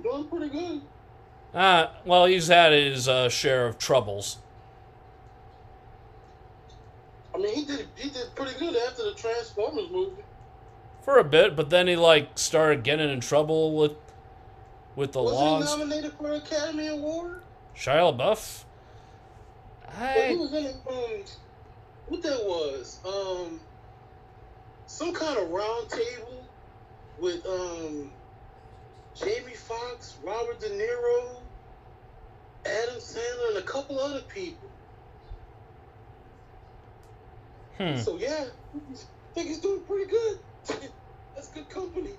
[0.01, 0.81] Doing pretty good.
[1.53, 4.37] Uh, well, he's had his uh, share of troubles.
[7.33, 10.23] I mean, he did he did pretty good after the Transformers movie.
[11.03, 13.93] For a bit, but then he like started getting in trouble with
[14.95, 15.71] with the Was laws.
[15.73, 17.41] he nominated for an Academy Award?
[17.75, 18.63] Shia LaBeouf.
[19.85, 21.23] But he I was in um,
[22.07, 23.59] what that was um
[24.87, 26.43] some kind of round table
[27.19, 28.11] with um
[29.15, 31.36] Jamie Foxx, Robert De Niro,
[32.67, 34.69] Adam Sandler, and a couple other people.
[37.77, 37.97] hmm.
[37.97, 38.45] So yeah,
[38.75, 40.39] I think he's doing pretty good.
[41.35, 42.11] That's good company.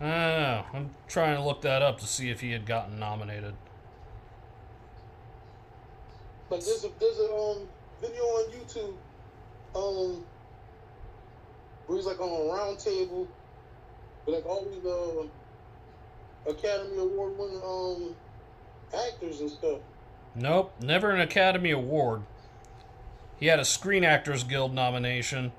[0.00, 0.64] I know.
[0.74, 3.54] I'm trying to look that up to see if he had gotten nominated.
[6.50, 7.68] But there's a there's a um
[8.00, 8.94] video on YouTube
[9.74, 10.24] um
[11.86, 13.28] where he's like on a round table
[14.26, 15.28] with like all these uh
[16.46, 18.16] Academy Award winning um
[18.94, 19.80] actors and stuff.
[20.34, 22.22] Nope, never an Academy Award.
[23.36, 25.52] He had a Screen Actors Guild nomination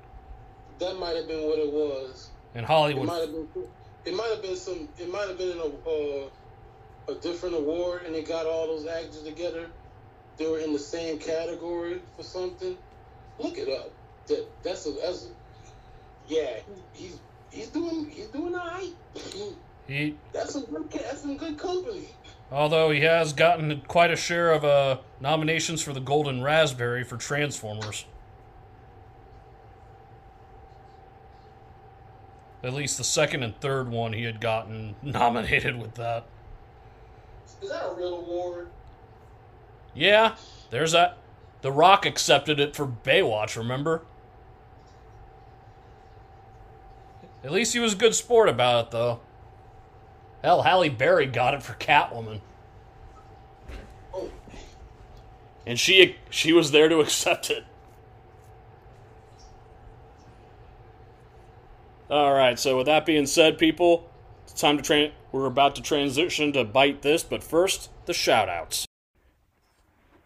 [0.80, 2.32] That might have been what it was.
[2.56, 3.08] in It Hollywood.
[3.08, 3.48] might have been
[4.06, 6.30] it might have been some it might have been a uh,
[7.10, 9.68] a different award and they got all those actors together.
[10.38, 12.78] They were in the same category for something.
[13.38, 13.98] Look it up.
[14.28, 15.30] That that's a that's a,
[16.26, 16.60] yeah.
[16.94, 18.94] He's he's doing he's doing all right.
[19.88, 22.08] He, That's some good that's some good company.
[22.52, 27.18] although he has gotten quite a share of uh, nominations for the Golden Raspberry for
[27.18, 28.06] Transformers.
[32.64, 36.24] At least the second and third one he had gotten nominated with that.
[37.62, 38.70] Is that a real award?
[39.94, 40.36] Yeah,
[40.70, 41.18] there's that.
[41.62, 44.02] The Rock accepted it for Baywatch, remember?
[47.44, 49.20] At least he was a good sport about it, though.
[50.44, 52.42] Hell, Halle Berry got it for Catwoman.
[55.66, 57.64] And she she was there to accept it.
[62.10, 64.10] All right, so with that being said, people,
[64.44, 65.14] it's time to train.
[65.32, 68.86] We're about to transition to bite this, but first, the shout outs.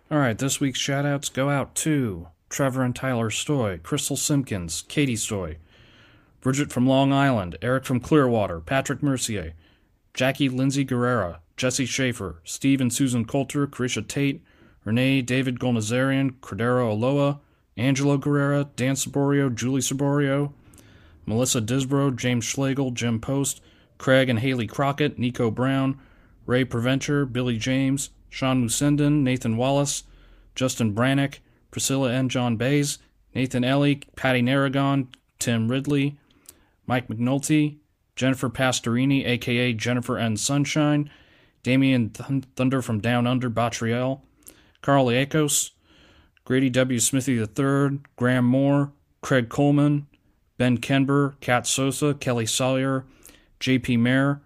[0.09, 4.81] All right, this week's shout outs go out to Trevor and Tyler Stoy, Crystal Simpkins,
[4.87, 5.57] Katie Stoy,
[6.41, 9.53] Bridget from Long Island, Eric from Clearwater, Patrick Mercier,
[10.17, 14.41] Jackie Lindsay Guerrera, Jesse Schaefer, Steve and Susan Coulter, Carisha Tate,
[14.83, 17.39] Renee David Golnazarian, Cordero Aloa,
[17.77, 20.53] Angelo Guerrera, Dan Saborio, Julie Saborio,
[21.27, 23.61] Melissa Disbro, James Schlegel, Jim Post,
[23.99, 25.99] Craig and Haley Crockett, Nico Brown,
[26.47, 30.01] Ray Preventure, Billy James, Sean Musenden, Nathan Wallace,
[30.55, 32.97] Justin Brannick, Priscilla and John Bays,
[33.35, 36.17] Nathan Ellie, Patty Narragon, Tim Ridley,
[36.87, 37.77] Mike McNulty,
[38.17, 40.35] Jennifer Pastorini, aka Jennifer N.
[40.35, 41.09] Sunshine,
[41.63, 44.21] Damian Thun- Thunder from Down Under, Batriel,
[44.81, 45.71] Carl Akos,
[46.43, 46.99] Grady W.
[46.99, 48.91] Smithy III, Graham Moore,
[49.21, 50.07] Craig Coleman,
[50.57, 53.05] Ben Kenber, Kat Sosa, Kelly Sawyer,
[53.59, 53.97] J.P.
[53.97, 54.41] Mayer,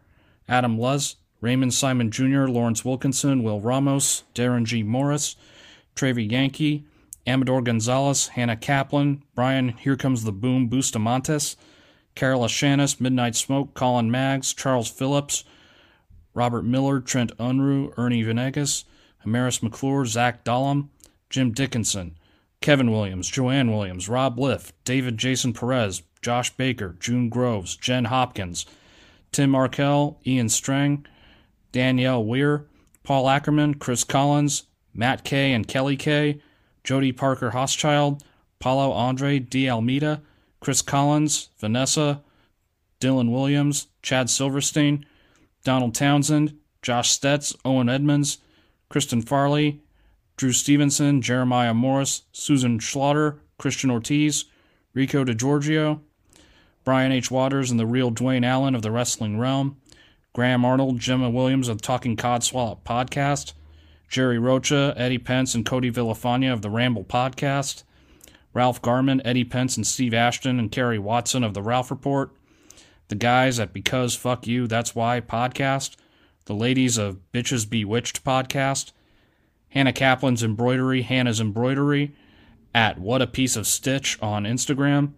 [0.49, 4.83] Adam Luz, Raymond Simon Jr., Lawrence Wilkinson, Will Ramos, Darren G.
[4.83, 5.37] Morris,
[5.95, 6.83] Trevi Yankee,
[7.25, 11.55] Amador Gonzalez, Hannah Kaplan, Brian Here Comes the Boom Bustamontes,
[12.15, 15.43] Carol Ashanis, Midnight Smoke, Colin Maggs, Charles Phillips,
[16.33, 18.85] Robert Miller, Trent Unruh, Ernie Venegas,
[19.25, 20.89] Amaris McClure, Zach Dollum,
[21.29, 22.17] Jim Dickinson,
[22.61, 28.65] Kevin Williams, Joanne Williams, Rob Liff, David Jason Perez, Josh Baker, June Groves, Jen Hopkins,
[29.31, 31.05] Tim Markell, Ian Strang,
[31.71, 32.65] Danielle Weir,
[33.03, 34.63] Paul Ackerman, Chris Collins,
[34.93, 36.41] Matt Kay and Kelly Kay,
[36.83, 38.21] Jody Parker Hoschild,
[38.59, 39.69] Paulo Andre D.
[39.69, 40.21] Almeida,
[40.61, 42.21] Chris Collins, Vanessa,
[42.99, 45.05] Dylan Williams, Chad Silverstein,
[45.63, 48.37] Donald Townsend, Josh Stetz, Owen Edmonds,
[48.87, 49.81] Kristen Farley,
[50.37, 54.45] Drew Stevenson, Jeremiah Morris, Susan Schlaughter, Christian Ortiz,
[54.93, 55.99] Rico DeGiorgio,
[56.83, 57.29] Brian H.
[57.29, 59.77] Waters and the real Dwayne Allen of the Wrestling Realm,
[60.33, 63.53] Graham Arnold, Gemma Williams of the Talking Codswallop Podcast,
[64.09, 67.83] Jerry Rocha, Eddie Pence, and Cody Villafania of the Ramble Podcast,
[68.53, 72.31] Ralph Garman, Eddie Pence, and Steve Ashton, and Kerry Watson of the Ralph Report,
[73.07, 75.95] the guys at Because Fuck You, That's Why Podcast,
[76.45, 78.91] the ladies of Bitches Bewitched Podcast,
[79.69, 82.13] Hannah Kaplan's Embroidery, Hannah's Embroidery,
[82.73, 85.13] at What a Piece of Stitch on Instagram,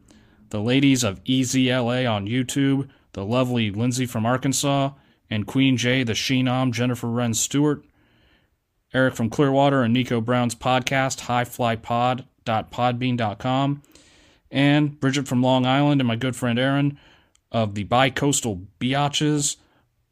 [0.50, 4.92] the ladies of EZLA on YouTube, the lovely Lindsay from Arkansas,
[5.30, 7.84] and Queen J, the Sheenom, Jennifer Wren Stewart,
[8.94, 11.22] Eric from Clearwater, and Nico Brown's podcast,
[12.46, 13.82] highflypod.podbean.com,
[14.52, 16.98] and Bridget from Long Island, and my good friend Aaron
[17.52, 19.58] of the Bicoastal Biatches,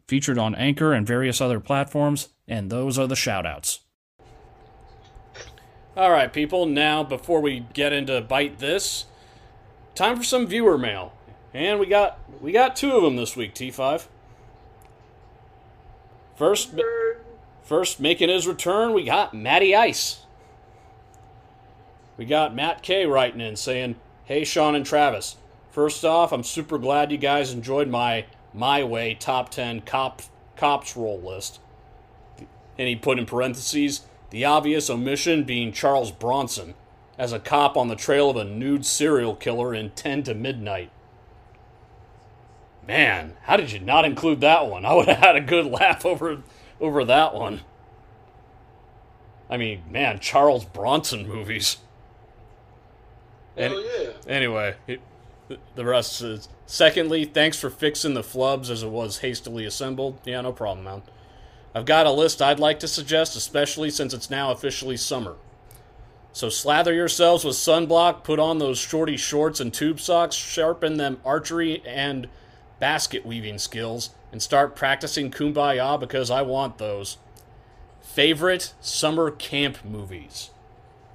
[0.07, 3.79] featured on Anchor and various other platforms, and those are the shoutouts.
[5.95, 6.65] All right, people.
[6.65, 9.05] Now, before we get into bite this,
[9.95, 11.13] time for some viewer mail,
[11.53, 13.53] and we got we got two of them this week.
[13.53, 14.07] T five.
[16.35, 16.73] First,
[17.61, 20.21] first making his return, we got Matty Ice.
[22.17, 25.37] We got Matt K writing in saying, "Hey, Sean and Travis.
[25.69, 30.21] First off, I'm super glad you guys enjoyed my my way top ten cop
[30.55, 31.59] cops role list."
[32.77, 36.73] And he put in parentheses the obvious omission being Charles Bronson
[37.17, 40.89] as a cop on the trail of a nude serial killer in 10 to midnight.
[42.87, 44.85] Man, how did you not include that one?
[44.85, 46.41] I would have had a good laugh over
[46.79, 47.61] over that one.
[49.49, 51.77] I mean, man, Charles Bronson movies.
[53.57, 54.09] Hell yeah.
[54.27, 55.01] Anyway, it,
[55.75, 56.47] the rest is.
[56.65, 60.19] Secondly, thanks for fixing the flubs as it was hastily assembled.
[60.25, 61.01] Yeah, no problem, man.
[61.73, 65.35] I've got a list I'd like to suggest, especially since it's now officially summer.
[66.33, 71.19] So slather yourselves with sunblock, put on those shorty shorts and tube socks, sharpen them
[71.25, 72.27] archery and
[72.79, 77.17] basket weaving skills, and start practicing kumbaya because I want those.
[78.01, 80.51] Favorite summer camp movies.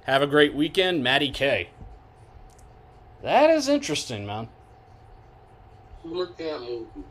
[0.03, 1.69] Have a great weekend, Matty K.
[3.27, 4.47] That is interesting, man.
[6.01, 7.03] Summer camp movies.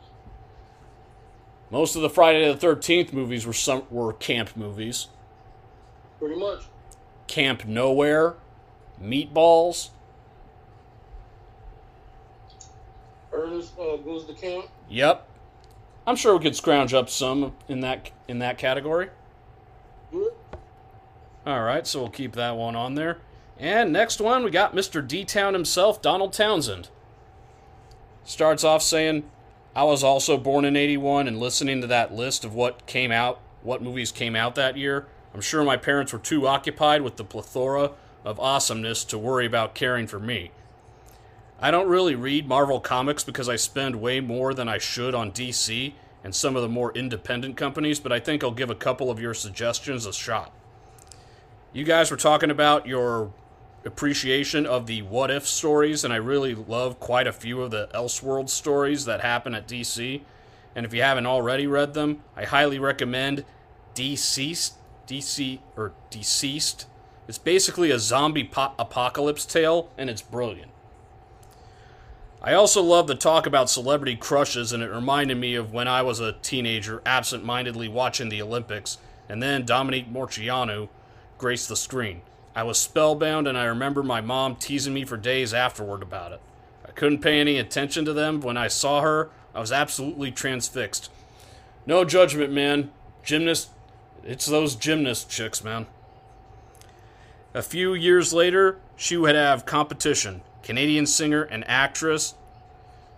[1.69, 5.09] Most of the Friday the Thirteenth movies were some were camp movies.
[6.17, 6.63] Pretty much.
[7.27, 8.33] Camp Nowhere,
[8.99, 9.91] Meatballs.
[13.31, 14.65] Ernest uh, goes to camp.
[14.89, 15.29] Yep,
[16.07, 19.11] I'm sure we could scrounge up some in that in that category.
[20.11, 20.33] Good.
[21.45, 23.19] All right, so we'll keep that one on there.
[23.59, 25.05] And next one, we got Mr.
[25.05, 26.89] D Town himself, Donald Townsend.
[28.23, 29.23] Starts off saying,
[29.75, 33.39] I was also born in 81 and listening to that list of what came out,
[33.63, 35.07] what movies came out that year.
[35.33, 37.91] I'm sure my parents were too occupied with the plethora
[38.23, 40.51] of awesomeness to worry about caring for me.
[41.59, 45.31] I don't really read Marvel comics because I spend way more than I should on
[45.31, 45.93] DC
[46.23, 49.19] and some of the more independent companies, but I think I'll give a couple of
[49.19, 50.51] your suggestions a shot.
[51.73, 53.31] You guys were talking about your
[53.87, 57.89] appreciation of the what if stories, and I really love quite a few of the
[57.95, 60.21] Elseworld stories that happen at DC.
[60.75, 63.43] And if you haven't already read them, I highly recommend
[63.95, 64.75] Deceased.
[65.07, 66.85] DC or Deceased.
[67.27, 70.71] It's basically a zombie po- apocalypse tale, and it's brilliant.
[72.41, 76.01] I also love the talk about celebrity crushes, and it reminded me of when I
[76.01, 78.97] was a teenager, absent mindedly watching the Olympics,
[79.27, 80.89] and then Dominique Moceanu
[81.37, 82.21] graced the screen.
[82.57, 86.41] I was spellbound, and I remember my mom teasing me for days afterward about it.
[86.83, 88.41] I couldn't pay any attention to them.
[88.41, 91.11] When I saw her, I was absolutely transfixed.
[91.85, 92.89] No judgment, man.
[93.23, 93.69] Gymnast,
[94.23, 95.85] it's those gymnast chicks, man.
[97.53, 100.41] A few years later, she would have competition.
[100.63, 102.33] Canadian singer and actress,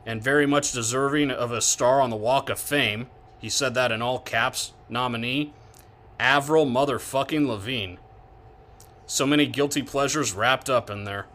[0.05, 3.07] and very much deserving of a star on the Walk of Fame.
[3.39, 4.73] He said that in all caps.
[4.89, 5.53] Nominee,
[6.19, 7.95] Avril motherfucking Lavigne.
[9.09, 11.25] So many guilty pleasures wrapped up in there.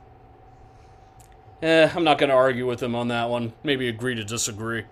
[1.60, 3.52] Eh, I'm not going to argue with him on that one.
[3.64, 4.84] Maybe agree to disagree.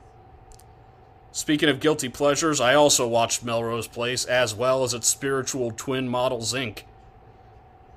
[1.30, 6.08] Speaking of guilty pleasures, I also watched Melrose Place as well as its spiritual twin
[6.08, 6.82] Models Inc.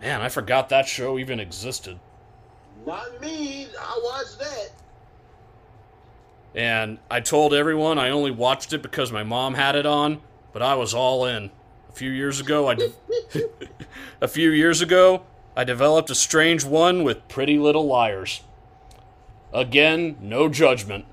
[0.01, 1.99] Man, I forgot that show even existed.
[2.85, 3.65] Not me.
[3.81, 4.69] I watched that.
[6.53, 10.21] And I told everyone I only watched it because my mom had it on,
[10.53, 11.49] but I was all in.
[11.95, 12.75] Few years ago, I
[14.21, 15.23] a few years ago,
[15.55, 18.41] I developed a strange one with Pretty Little Liars.
[19.53, 21.05] Again, no judgment.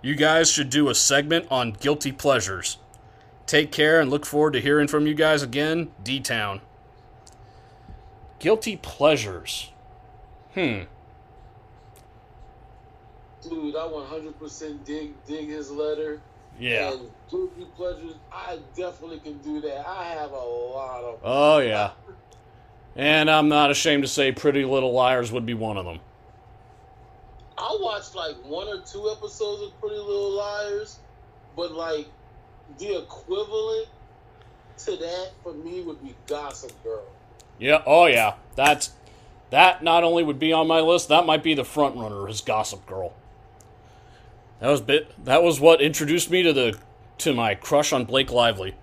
[0.00, 2.78] You guys should do a segment on guilty pleasures.
[3.44, 6.62] Take care and look forward to hearing from you guys again, D Town.
[8.38, 9.72] Guilty pleasures.
[10.54, 10.84] Hmm.
[13.42, 16.22] Dude, I 100% dig dig his letter.
[16.60, 16.92] Yeah.
[16.92, 19.88] And guilty pleasures, I definitely can do that.
[19.88, 21.20] I have a lot of.
[21.24, 21.92] Oh, yeah.
[22.94, 26.00] And I'm not ashamed to say Pretty Little Liars would be one of them.
[27.56, 30.98] I watched like one or two episodes of Pretty Little Liars,
[31.56, 32.06] but like
[32.78, 33.88] the equivalent
[34.78, 37.04] to that for me would be Gossip Girl.
[37.58, 37.82] Yeah.
[37.86, 38.34] Oh, yeah.
[38.54, 38.90] That's
[39.50, 42.40] that not only would be on my list, that might be the front runner as
[42.40, 43.12] Gossip Girl.
[44.60, 45.24] That was bit.
[45.24, 46.78] That was what introduced me to the
[47.18, 48.74] to my crush on Blake Lively.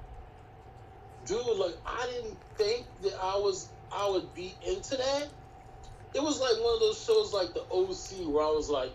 [1.25, 5.27] dude, like I didn't think that I was I would be into that.
[6.15, 8.91] It was like one of those shows like the OC where I was like,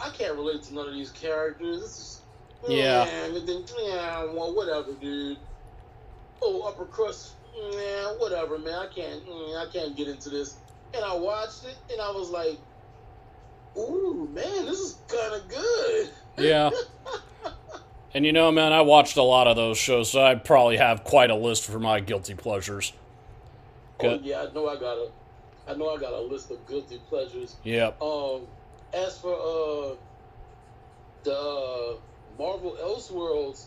[0.00, 1.80] I can't relate to none of these characters.
[1.80, 2.20] This is
[2.68, 3.04] Yeah.
[3.06, 5.38] and then yeah, well, whatever, dude.
[6.42, 8.74] Oh, upper crust, yeah, whatever, man.
[8.74, 10.56] I can't, mm, I can't get into this.
[10.94, 12.58] And I watched it, and I was like,
[13.76, 16.10] ooh, man, this is kind of good.
[16.38, 16.70] Yeah.
[18.14, 21.04] and you know, man, I watched a lot of those shows, so I probably have
[21.04, 22.92] quite a list for my guilty pleasures.
[24.02, 25.10] Oh yeah, I know I got a,
[25.68, 27.56] I know I got a list of guilty pleasures.
[27.64, 28.00] Yep.
[28.00, 28.46] Um,
[28.94, 29.96] as for uh,
[31.24, 31.96] the uh,
[32.38, 33.66] Marvel Elseworlds,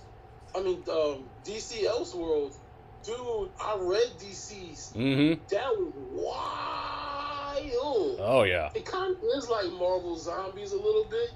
[0.56, 2.56] I mean um, DC Elseworlds,
[3.04, 4.94] dude, I read DC's.
[4.96, 5.44] Mm-hmm.
[5.50, 5.94] That was
[7.54, 8.20] wild.
[8.20, 8.70] Oh yeah.
[8.76, 11.32] It kind of is like Marvel Zombies a little bit.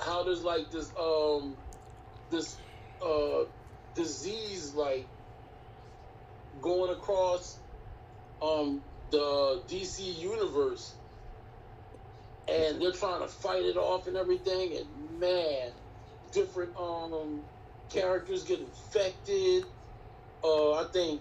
[0.00, 1.56] How there's like this um,
[2.30, 2.56] this
[3.04, 3.44] uh,
[3.94, 5.06] disease like
[6.60, 7.58] going across
[8.40, 10.94] um the DC universe,
[12.48, 14.76] and they're trying to fight it off and everything.
[14.76, 15.72] And man,
[16.32, 17.42] different um
[17.90, 19.64] characters get infected.
[20.44, 21.20] Uh, I think,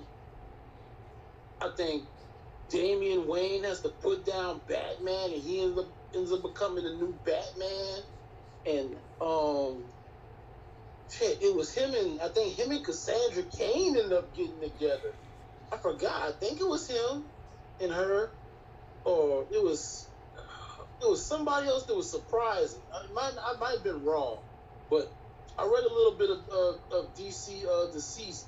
[1.59, 2.03] I think
[2.69, 6.91] Damian Wayne has to put down Batman, and he ends up ends up becoming the
[6.91, 8.03] new Batman.
[8.65, 9.85] And um,
[11.09, 15.13] shit, it was him and I think him and Cassandra Cain ended up getting together.
[15.71, 16.23] I forgot.
[16.23, 17.25] I think it was him
[17.79, 18.29] and her,
[19.05, 20.09] or it was
[21.01, 22.81] it was somebody else that was surprising.
[22.93, 24.39] I might I might have been wrong,
[24.89, 25.07] but
[25.57, 28.47] I read a little bit of uh, of DC uh, deceased,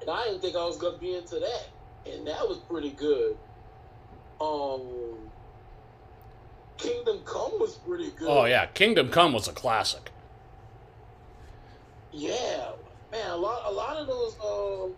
[0.00, 1.66] and I didn't think I was gonna be into that,
[2.06, 3.36] and that was pretty good.
[4.40, 4.82] Um,
[6.76, 8.28] Kingdom Come was pretty good.
[8.28, 8.66] Oh yeah.
[8.66, 10.10] Kingdom Come was a classic.
[12.12, 12.70] Yeah,
[13.12, 14.92] man, a lot, a lot of those, um,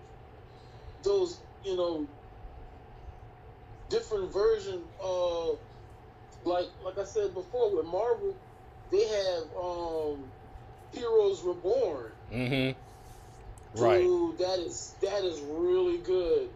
[1.02, 2.06] those, you know,
[3.88, 5.48] different version, uh,
[6.44, 8.34] like, like I said before, with Marvel,
[8.90, 10.24] they have um,
[10.92, 12.12] Heroes Reborn.
[12.32, 13.82] Mm-hmm.
[13.82, 14.00] Right.
[14.00, 16.48] Dude, that is that is really good.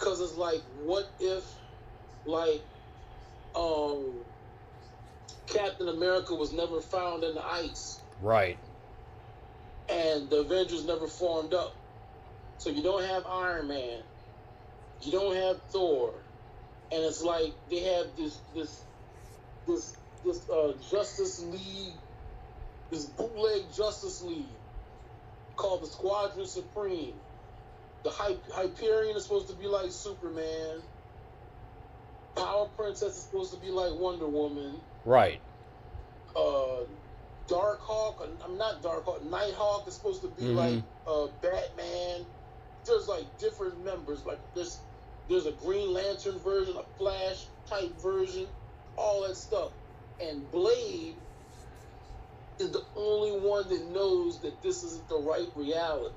[0.00, 1.44] Cause it's like, what if,
[2.26, 2.62] like,
[3.54, 4.24] um,
[5.46, 8.02] Captain America was never found in the ice?
[8.20, 8.58] Right.
[9.88, 11.76] and the Avengers never formed up.
[12.58, 14.02] So you don't have Iron Man,
[15.02, 16.14] you don't have Thor,
[16.92, 18.86] and it's like they have this this
[19.66, 21.94] this this uh, Justice League,
[22.90, 24.46] this bootleg Justice League
[25.56, 27.14] called the Squadron Supreme.
[28.04, 30.82] The Hy- Hyperion is supposed to be like Superman.
[32.36, 35.42] Power Princess is supposed to be like Wonder Woman Right.
[36.36, 36.84] uh,
[37.48, 38.22] Dark Hawk.
[38.44, 39.22] I'm not Dark Hawk.
[39.22, 40.56] Nighthawk is supposed to be Mhm.
[40.56, 42.26] like uh, Batman.
[42.86, 44.24] There's like different members.
[44.24, 44.86] Like there's
[45.28, 48.48] there's a Green Lantern version, a Flash type version,
[48.96, 49.72] all that stuff.
[50.20, 51.22] And Blade
[52.58, 56.16] is the only one that knows that this isn't the right reality.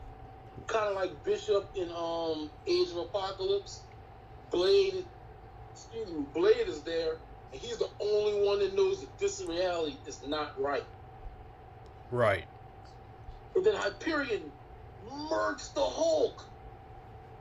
[0.68, 3.82] Kind of like Bishop in um Age of Apocalypse.
[4.52, 5.06] Blade,
[5.72, 7.14] excuse me, Blade is there,
[7.52, 10.84] and he's the only one that knows that this reality is not right.
[12.12, 12.46] Right.
[13.56, 14.52] And then Hyperion
[15.10, 16.46] murks the Hulk.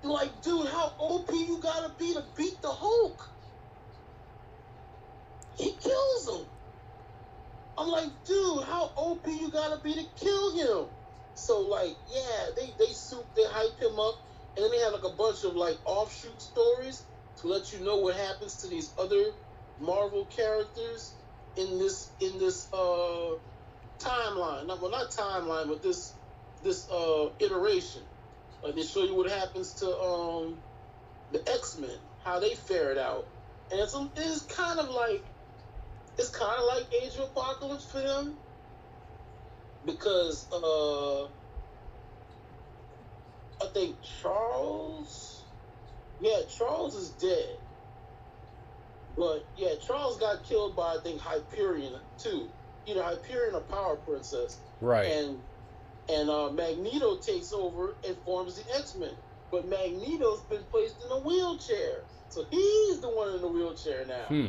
[0.03, 3.29] You're like, dude, how OP you gotta be to beat the Hulk?
[5.57, 6.47] He kills him.
[7.79, 10.87] I'm like, dude, how OP you gotta be to kill him?
[11.35, 14.15] So like, yeah, they they soup, they hype him up,
[14.57, 17.05] and then they have like a bunch of like offshoot stories
[17.41, 19.33] to let you know what happens to these other
[19.81, 21.15] Marvel characters
[21.57, 23.35] in this in this uh
[23.99, 24.67] timeline.
[24.67, 26.15] Not, well, not timeline, but this
[26.63, 28.03] this uh iteration.
[28.63, 30.57] Like they show you what happens to um
[31.33, 31.91] the X Men,
[32.25, 33.27] how they fared out,
[33.71, 35.25] and it's it's kind of like
[36.19, 38.37] it's kind of like Age of Apocalypse for them
[39.87, 41.25] because uh
[43.63, 45.43] I think Charles,
[46.21, 47.57] yeah, Charles is dead.
[49.17, 52.49] But yeah, Charles got killed by I think Hyperion too.
[52.87, 54.59] Either Hyperion or Power Princess.
[54.81, 55.07] Right.
[55.07, 55.39] And
[56.09, 59.15] and uh, Magneto takes over and forms the X Men.
[59.53, 62.01] But Magneto's been placed in a wheelchair,
[62.31, 64.25] so he's the one in the wheelchair now.
[64.25, 64.47] Hmm.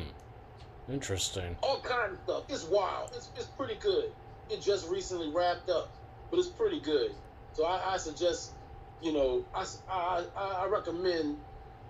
[0.89, 1.57] Interesting.
[1.61, 2.43] All kind of stuff.
[2.47, 3.11] It's wild.
[3.15, 4.11] It's, it's pretty good.
[4.49, 5.91] It just recently wrapped up,
[6.31, 7.11] but it's pretty good.
[7.53, 8.55] So I, I suggest,
[9.01, 11.39] you know, I, I, I recommend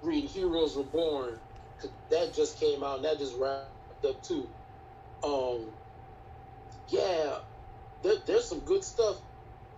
[0.02, 1.42] reading Heroes Reborn.
[1.82, 4.50] 'cause That just came out and that just wrapped up too.
[5.24, 5.78] Um,
[6.88, 7.38] yeah,
[8.04, 9.18] there, there's some good stuff,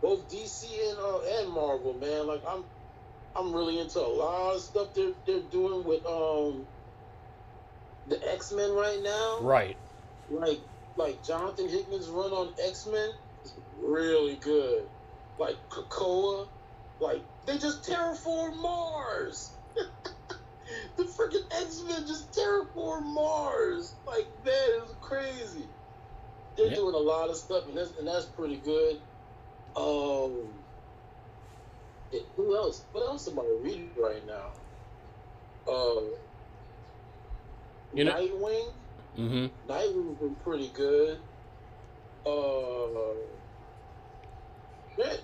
[0.02, 2.28] both DC and uh, and Marvel, man.
[2.28, 2.66] Like I'm,
[3.36, 6.68] I'm really into a lot of stuff they're they're doing with um
[8.08, 9.40] the X Men right now.
[9.44, 9.78] Right.
[10.30, 10.60] Like
[10.98, 13.12] like Jonathan Hickman's run on X Men
[13.44, 14.84] is really good.
[15.38, 16.48] Like Krakoa,
[17.00, 19.52] like they just terraform Mars.
[20.98, 23.94] the freaking X Men just terraform Mars.
[24.08, 25.66] Like that is crazy.
[26.56, 26.76] They're Yeah.
[26.76, 29.02] doing a lot of stuff, and that's and that's pretty good.
[29.76, 30.48] Um,
[32.12, 32.86] yeah, who else?
[32.94, 34.52] What else am I reading right now?
[35.70, 36.02] Uh,
[37.94, 38.72] You know- Nightwing.
[39.18, 39.72] Mm-hmm.
[39.72, 41.18] Nightwing's been pretty good.
[42.26, 43.16] Uh,
[44.96, 45.24] shit.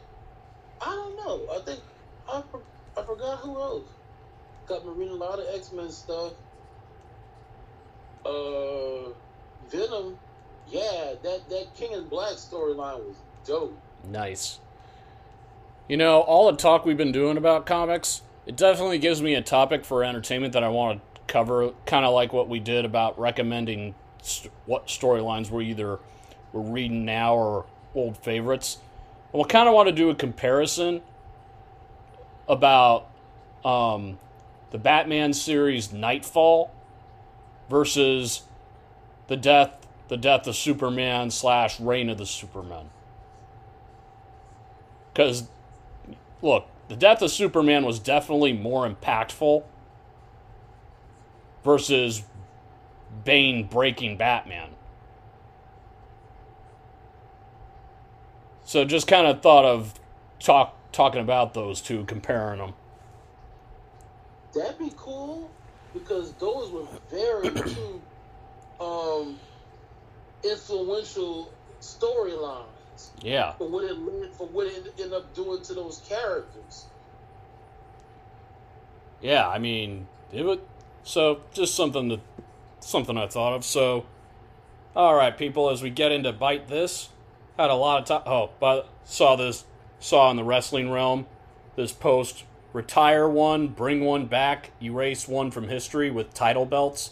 [0.82, 1.48] I don't know.
[1.54, 1.80] I think
[2.30, 2.42] I,
[2.98, 3.90] I forgot who else.
[4.68, 6.34] Got me reading a lot of X Men stuff.
[8.26, 9.12] Uh,
[9.70, 10.18] Venom.
[10.70, 13.16] Yeah, that that King and Black storyline was
[13.46, 13.78] dope.
[14.10, 14.60] Nice.
[15.90, 19.42] You know, all the talk we've been doing about comics, it definitely gives me a
[19.42, 23.20] topic for entertainment that I want to cover, kind of like what we did about
[23.20, 26.00] recommending st- what storylines we're either
[26.54, 27.66] we're reading now or
[27.96, 28.78] old favorites.
[29.34, 31.02] And we kind of want to do a comparison
[32.48, 33.08] about
[33.64, 34.20] um,
[34.72, 36.72] the Batman series Knightfall
[37.70, 38.44] versus
[39.28, 39.82] the death
[40.12, 42.90] the death of Superman slash Reign of the Superman.
[45.14, 45.48] Because,
[46.42, 49.64] look, the death of Superman was definitely more impactful
[51.64, 52.24] versus
[53.24, 54.70] Bane breaking Batman.
[58.64, 59.94] So just kind of thought of
[60.40, 62.74] talk talking about those two, comparing them.
[64.54, 65.50] That'd be cool
[65.94, 68.02] because those were very two
[68.80, 69.38] um,
[70.44, 71.52] influential
[71.82, 72.66] storylines
[73.22, 73.54] Yeah.
[73.54, 76.86] for what it led, for what it ended up doing to those characters.
[79.22, 80.62] Yeah, I mean, it would.
[81.04, 82.20] So just something to,
[82.80, 83.66] something I thought of.
[83.66, 84.06] So,
[84.96, 87.10] all right, people, as we get into bite this,
[87.58, 88.24] had a lot of time.
[88.26, 89.66] Oh, but saw this,
[90.00, 91.28] saw in the wrestling realm,
[91.76, 97.12] this post: retire one, bring one back, erase one from history with title belts.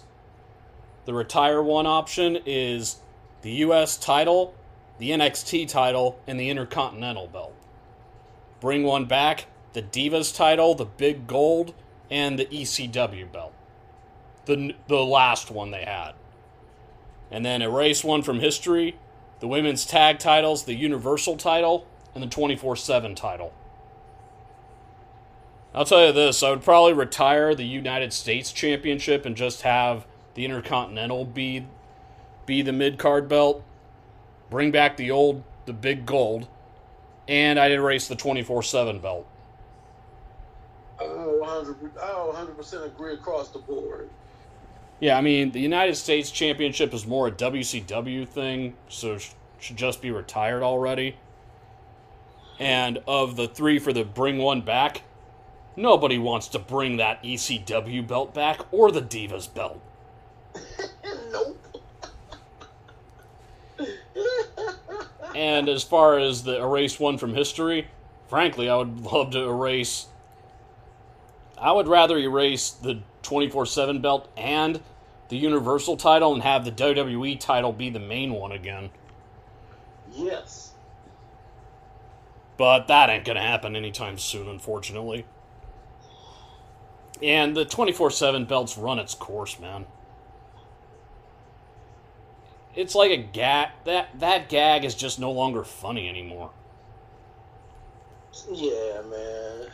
[1.06, 2.98] The retire one option is
[3.42, 3.98] the U.S.
[3.98, 4.54] title,
[5.00, 7.56] the NXT title, and the Intercontinental belt.
[8.60, 11.74] Bring one back, the Divas title, the Big Gold,
[12.12, 13.54] and the ECW belt.
[14.50, 16.14] The, the last one they had.
[17.30, 18.98] And then erase one from history,
[19.42, 21.86] the women's tag titles, the Universal title,
[22.16, 23.54] and the 24 7 title.
[25.72, 30.08] I'll tell you this I would probably retire the United States Championship and just have
[30.34, 31.68] the Intercontinental be,
[32.48, 33.64] be the mid card belt,
[34.50, 36.48] bring back the old, the big gold,
[37.28, 39.28] and I'd erase the 24 7 belt.
[41.00, 44.10] Oh, 100, I 100% agree across the board.
[45.00, 49.78] Yeah, I mean, the United States Championship is more a WCW thing, so sh- should
[49.78, 51.16] just be retired already.
[52.60, 55.04] And of the three for the bring one back,
[55.78, 59.82] nobody wants to bring that ECW belt back or the Divas belt.
[61.32, 61.58] nope.
[65.36, 67.88] And as far as the erase one from history,
[68.28, 70.08] frankly, I would love to erase.
[71.58, 74.82] I would rather erase the 24 7 belt and
[75.30, 78.90] the Universal title and have the WWE title be the main one again.
[80.12, 80.66] yes.
[82.58, 85.26] But that ain't gonna happen anytime soon, unfortunately.
[87.22, 89.86] And the 24 7 belt's run its course, man.
[92.76, 93.70] It's like a gag.
[93.86, 96.52] That, that gag is just no longer funny anymore.
[98.52, 99.68] Yeah, man.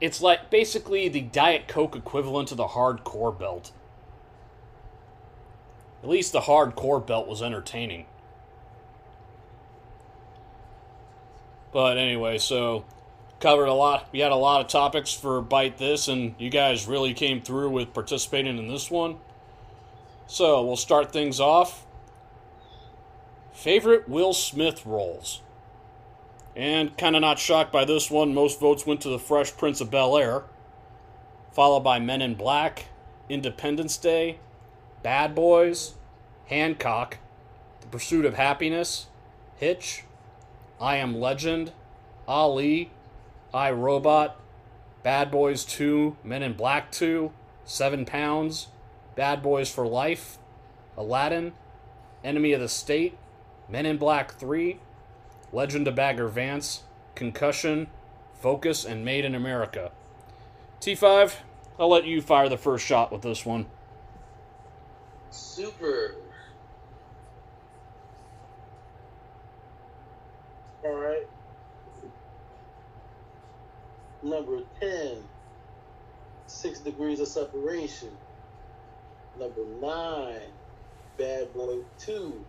[0.00, 3.72] It's like basically the Diet Coke equivalent to the hardcore belt.
[6.02, 8.06] At least the hardcore belt was entertaining.
[11.72, 12.84] But anyway, so
[13.40, 14.08] covered a lot.
[14.12, 17.70] We had a lot of topics for Bite This, and you guys really came through
[17.70, 19.16] with participating in this one.
[20.26, 21.84] So we'll start things off.
[23.52, 25.40] Favorite Will Smith roles?
[26.58, 29.80] And kind of not shocked by this one, most votes went to The Fresh Prince
[29.80, 30.42] of Bel Air,
[31.52, 32.86] followed by Men in Black,
[33.28, 34.40] Independence Day,
[35.04, 35.94] Bad Boys,
[36.46, 37.18] Hancock,
[37.80, 39.04] The Pursuit of Happyness,
[39.56, 40.02] Hitch,
[40.80, 41.70] I Am Legend,
[42.26, 42.90] Ali,
[43.54, 44.40] I Robot,
[45.04, 47.30] Bad Boys 2, Men in Black 2,
[47.64, 48.66] Seven Pounds,
[49.14, 50.38] Bad Boys for Life,
[50.96, 51.52] Aladdin,
[52.24, 53.16] Enemy of the State,
[53.68, 54.80] Men in Black 3,
[55.52, 56.82] Legend of Bagger Vance,
[57.14, 57.88] Concussion,
[58.40, 59.90] Focus, and Made in America.
[60.80, 61.34] T5,
[61.78, 63.66] I'll let you fire the first shot with this one.
[65.30, 66.14] Super.
[70.84, 71.26] All right.
[74.22, 75.22] Number 10,
[76.46, 78.10] Six Degrees of Separation.
[79.38, 80.40] Number 9,
[81.16, 82.44] Bad Boy 2.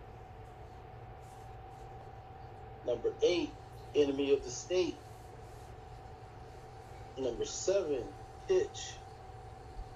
[2.90, 3.48] Number 8,
[3.94, 4.96] Enemy of the State.
[7.16, 8.02] Number 7,
[8.48, 8.94] Hitch.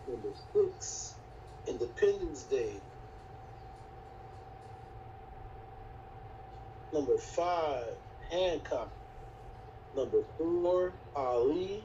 [0.06, 1.14] Number 6,
[1.66, 2.70] Independence Day.
[6.92, 7.84] Number 5,
[8.30, 8.90] Hancock.
[9.96, 11.82] Number 4, Ali.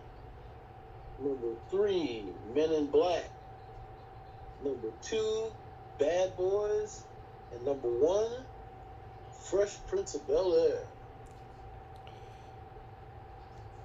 [1.19, 2.23] Number 3,
[2.53, 3.31] Men in Black.
[4.63, 5.45] Number 2,
[5.97, 7.01] Bad Boys.
[7.51, 8.29] And number 1,
[9.41, 10.83] Fresh Prince of Bel Air.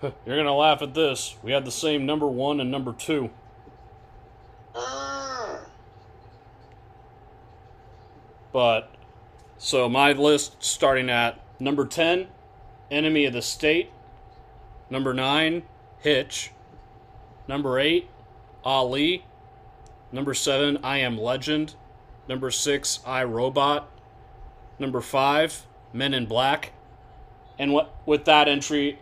[0.26, 1.36] You're to laugh at this.
[1.42, 3.30] We had the same number 1 and number 2.
[4.74, 5.60] Ah!
[8.52, 8.94] But
[9.58, 12.28] so my list starting at number 10,
[12.90, 13.90] Enemy of the State,
[14.90, 15.62] number 9,
[16.00, 16.52] Hitch,
[17.48, 18.08] number 8,
[18.64, 19.24] Ali,
[20.12, 21.74] number 7, I Am Legend,
[22.28, 23.90] number 6, I Robot,
[24.78, 26.72] number 5, Men in Black.
[27.58, 28.98] And what with that entry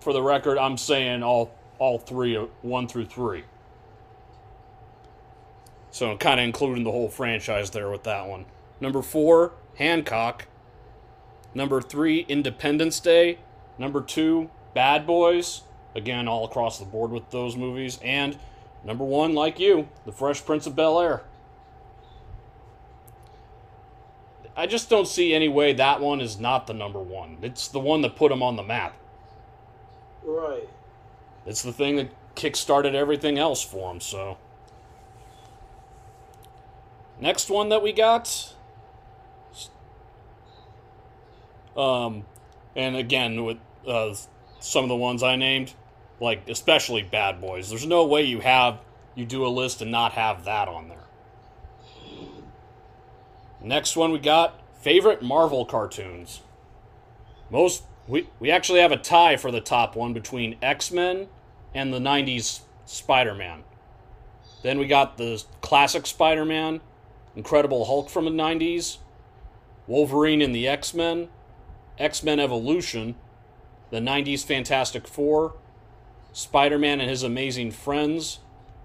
[0.00, 3.44] for the record, I'm saying all all three, uh, one through three.
[5.90, 8.44] So I'm kind of including the whole franchise there with that one.
[8.80, 10.46] Number four, Hancock.
[11.54, 13.38] Number three, Independence Day.
[13.78, 15.62] Number two, Bad Boys.
[15.94, 17.98] Again, all across the board with those movies.
[18.04, 18.38] And
[18.84, 21.22] number one, like you, The Fresh Prince of Bel Air.
[24.56, 27.38] I just don't see any way that one is not the number one.
[27.42, 28.94] It's the one that put him on the map.
[30.24, 30.68] Right.
[31.46, 34.38] It's the thing that kick-started everything else for him, so.
[37.20, 38.54] Next one that we got.
[41.76, 42.24] Um,
[42.74, 44.14] and again, with uh,
[44.58, 45.74] some of the ones I named,
[46.20, 48.80] like especially Bad Boys, there's no way you have
[49.14, 50.98] you do a list and not have that on there.
[53.62, 56.40] Next one we got favorite Marvel cartoons.
[57.50, 61.28] Most we we actually have a tie for the top one between X-Men
[61.72, 63.62] and the 90s Spider-Man.
[64.62, 66.80] Then we got the classic Spider-Man,
[67.36, 68.98] Incredible Hulk from the 90s,
[69.86, 71.28] Wolverine and the X-Men,
[71.98, 73.14] X-Men Evolution,
[73.90, 75.54] the 90s Fantastic Four,
[76.32, 78.40] Spider-Man and his Amazing Friends,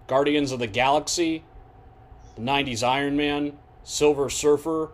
[0.06, 1.44] Guardians of the Galaxy,
[2.36, 4.92] the 90s Iron Man, Silver Surfer,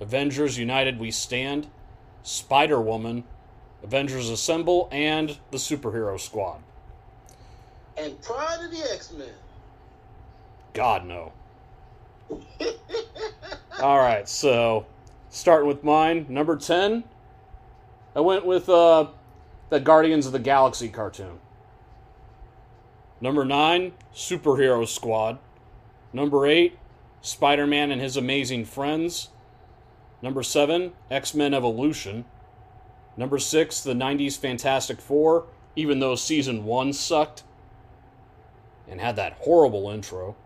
[0.00, 1.68] Avengers United We Stand,
[2.22, 3.24] Spider Woman,
[3.82, 6.60] Avengers Assemble, and the Superhero Squad.
[7.96, 9.28] And prior to the X Men.
[10.72, 11.32] God, no.
[13.80, 14.86] All right, so
[15.28, 17.04] starting with mine, number 10,
[18.14, 19.08] I went with uh,
[19.70, 21.38] the Guardians of the Galaxy cartoon.
[23.20, 25.38] Number 9, Superhero Squad.
[26.12, 26.78] Number 8,
[27.20, 29.30] Spider Man and His Amazing Friends.
[30.20, 32.24] Number 7, X Men Evolution.
[33.16, 37.44] Number 6, the 90s Fantastic Four, even though season 1 sucked
[38.88, 40.36] and had that horrible intro.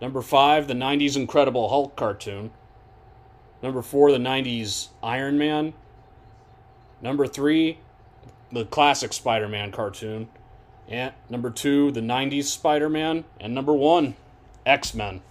[0.00, 2.50] Number 5, the 90s Incredible Hulk cartoon.
[3.62, 5.72] Number 4, the 90s Iron Man.
[7.00, 7.78] Number 3,
[8.52, 10.28] the classic Spider Man cartoon.
[10.88, 13.24] And number 2, the 90s Spider Man.
[13.40, 14.14] And number 1,
[14.64, 15.22] X Men.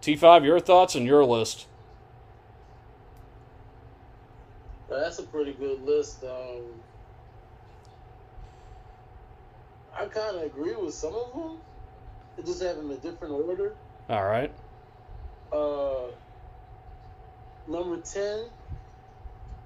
[0.00, 1.66] T5, your thoughts and your list.
[4.88, 6.24] That's a pretty good list.
[6.24, 6.62] Um,
[9.94, 11.58] I kind of agree with some of them.
[12.36, 13.74] They just have them in a different order.
[14.08, 14.52] All right.
[15.52, 16.10] Uh,
[17.66, 18.44] number 10,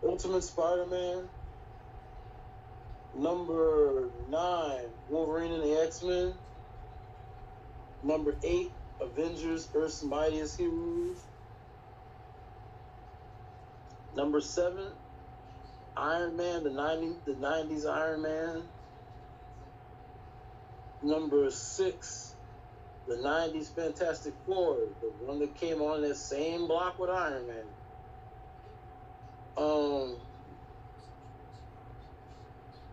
[0.03, 1.29] Ultimate Spider Man.
[3.15, 4.81] Number 9,
[5.11, 6.33] Wolverine and the X Men.
[8.03, 8.71] Number 8,
[9.01, 11.19] Avengers Earth's Mightiest Heroes.
[14.17, 14.87] Number 7,
[15.97, 18.63] Iron Man, the 90, the 90s Iron Man.
[21.03, 22.35] Number 6,
[23.09, 27.65] the 90s Fantastic Four, the one that came on that same block with Iron Man.
[29.57, 30.17] Um,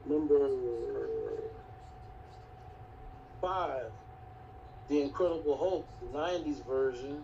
[0.05, 0.49] number
[3.39, 3.91] five,
[4.89, 7.23] The Incredible Hulk, the 90s version.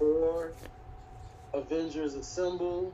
[0.00, 0.52] four,
[1.52, 2.92] Avengers Assemble.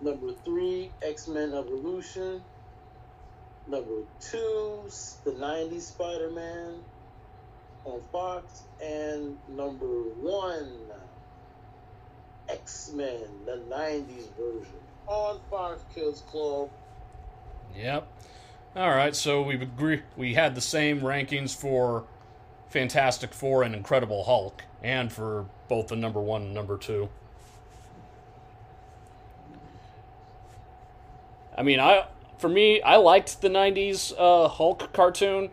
[0.00, 2.42] Number three, X Men Evolution.
[3.66, 4.80] Number two,
[5.24, 6.74] the 90s Spider Man
[7.84, 8.62] on Fox.
[8.82, 10.72] And number one,
[12.48, 16.70] X Men, the 90s version on Fox Kids Club.
[17.76, 18.06] Yep.
[18.76, 20.02] All right, so we agree.
[20.16, 22.04] We had the same rankings for
[22.68, 27.08] Fantastic Four and Incredible Hulk, and for both the number one and number two.
[31.56, 32.06] I mean, I
[32.38, 35.50] for me, I liked the '90s uh, Hulk cartoon.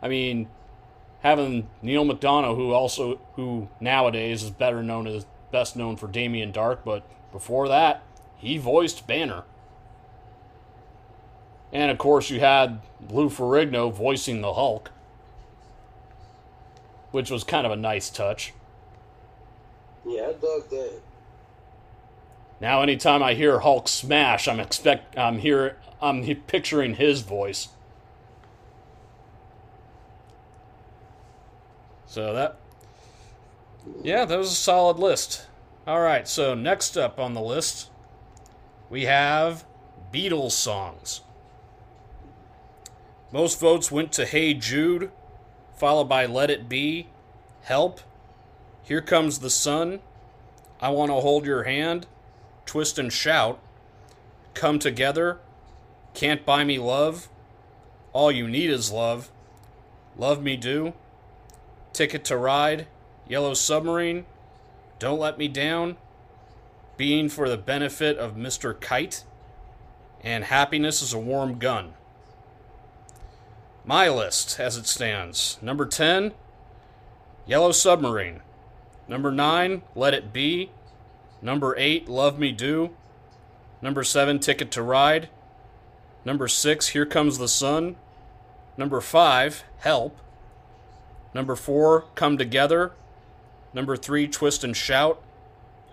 [0.00, 0.48] I mean,
[1.20, 6.52] having Neal McDonough, who also who nowadays is better known as best known for Damien
[6.52, 8.02] Darhk, but before that,
[8.36, 9.44] he voiced Banner.
[11.72, 14.90] And of course, you had Lou Ferrigno voicing the Hulk,
[17.10, 18.52] which was kind of a nice touch.
[20.04, 21.00] Yeah, I dug that.
[22.60, 27.68] Now, anytime I hear Hulk smash, I'm expect I'm here I'm picturing his voice.
[32.06, 32.56] So that,
[34.02, 35.46] yeah, that was a solid list.
[35.86, 37.90] All right, so next up on the list,
[38.90, 39.64] we have
[40.12, 41.22] Beatles songs.
[43.32, 45.10] Most votes went to Hey Jude,
[45.74, 47.08] followed by Let It Be,
[47.62, 48.00] Help,
[48.84, 50.00] Here Comes the Sun,
[50.80, 52.08] I Want to Hold Your Hand,
[52.66, 53.60] Twist and Shout,
[54.54, 55.38] Come Together,
[56.14, 57.28] Can't Buy Me Love,
[58.12, 59.30] All You Need Is Love,
[60.16, 60.94] Love Me Do,
[61.92, 62.88] Ticket to Ride,
[63.28, 64.26] Yellow Submarine,
[64.98, 65.96] Don't Let Me Down,
[66.96, 68.78] Being for the Benefit of Mr.
[68.78, 69.22] Kite,
[70.24, 71.92] and Happiness is a Warm Gun.
[73.84, 75.58] My list as it stands.
[75.62, 76.32] Number 10,
[77.46, 78.40] Yellow Submarine.
[79.08, 80.70] Number 9, Let It Be.
[81.40, 82.90] Number 8, Love Me Do.
[83.80, 85.28] Number 7, Ticket to Ride.
[86.24, 87.96] Number 6, Here Comes the Sun.
[88.76, 90.18] Number 5, Help.
[91.34, 92.92] Number 4, Come Together.
[93.74, 95.22] Number 3, Twist and Shout.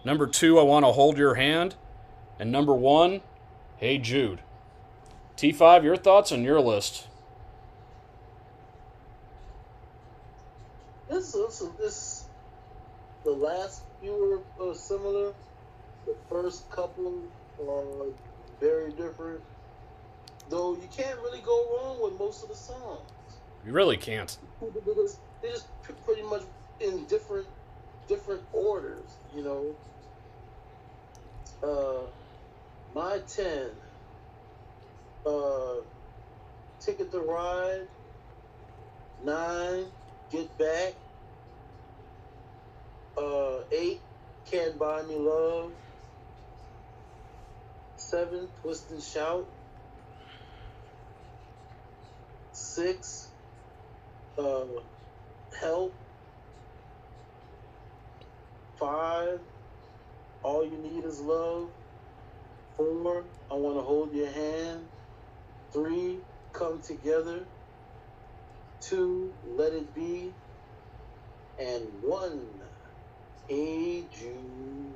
[0.06, 1.76] Number 2, I Want to Hold Your Hand.
[2.40, 3.22] And number 1,
[3.77, 4.41] Hey Jude.
[5.36, 7.07] T5, your thoughts on your list?
[11.10, 12.18] This is this
[13.30, 15.34] the last few are similar.
[16.07, 17.22] The first couple
[17.61, 18.07] are
[18.60, 19.41] very different.
[20.49, 23.01] Though you can't really go wrong with most of the songs.
[23.65, 24.35] You really can't.
[24.60, 25.68] Because they're just
[26.06, 26.41] pretty much
[26.80, 27.45] in different
[28.07, 29.76] different orders, you know.
[31.61, 32.07] Uh,
[32.95, 33.68] my ten.
[35.23, 35.81] Uh,
[36.80, 37.88] Ticket to Ride.
[39.23, 39.85] Nine.
[40.31, 40.95] Get Back.
[43.18, 44.02] Uh, eight,
[44.52, 45.73] Can't Buy Me Love.
[47.98, 49.48] Seven, Twist and Shout.
[52.53, 53.34] Six,
[54.38, 54.65] uh,
[55.61, 55.95] Help.
[58.80, 59.40] Five,
[60.44, 61.72] All You Need Is Love.
[62.77, 64.90] Four, I Want to Hold Your Hand.
[65.73, 67.48] Three, Come Together
[68.81, 70.38] two, Let It Be,
[71.60, 72.59] and one,
[73.49, 74.93] Hey Jude.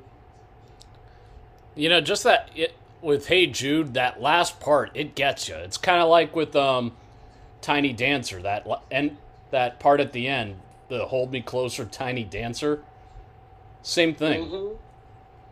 [1.74, 5.56] You know, just that it with Hey Jude, that last part, it gets you.
[5.56, 6.94] It's kind of like with um,
[7.62, 9.18] Tiny Dancer, that and
[9.50, 10.58] that part at the end,
[10.88, 12.84] the Hold Me Closer, Tiny Dancer.
[13.82, 14.46] Same thing.
[14.46, 14.76] Mm-hmm.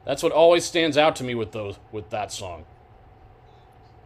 [0.06, 2.66] That's what always stands out to me with those with that song.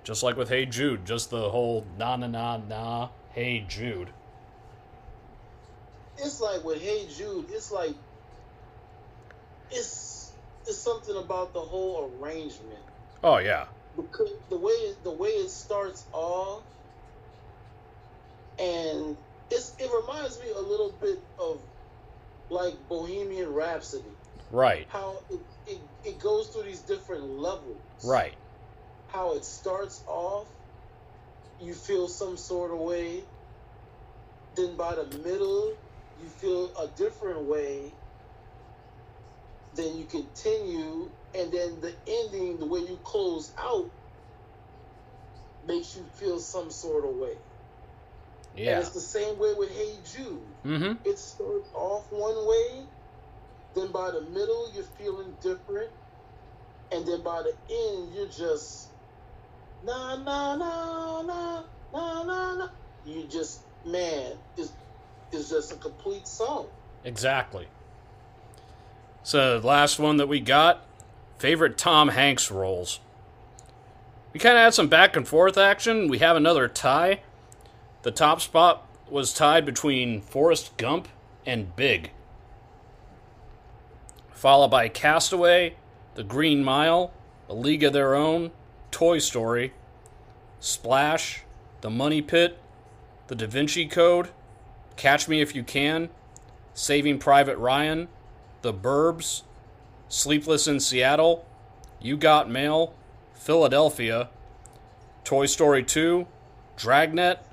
[0.06, 4.10] Just like with Hey Jude, just the whole na na na na Hey Jude.
[6.18, 7.94] It's like with Hey Jude, it's like
[9.72, 10.32] it's
[10.68, 12.80] it's something about the whole arrangement.
[13.24, 13.66] Oh yeah.
[13.96, 16.62] Because the way the way it starts off
[18.60, 19.18] and
[19.52, 21.60] it's it reminds me a little bit of
[22.50, 24.04] like Bohemian Rhapsody.
[24.52, 24.88] Right.
[24.90, 27.78] How it, it, it goes through these different levels.
[28.04, 28.34] Right.
[29.08, 30.48] How it starts off,
[31.62, 33.24] you feel some sort of way.
[34.56, 35.74] Then by the middle,
[36.22, 37.92] you feel a different way.
[39.76, 43.90] Then you continue, and then the ending, the way you close out,
[45.68, 47.36] makes you feel some sort of way.
[48.56, 48.80] And Yeah.
[48.80, 50.42] it's the same way with Hey Jude.
[50.64, 51.08] Mm-hmm.
[51.08, 52.84] It starts off one way,
[53.74, 55.90] then by the middle you're feeling different,
[56.92, 58.88] and then by the end you're just
[59.84, 62.70] na na na na na na na.
[63.06, 64.72] You just man, it's
[65.32, 66.68] it's just a complete song.
[67.04, 67.68] Exactly.
[69.26, 70.86] So, the last one that we got
[71.40, 73.00] favorite Tom Hanks roles.
[74.32, 76.08] We kind of had some back and forth action.
[76.10, 77.22] We have another tie.
[78.04, 81.08] The top spot was tied between Forrest Gump
[81.44, 82.12] and Big,
[84.32, 85.76] followed by Castaway,
[86.14, 87.12] The Green Mile,
[87.50, 88.52] A League of Their Own,
[88.92, 89.74] Toy Story,
[90.60, 91.42] Splash,
[91.82, 92.60] The Money Pit,
[93.26, 94.30] The Da Vinci Code,
[94.98, 96.10] Catch Me If You Can,
[96.76, 98.08] Saving Private Ryan,
[98.66, 99.44] The Burbs,
[100.10, 101.46] Sleepless in Seattle,
[102.02, 102.96] You Got Mail,
[103.36, 104.30] Philadelphia,
[105.24, 106.26] Toy Story 2,
[106.76, 107.46] Dragnet,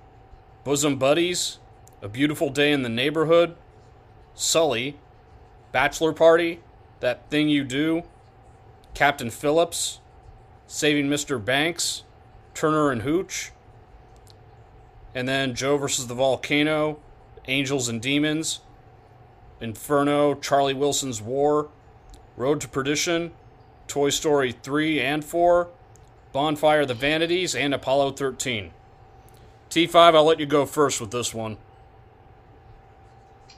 [0.64, 1.59] Bosom Buddies,
[2.01, 3.56] A Beautiful Day in the Neighborhood,
[4.32, 4.97] Sully,
[5.70, 6.60] Bachelor Party,
[7.01, 8.05] That Thing You Do,
[8.94, 10.01] Captain Phillips,
[10.66, 11.44] Saving Mr.
[11.44, 12.05] Banks,
[12.55, 13.52] Turner and Hooch,
[15.14, 17.01] and then Joe versus the Volcano,
[17.47, 18.60] Angels and Demons,
[19.62, 21.68] Inferno, Charlie Wilson's War,
[22.36, 23.30] Road to Perdition,
[23.86, 25.68] Toy Story 3 and 4,
[26.32, 28.72] Bonfire the Vanities, and Apollo 13.
[29.70, 31.56] T5, I'll let you go first with this one.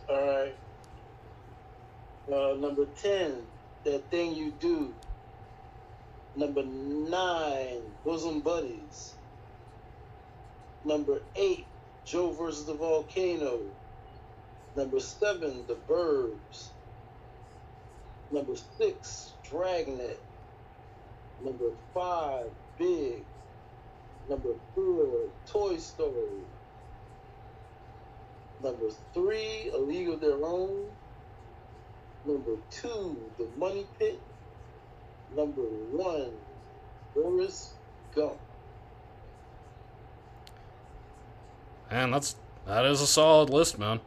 [0.08, 0.54] All right.
[2.32, 3.34] Uh, number 10,
[3.84, 4.94] That Thing You Do.
[6.36, 9.14] Number 9, Bosom Buddies.
[10.84, 11.64] Number 8,
[12.04, 13.60] Joe versus the Volcano.
[14.76, 16.70] Number 7, The Burbs.
[18.32, 20.18] Number 6, Dragnet.
[21.44, 22.46] Number 5,
[22.78, 23.24] Big.
[24.28, 26.42] Number 4, Toy Story.
[28.62, 30.86] Number 3, A League of Their Own.
[32.26, 34.18] Number 2, The Money Pit.
[35.36, 36.30] Number 1,
[37.14, 37.74] Boris
[38.14, 38.38] Gump.
[41.90, 42.34] Man, that's
[42.66, 44.00] that is a solid list, man.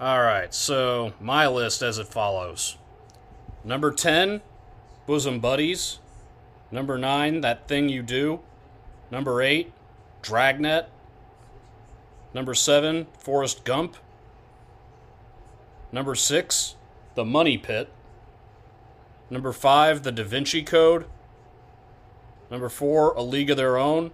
[0.00, 2.78] All right, so my list as it follows.
[3.62, 4.40] Number 10,
[5.06, 5.98] Bosom Buddies.
[6.70, 8.40] Number 9, That Thing You Do.
[9.10, 9.70] Number 8,
[10.22, 10.88] Dragnet.
[12.32, 13.98] Number 7, Forrest Gump.
[15.92, 16.76] Number 6,
[17.14, 17.92] The Money Pit.
[19.28, 21.04] Number 5, The Da Vinci Code.
[22.50, 24.12] Number four, A League of Their Own.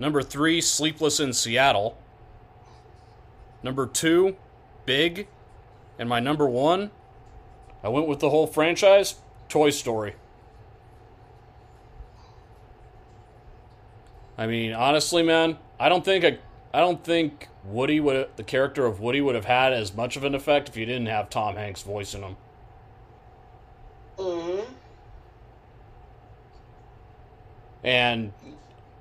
[0.00, 1.96] Number three, Sleepless in Seattle.
[3.62, 4.36] Number two,
[4.88, 5.28] Big.
[5.98, 6.92] And my number one,
[7.84, 9.16] I went with the whole franchise
[9.50, 10.14] Toy Story.
[14.38, 16.38] I mean, honestly, man, I don't think I,
[16.72, 20.24] I don't think Woody would the character of Woody would have had as much of
[20.24, 22.36] an effect if you didn't have Tom Hanks voicing him.
[24.16, 24.72] Mm-hmm.
[27.84, 28.32] And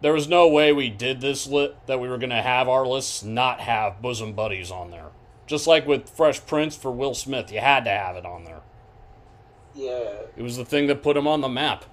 [0.01, 2.85] there was no way we did this lit that we were going to have our
[2.85, 5.11] lists not have bosom buddies on there.
[5.47, 8.61] Just like with Fresh Prince for Will Smith, you had to have it on there.
[9.73, 10.13] Yeah.
[10.35, 11.85] It was the thing that put him on the map.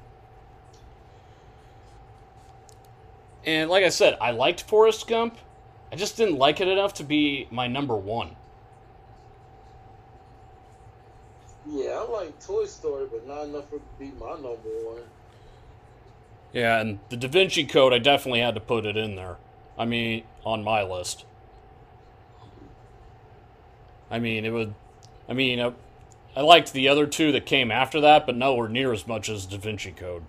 [3.47, 5.39] And like I said, I liked Forrest Gump.
[5.93, 8.37] I just didn't like it enough to be my number one.
[11.67, 15.03] Yeah, I like Toy Story, but not enough for to be my number one.
[16.53, 19.37] Yeah, and the Da Vinci Code, I definitely had to put it in there.
[19.79, 21.25] I mean, on my list.
[24.11, 24.75] I mean, it would.
[25.29, 25.73] I mean, I,
[26.37, 29.47] I liked the other two that came after that, but nowhere near as much as
[29.47, 30.25] Da Vinci Code.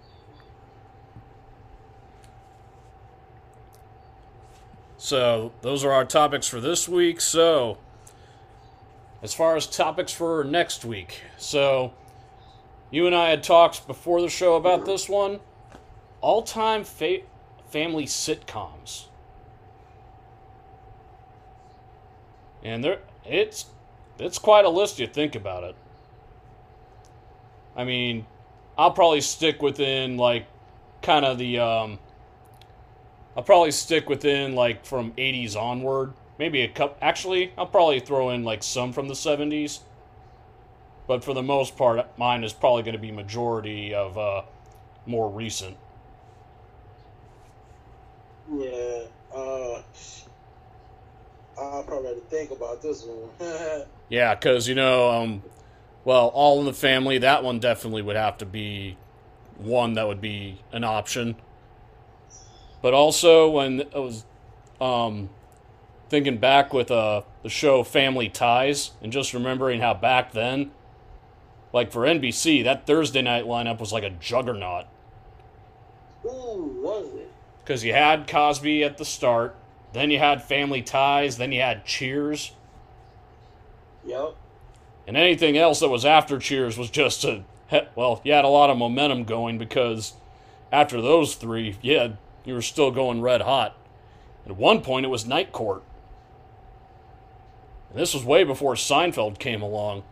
[4.97, 7.21] So, those are our topics for this week.
[7.21, 7.77] So,
[9.21, 11.93] as far as topics for next week, so
[12.89, 15.41] you and I had talked before the show about this one
[16.21, 17.19] all time fa-
[17.69, 19.05] family sitcoms.
[22.63, 23.65] And there it's
[24.19, 25.75] it's quite a list you think about it.
[27.75, 28.25] I mean,
[28.77, 30.47] I'll probably stick within like
[31.01, 31.99] kind of the um
[33.35, 36.13] I'll probably stick within like from 80s onward.
[36.37, 39.81] Maybe a cup actually, I'll probably throw in like some from the 70s.
[41.07, 44.43] But for the most part, mine is probably going to be majority of uh
[45.05, 45.77] more recent.
[48.51, 49.03] Yeah.
[49.33, 49.81] Uh,
[51.57, 53.85] I'll probably have to think about this one.
[54.07, 55.41] Yeah, because you know, um,
[56.03, 57.17] well, All in the Family.
[57.17, 58.97] That one definitely would have to be
[59.57, 61.35] one that would be an option.
[62.83, 64.25] But also, when I was
[64.79, 65.29] um,
[66.09, 70.69] thinking back with uh, the show Family Ties, and just remembering how back then,
[71.73, 74.85] like for NBC, that Thursday night lineup was like a juggernaut.
[76.25, 77.31] Ooh, was it?
[77.63, 79.55] Because you had Cosby at the start,
[79.95, 82.51] then you had Family Ties, then you had Cheers.
[84.05, 84.35] Yep.
[85.07, 87.43] And anything else that was after Cheers was just a
[87.95, 90.13] well, you had a lot of momentum going because
[90.71, 92.09] after those three, yeah,
[92.43, 93.75] you were still going red hot.
[94.45, 95.83] At one point, it was Night Court.
[97.89, 100.03] And this was way before Seinfeld came along.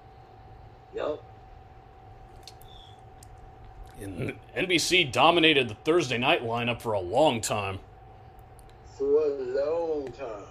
[0.95, 1.21] Yep.
[4.01, 7.79] And NBC dominated the Thursday night lineup for a long time.
[8.97, 10.43] For a long time.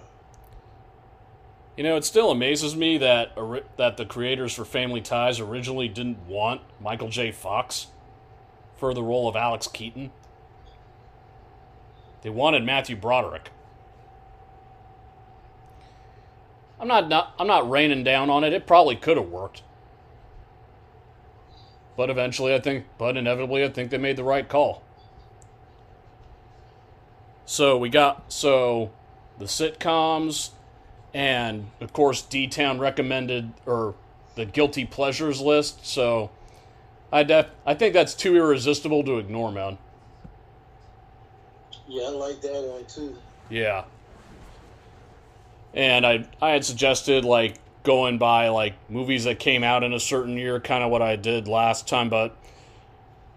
[1.77, 3.35] You know, it still amazes me that
[3.77, 7.31] that the creators for Family Ties originally didn't want Michael J.
[7.31, 7.87] Fox
[8.75, 10.11] for the role of Alex Keaton.
[12.21, 13.49] They wanted Matthew Broderick.
[16.79, 18.53] I'm not, not I'm not raining down on it.
[18.53, 19.63] It probably could have worked.
[21.95, 24.83] But eventually I think but inevitably I think they made the right call.
[27.45, 28.91] So we got so
[29.39, 30.51] the sitcoms
[31.13, 33.95] and of course D Town recommended or
[34.35, 35.85] the guilty pleasures list.
[35.85, 36.31] So
[37.11, 39.77] I def I think that's too irresistible to ignore, man.
[41.87, 43.15] Yeah, I like that one too.
[43.49, 43.83] Yeah.
[45.73, 49.99] And I I had suggested like going by like movies that came out in a
[49.99, 52.35] certain year, kind of what I did last time, but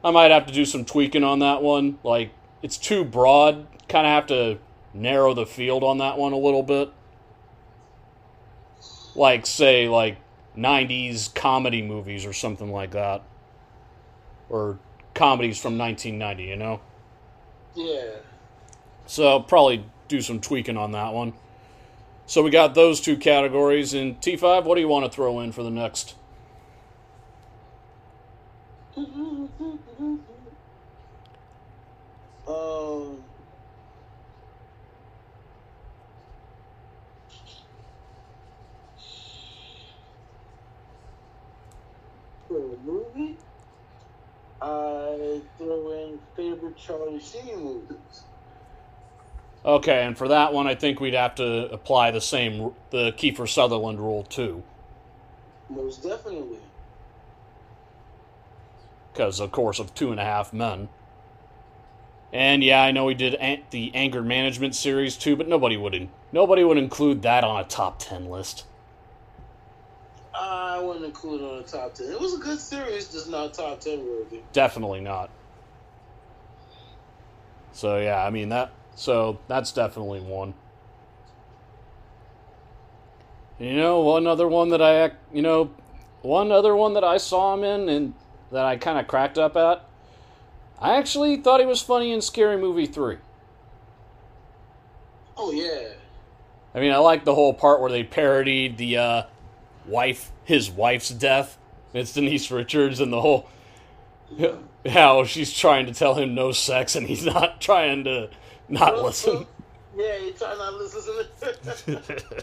[0.05, 1.99] I might have to do some tweaking on that one.
[2.02, 2.31] Like
[2.62, 3.67] it's too broad.
[3.89, 4.58] Kind of have to
[4.92, 6.92] narrow the field on that one a little bit.
[9.15, 10.18] Like say like
[10.56, 13.23] 90s comedy movies or something like that.
[14.48, 14.78] Or
[15.15, 16.81] comedies from 1990, you know.
[17.74, 18.16] Yeah.
[19.06, 21.32] So I'll probably do some tweaking on that one.
[22.26, 23.94] So we got those two categories.
[23.94, 26.15] In T5, what do you want to throw in for the next?
[32.47, 33.26] Um.
[42.49, 43.36] For a movie,
[44.62, 48.23] I throw in favorite Charlie Sheen movies.
[49.65, 53.49] Okay, and for that one, I think we'd have to apply the same, the Kiefer
[53.49, 54.62] Sutherland rule too.
[55.68, 56.58] Most definitely.
[59.12, 60.89] Because, of course, of Two and a Half Men.
[62.33, 65.94] And yeah, I know we did an- the anger management series too, but nobody would
[65.94, 68.65] in- nobody would include that on a top ten list.
[70.39, 72.10] I wouldn't include it on the top ten.
[72.10, 74.40] It was a good series, just not top ten worthy.
[74.52, 75.31] Definitely not.
[77.73, 78.73] So yeah, I mean that.
[78.94, 80.55] So that's definitely one.
[83.58, 85.70] You know, one other one that I, you know,
[86.23, 88.15] one other one that I saw him in and
[88.52, 89.84] that I kind of cracked up at.
[90.78, 93.16] I actually thought he was funny in Scary Movie three.
[95.36, 95.89] Oh yeah.
[96.74, 99.23] I mean, I like the whole part where they parodied the uh,
[99.89, 101.58] wife, his wife's death.
[101.94, 103.48] It's Denise Richards and the whole
[104.89, 108.31] how she's trying to tell him no sex and he's not trying to
[108.68, 109.47] not listen.
[109.97, 111.98] Yeah, you try not to listen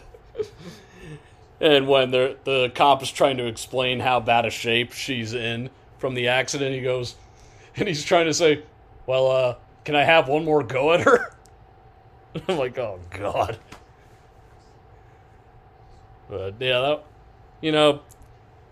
[1.60, 5.70] And when the the cop is trying to explain how bad a shape she's in
[5.98, 7.14] from the accident, he goes,
[7.76, 8.62] and he's trying to say,
[9.06, 11.34] "Well, uh, can I have one more go at her?"
[12.48, 13.58] I'm like, "Oh God."
[16.28, 17.04] But yeah, that,
[17.64, 18.00] you know,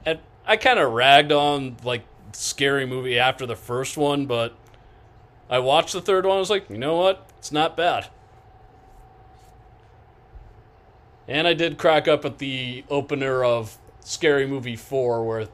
[0.05, 4.55] and I kind of ragged on like scary movie after the first one, but
[5.49, 6.37] I watched the third one.
[6.37, 7.27] I was like, you know what?
[7.39, 8.09] It's not bad.
[11.27, 15.49] And I did crack up at the opener of Scary Movie 4 where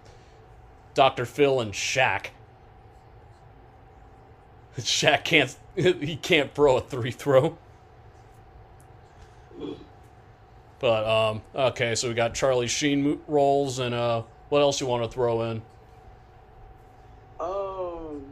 [0.94, 1.24] Dr.
[1.24, 2.30] Phil and Shaq.
[4.78, 7.56] Shaq can't he can't throw a three throw.
[10.80, 15.02] But um okay, so we got Charlie Sheen roles and uh what else you want
[15.04, 15.62] to throw in?
[17.40, 18.24] Um,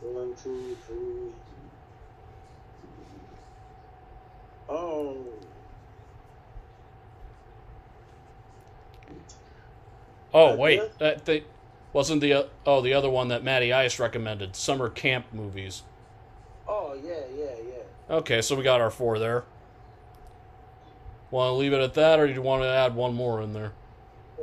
[0.00, 1.32] one, two, three.
[4.68, 5.24] Um,
[10.34, 10.88] Oh wait, yeah.
[10.98, 11.44] that they
[11.92, 15.82] wasn't the uh, oh the other one that Matty Ice recommended, summer camp movies.
[16.68, 17.54] oh yeah, yeah.
[18.10, 19.44] Okay, so we got our four there.
[21.30, 23.52] Want to leave it at that, or do you want to add one more in
[23.52, 23.72] there?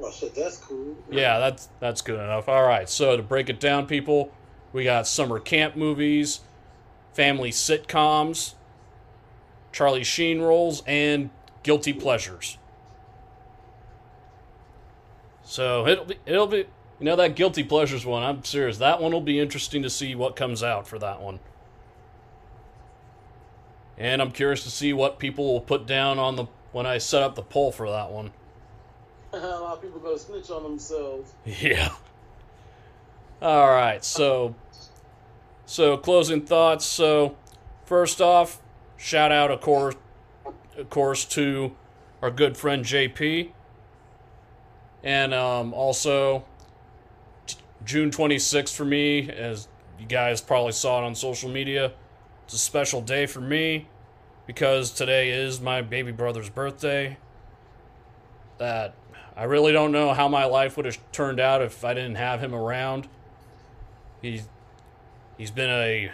[0.02, 0.96] Oh shit, that's cool.
[1.10, 2.48] Yeah, that's that's good enough.
[2.48, 4.32] All right, so to break it down, people,
[4.72, 6.42] we got summer camp movies,
[7.14, 8.54] family sitcoms,
[9.72, 11.32] Charlie Sheen roles, and
[11.64, 12.58] guilty pleasures.
[15.44, 16.66] So it'll be it'll be you
[17.06, 18.22] know that guilty pleasures one.
[18.22, 18.78] I'm serious.
[18.78, 21.40] That one will be interesting to see what comes out for that one.
[23.98, 27.24] And I'm curious to see what people will put down on the when I set
[27.24, 28.32] up the poll for that one.
[29.34, 31.34] a lot of people gonna snitch on themselves.
[31.46, 31.94] Yeah.
[33.42, 34.04] All right.
[34.04, 34.56] So,
[35.66, 36.86] so closing thoughts.
[36.86, 37.38] So,
[37.86, 38.62] first off,
[38.98, 39.96] shout out of course,
[40.78, 41.76] of course, to
[42.22, 43.52] our good friend JP,
[45.04, 46.46] and um, also
[47.86, 49.68] June 26th for me, as
[50.00, 51.94] you guys probably saw it on social media.
[52.46, 53.88] It's a special day for me
[54.46, 57.18] because today is my baby brother's birthday.
[58.60, 58.94] That
[59.36, 62.42] I really don't know how my life would have turned out if I didn't have
[62.42, 63.08] him around.
[64.22, 64.48] He's
[65.40, 66.12] he's been a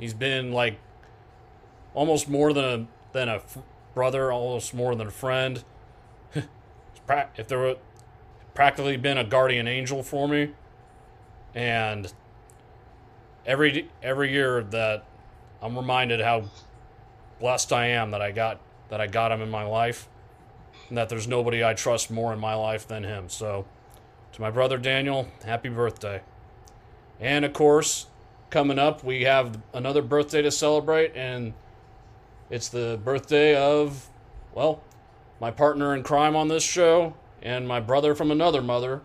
[0.00, 0.80] he's been like
[1.94, 3.58] almost more than a than a f-
[3.94, 5.64] brother, almost more than a friend.
[7.36, 7.76] If there were
[8.54, 10.54] practically been a guardian angel for me,
[11.54, 12.10] and
[13.46, 15.04] every every year that
[15.62, 16.44] I'm reminded how
[17.40, 20.08] blessed I am that I got that I got him in my life
[20.88, 23.28] and that there's nobody I trust more in my life than him.
[23.28, 23.66] So,
[24.32, 26.22] to my brother Daniel, happy birthday.
[27.20, 28.06] And of course,
[28.50, 31.54] coming up, we have another birthday to celebrate, and
[32.50, 34.08] it's the birthday of,
[34.52, 34.82] well,
[35.40, 39.02] my partner in crime on this show, and my brother from another mother,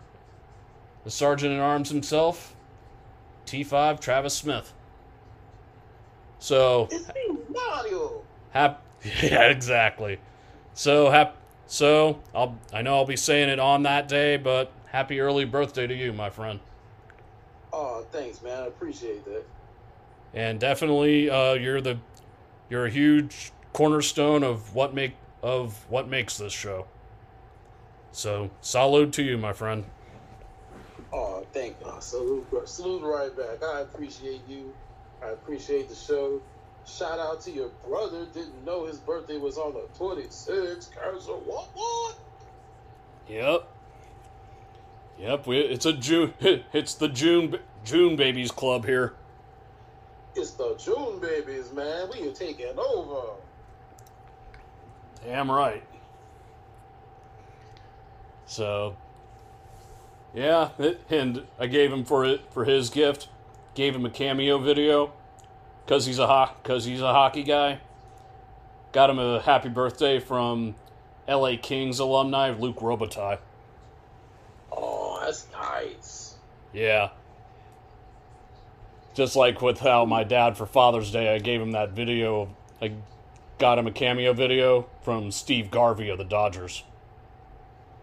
[1.04, 2.54] the Sergeant at Arms himself,
[3.46, 4.72] T5 Travis Smith.
[6.38, 8.22] So, It's me, Mario.
[8.50, 8.82] Hap-
[9.22, 10.18] yeah, exactly.
[10.72, 11.36] So hap-
[11.66, 15.86] so I'll I know I'll be saying it on that day, but happy early birthday
[15.86, 16.60] to you, my friend.
[17.72, 18.64] Oh, thanks, man.
[18.64, 19.44] I appreciate that.
[20.34, 21.98] And definitely uh, you're the
[22.68, 26.86] you're a huge cornerstone of what make of what makes this show.
[28.12, 29.84] So salute to you, my friend.
[31.12, 31.92] Oh, thank you.
[32.00, 33.62] Salute, salute right back.
[33.62, 34.72] I appreciate you.
[35.22, 36.40] I appreciate the show.
[36.86, 38.26] Shout out to your brother.
[38.32, 40.90] Didn't know his birthday was on the 26th.
[40.92, 42.18] Cursor, what, what?
[43.28, 43.68] Yep.
[45.18, 49.14] Yep, we, it's a June it's the June June babies club here.
[50.34, 52.08] It's the June babies, man.
[52.10, 53.34] We are taking over.
[55.24, 55.82] Damn right.
[58.46, 58.96] So,
[60.34, 63.28] yeah, it, and I gave him for it for his gift.
[63.74, 65.12] Gave him a cameo video
[65.84, 67.80] because he's a ho- cause he's a hockey guy.
[68.92, 70.74] Got him a happy birthday from
[71.28, 71.56] L.A.
[71.56, 73.38] Kings alumni Luc Robitaille.
[74.72, 76.34] Oh, that's nice.
[76.72, 77.10] Yeah.
[79.14, 82.54] Just like with how my dad for Father's Day, I gave him that video.
[82.80, 82.92] I
[83.58, 86.82] got him a cameo video from Steve Garvey of the Dodgers.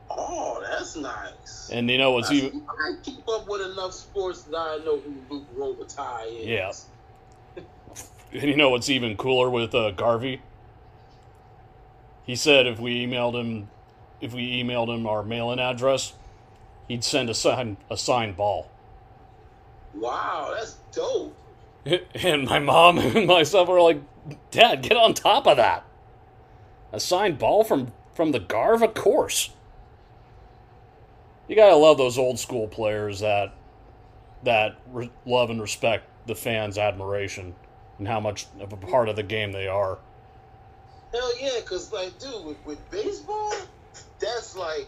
[0.09, 1.26] Oh, that's nice.
[1.71, 4.99] And you know what's That's- even I keep up with enough sports that I know
[4.99, 6.45] who Luc Robitaille is.
[6.45, 6.71] Yeah.
[8.33, 10.41] And you know what's even cooler with uh, Garvey?
[12.25, 13.69] He said if we emailed him,
[14.19, 16.13] if we emailed him our mailing address,
[16.87, 18.69] he'd send a sign a signed ball.
[19.93, 21.35] Wow, that's dope.
[22.15, 24.01] And my mom and myself were like,
[24.51, 25.85] "Dad, get on top of that!
[26.91, 29.51] A signed ball from from the Garv, of course."
[31.47, 33.53] You gotta love those old school players that
[34.43, 37.55] that re- love and respect the fans' admiration
[37.97, 39.97] and how much of a part of the game they are.
[41.11, 43.53] Hell yeah, because, like, dude, with, with baseball,
[44.19, 44.87] that's like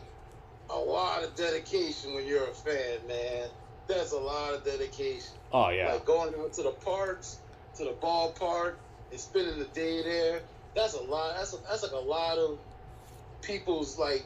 [0.69, 3.47] a lot of dedication when you're a fan, man.
[3.87, 5.33] That's a lot of dedication.
[5.51, 7.39] Oh yeah, Like going out to the parks,
[7.77, 8.75] to the ballpark,
[9.11, 10.41] and spending the day there.
[10.75, 11.37] That's a lot.
[11.37, 12.59] That's a, that's like a lot of
[13.41, 14.25] people's like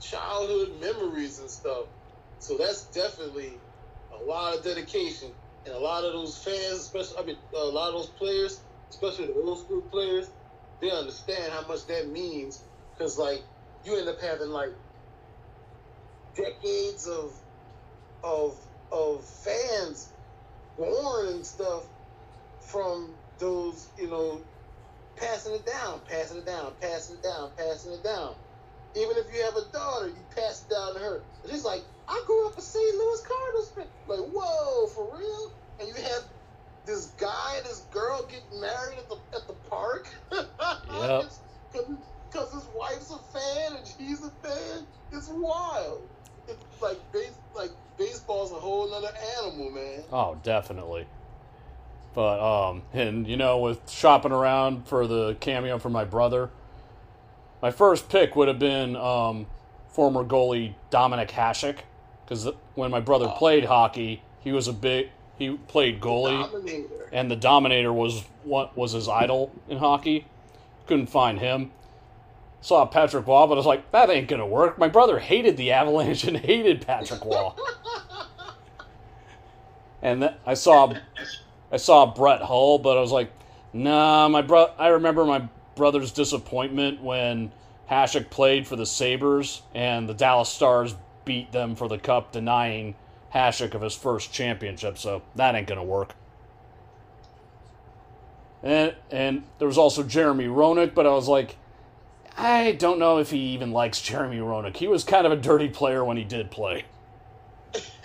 [0.00, 1.86] childhood memories and stuff.
[2.38, 3.62] So that's definitely
[4.12, 5.34] a lot of dedication,
[5.66, 9.26] and a lot of those fans, especially I mean, a lot of those players, especially
[9.28, 10.28] the old school players,
[10.80, 12.66] they understand how much that means.
[12.98, 13.40] Cause like
[13.84, 14.70] you end up having like
[16.36, 17.32] decades of
[18.24, 18.54] of
[18.92, 20.14] of fans
[20.76, 21.84] born and stuff
[22.60, 24.44] from those, you know,
[25.18, 28.36] passing it down, passing it down, passing it down, passing it down.
[28.96, 31.22] Even if you have a daughter, you pass it down to her.
[31.44, 32.94] And it's like, I grew up a St.
[32.96, 33.86] Louis Cardinals fan.
[34.08, 35.52] Like, whoa, for real?
[35.78, 36.24] And you have
[36.86, 40.08] this guy and this girl getting married at the at the park.
[40.92, 41.30] Yep.
[41.72, 44.86] Because his wife's a fan and she's a fan.
[45.12, 46.02] It's wild.
[46.48, 50.02] It's like base, like baseball's a whole other animal, man.
[50.12, 51.06] oh definitely.
[52.14, 56.50] But um, and you know, with shopping around for the cameo for my brother,
[57.62, 59.46] my first pick would have been um,
[59.88, 61.78] former goalie Dominik Hasek,
[62.24, 66.50] because when my brother played hockey, he was a big he played goalie.
[66.50, 67.08] Dominator.
[67.12, 70.26] and the Dominator was what was his idol in hockey.
[70.86, 71.70] Couldn't find him,
[72.60, 74.78] saw Patrick Roy, but I was like, that ain't gonna work.
[74.78, 77.52] My brother hated the Avalanche and hated Patrick Roy.
[80.02, 80.92] and th- I saw,
[81.72, 83.32] I saw Brett Hull, but I was like,
[83.72, 84.72] nah, my bro.
[84.78, 85.48] I remember my
[85.80, 87.50] brother's disappointment when
[87.90, 90.94] Hasek played for the Sabres and the Dallas Stars
[91.24, 92.96] beat them for the cup, denying
[93.34, 94.98] Hasek of his first championship.
[94.98, 96.14] So that ain't gonna work.
[98.62, 101.56] And and there was also Jeremy Roenick, but I was like,
[102.36, 104.76] I don't know if he even likes Jeremy Roenick.
[104.76, 106.84] He was kind of a dirty player when he did play.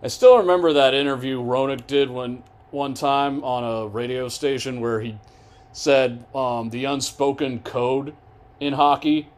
[0.00, 5.00] I still remember that interview Roenick did when one time on a radio station where
[5.00, 5.16] he
[5.72, 8.14] said um, the unspoken code
[8.60, 9.28] in hockey.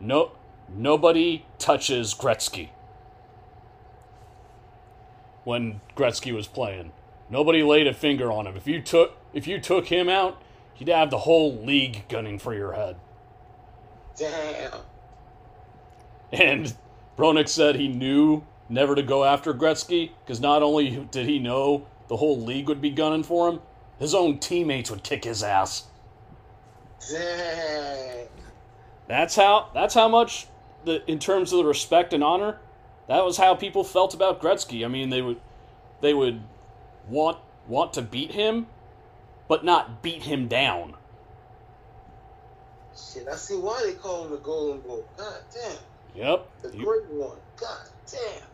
[0.00, 0.32] No,
[0.72, 2.70] nobody touches Gretzky.
[5.44, 6.92] When Gretzky was playing,
[7.28, 8.56] nobody laid a finger on him.
[8.56, 10.40] If you took if you took him out,
[10.78, 12.96] you'd have the whole league gunning for your head.
[14.16, 14.72] Damn.
[16.32, 16.74] And
[17.18, 21.86] Roenick said he knew never to go after Gretzky because not only did he know
[22.12, 23.60] the whole league would be gunning for him,
[23.98, 25.84] his own teammates would kick his ass.
[27.10, 28.28] Dang.
[29.08, 30.46] That's how that's how much
[30.84, 32.58] the in terms of the respect and honor,
[33.08, 34.84] that was how people felt about Gretzky.
[34.84, 35.40] I mean, they would
[36.02, 36.42] they would
[37.08, 38.66] want want to beat him,
[39.48, 40.96] but not beat him down.
[42.94, 45.00] Shit, I see why they call him the Golden Boy.
[45.16, 45.78] God damn.
[46.14, 46.48] Yep.
[46.60, 47.38] The You- great one.
[47.56, 48.51] God damn.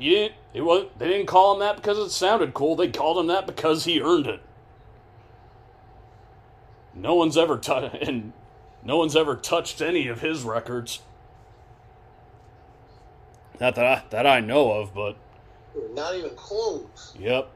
[0.00, 0.34] He didn't.
[0.54, 0.86] It was.
[0.98, 2.74] They didn't call him that because it sounded cool.
[2.74, 4.40] They called him that because he earned it.
[6.94, 8.32] No one's ever touched, and
[8.82, 11.00] no one's ever touched any of his records.
[13.60, 15.16] Not that I that I know of, but
[15.92, 17.14] Not even close.
[17.18, 17.50] yep.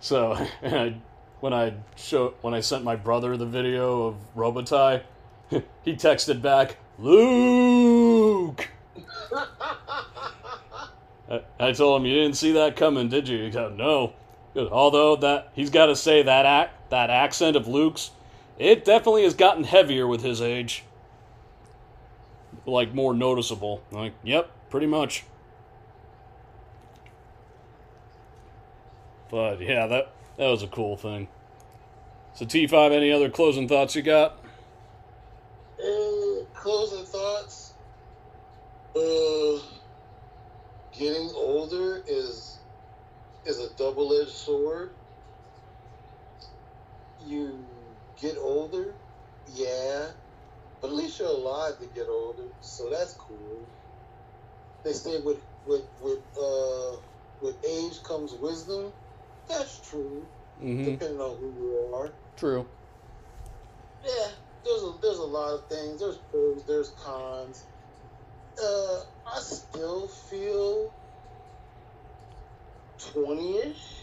[0.00, 0.94] So, and I,
[1.38, 5.02] when I show when I sent my brother the video of Robitaille,
[5.84, 8.70] he texted back, "Luc."
[11.30, 13.44] I, I told him you didn't see that coming, did you?
[13.44, 14.14] He goes, no.
[14.56, 18.10] Although that he's got to say that ac- that accent of Luc's,
[18.58, 20.82] it definitely has gotten heavier with his age.
[22.66, 23.82] Like more noticeable.
[23.92, 25.24] Like, yep, pretty much.
[29.30, 31.28] But yeah, that that was a cool thing.
[32.34, 34.38] So T5, any other closing thoughts you got?
[35.78, 37.69] Uh, closing thoughts.
[38.96, 39.58] Uh,
[40.92, 42.64] getting older is
[43.46, 44.90] is a double edged sword.
[47.18, 48.96] You get older,
[49.46, 50.10] yeah,
[50.80, 53.68] but at least you're alive to get older, so that's cool.
[54.84, 56.96] They say with with with uh
[57.40, 58.94] with age comes wisdom.
[59.48, 60.28] That's true,
[60.60, 60.84] Mm-hmm.
[60.84, 62.14] depending on who you are.
[62.36, 62.68] True.
[64.02, 64.28] Yeah,
[64.64, 66.00] there's a there's a lot of things.
[66.00, 67.69] There's pros, there's cons.
[68.62, 70.90] Uh, I still feel
[72.98, 73.96] twenty ish.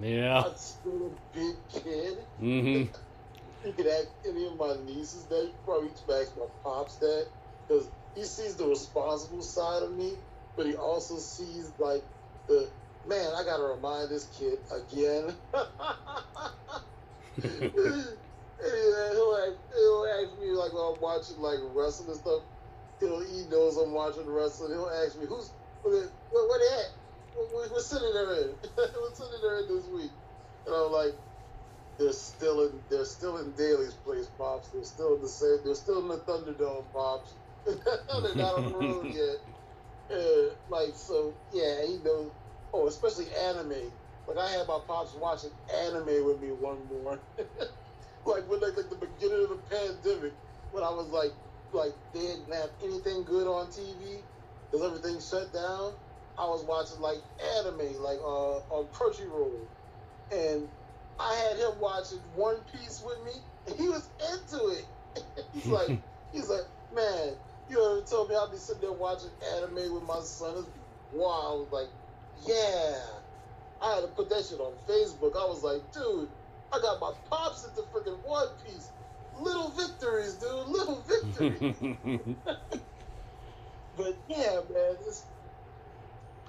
[0.00, 0.42] Yeah.
[0.46, 2.18] I'm still a big kid.
[2.40, 3.66] Mm-hmm.
[3.66, 5.42] You could ask any of my nieces that.
[5.42, 7.26] You could probably ask my pops that
[7.68, 10.14] because he sees the responsible side of me,
[10.56, 12.02] but he also sees like
[12.48, 12.68] the
[13.06, 13.32] man.
[13.36, 15.34] I gotta remind this kid again.
[17.42, 22.42] and he'll ask, he'll ask me like when I'm watching like wrestling and stuff.
[23.04, 24.72] He'll he knows I'm watching wrestling.
[24.72, 25.50] He'll ask me who's
[25.82, 26.90] where they at?
[27.52, 28.48] We're, sitting there in.
[28.76, 30.10] we're sitting there in this week,
[30.66, 31.14] and I'm like,
[31.98, 34.68] they're still in they're still in Daily's place, pops.
[34.68, 35.58] They're still in the same.
[35.64, 37.34] They're still in the Thunderdome, pops.
[37.66, 40.16] they're not on the road yet.
[40.16, 42.30] Uh, like so, yeah, he knows.
[42.72, 43.92] Oh, especially anime.
[44.26, 45.50] Like I had my pops watching
[45.84, 47.20] anime with me one morning.
[48.24, 50.32] like when like, like the beginning of the pandemic,
[50.72, 51.32] when I was like
[51.74, 54.20] like they didn't have anything good on TV
[54.70, 55.92] because everything shut down.
[56.38, 57.18] I was watching like
[57.58, 59.60] anime, like uh, on Crunchyroll,
[60.32, 60.68] and
[61.18, 64.84] I had him watching One Piece with me, and he was into it.
[65.54, 65.98] he's like,
[66.32, 67.34] he's like, man,
[67.68, 70.54] you ever told me I'd be sitting there watching anime with my son?
[70.58, 70.68] It's
[71.12, 71.44] wild.
[71.44, 71.88] I was like,
[72.46, 72.98] yeah.
[73.80, 75.36] I had to put that shit on Facebook.
[75.36, 76.28] I was like, dude,
[76.72, 78.90] I got my pops into freaking One Piece.
[79.40, 80.68] Little victories, dude.
[80.68, 82.36] Little victories.
[83.96, 85.24] But yeah, man, this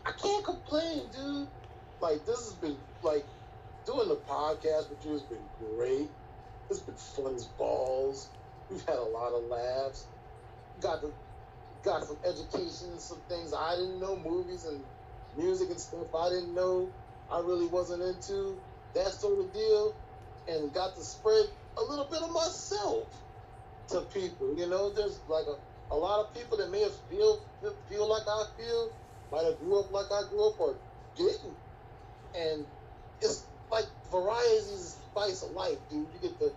[0.06, 1.48] I can't complain, dude.
[2.02, 3.26] Like this has been like
[3.86, 5.40] doing the podcast with you has been
[5.78, 6.10] great.
[6.70, 8.30] It's been fun as balls.
[8.70, 10.08] We've had a lot of laughs.
[10.82, 11.12] Got the
[11.84, 14.84] got some education, and some things I didn't know, movies and
[15.38, 16.90] music and stuff I didn't know.
[17.32, 18.58] I really wasn't into
[18.96, 19.94] that sort of deal.
[20.48, 21.46] and got to spread
[21.78, 23.08] a little bit of myself
[23.90, 24.56] to people.
[24.58, 27.40] You know, there's like a, a lot of people that may have feel
[27.90, 28.92] feel like I feel,
[29.32, 30.76] might have grew up like I grew up or
[31.16, 31.56] didn't.
[32.36, 32.66] And
[33.22, 36.08] it's like variety is spice of life, dude.
[36.14, 36.54] You get the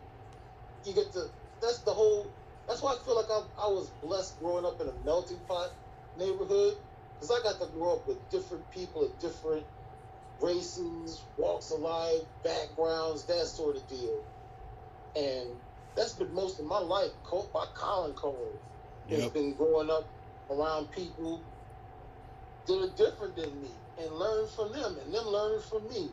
[0.84, 1.28] you get the
[1.60, 2.26] that's the whole
[2.66, 5.70] that's why I feel like I, I was blessed growing up in a melting pot
[6.18, 6.76] neighborhood
[7.14, 9.64] because I got to grow up with different people of different
[10.40, 14.22] races, walks of life, backgrounds, that sort of deal.
[15.18, 15.48] And
[15.97, 17.10] that's been most of my life.
[17.52, 18.52] By Colin Cole
[19.10, 20.08] has been growing up
[20.50, 21.42] around people
[22.66, 26.10] that are different than me and learning from them and them learning from me.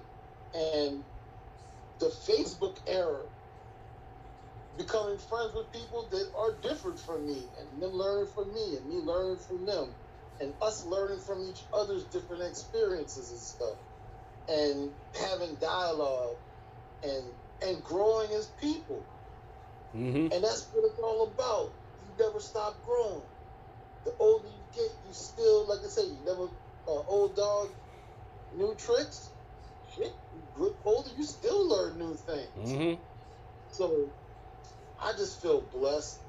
[0.55, 1.03] And
[1.99, 3.21] the Facebook era,
[4.77, 8.89] becoming friends with people that are different from me and them learning from me and
[8.89, 9.89] me learning from them
[10.41, 13.77] and us learning from each other's different experiences and stuff
[14.49, 16.37] and having dialogue
[17.03, 17.23] and
[17.61, 19.05] and growing as people
[19.95, 20.33] Mm-hmm.
[20.33, 23.23] and that's what it's all about you never stop growing
[24.05, 26.43] the older you get you still like i say you never
[26.87, 27.69] uh, old dog
[28.51, 29.31] new tricks
[29.95, 33.01] shit you get older you still learn new things Mm-hmm.
[33.69, 34.11] so
[34.99, 36.19] I just feel blessed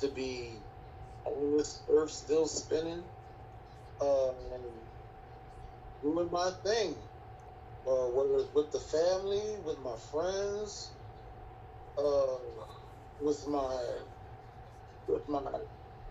[0.00, 0.66] to be
[1.24, 3.04] on this earth still spinning
[4.00, 4.64] uh, and
[6.02, 7.05] doing my thing.
[7.86, 10.90] Uh, whether it's with the family, with my friends,
[11.96, 12.38] uh,
[13.20, 13.80] with my
[15.06, 15.40] with my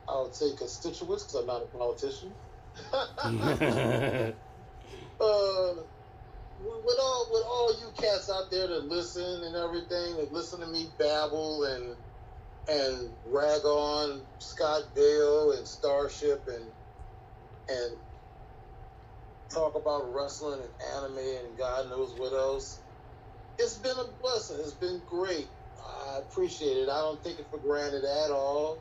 [0.08, 2.36] I would say constituents because I'm not a politician.
[5.20, 5.74] uh,
[6.60, 10.68] with all with all you cats out there that listen and everything, that listen to
[10.68, 11.98] me babble and
[12.68, 16.72] and rag on Scott Bale and Starship and
[17.70, 17.98] and
[19.50, 22.80] talk about wrestling and anime and God knows what else.
[23.58, 24.58] It's been a blessing.
[24.60, 25.48] It's been great.
[26.08, 26.90] I appreciate it.
[26.90, 28.80] I don't take it for granted at all.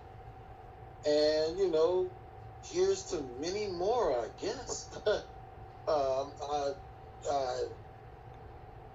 [1.06, 2.10] And you know,
[2.64, 4.88] here's to many more, I guess.
[5.06, 6.72] um, I,
[7.30, 7.56] uh,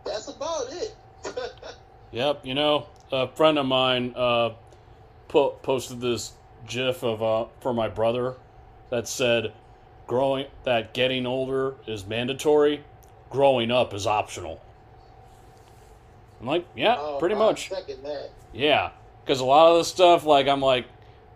[0.06, 0.96] that's about it.
[2.12, 4.52] Yep, you know, a friend of mine uh,
[5.28, 6.34] po- posted this
[6.68, 8.36] GIF of uh, for my brother
[8.90, 9.54] that said,
[10.10, 12.84] "Growing that getting older is mandatory,
[13.30, 14.60] growing up is optional."
[16.42, 17.70] I'm like, yeah, Oh, pretty much,
[18.54, 18.90] yeah,
[19.24, 20.86] because a lot of the stuff, like, I'm like,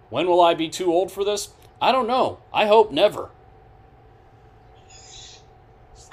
[0.09, 1.49] when will I be too old for this?
[1.81, 2.39] I don't know.
[2.53, 3.29] I hope never.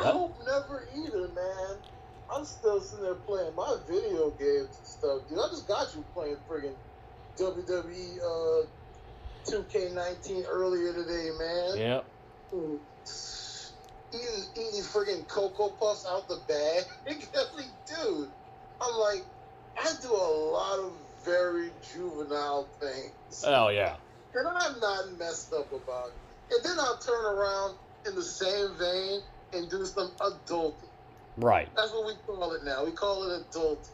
[0.01, 1.77] I hope never either, man.
[2.33, 5.39] I'm still sitting there playing my video games and stuff, dude.
[5.39, 6.75] I just got you playing friggin'
[7.39, 8.67] WWE uh,
[9.47, 11.79] 2K19 earlier today, man.
[11.79, 12.05] Yeah, Mm.
[12.53, 16.85] Eating, eating friggin' Cocoa Puffs out the bag.
[17.07, 18.31] Every dude.
[18.81, 19.25] I'm like,
[19.79, 20.93] I do a lot of
[21.25, 23.45] very juvenile things.
[23.45, 23.97] hell yeah,
[24.35, 26.55] And I'm not messed up about it.
[26.55, 29.21] And then I'll turn around in the same vein
[29.53, 30.91] and do some adulting.
[31.37, 32.85] right, That's what we call it now.
[32.85, 33.91] We call it adulting.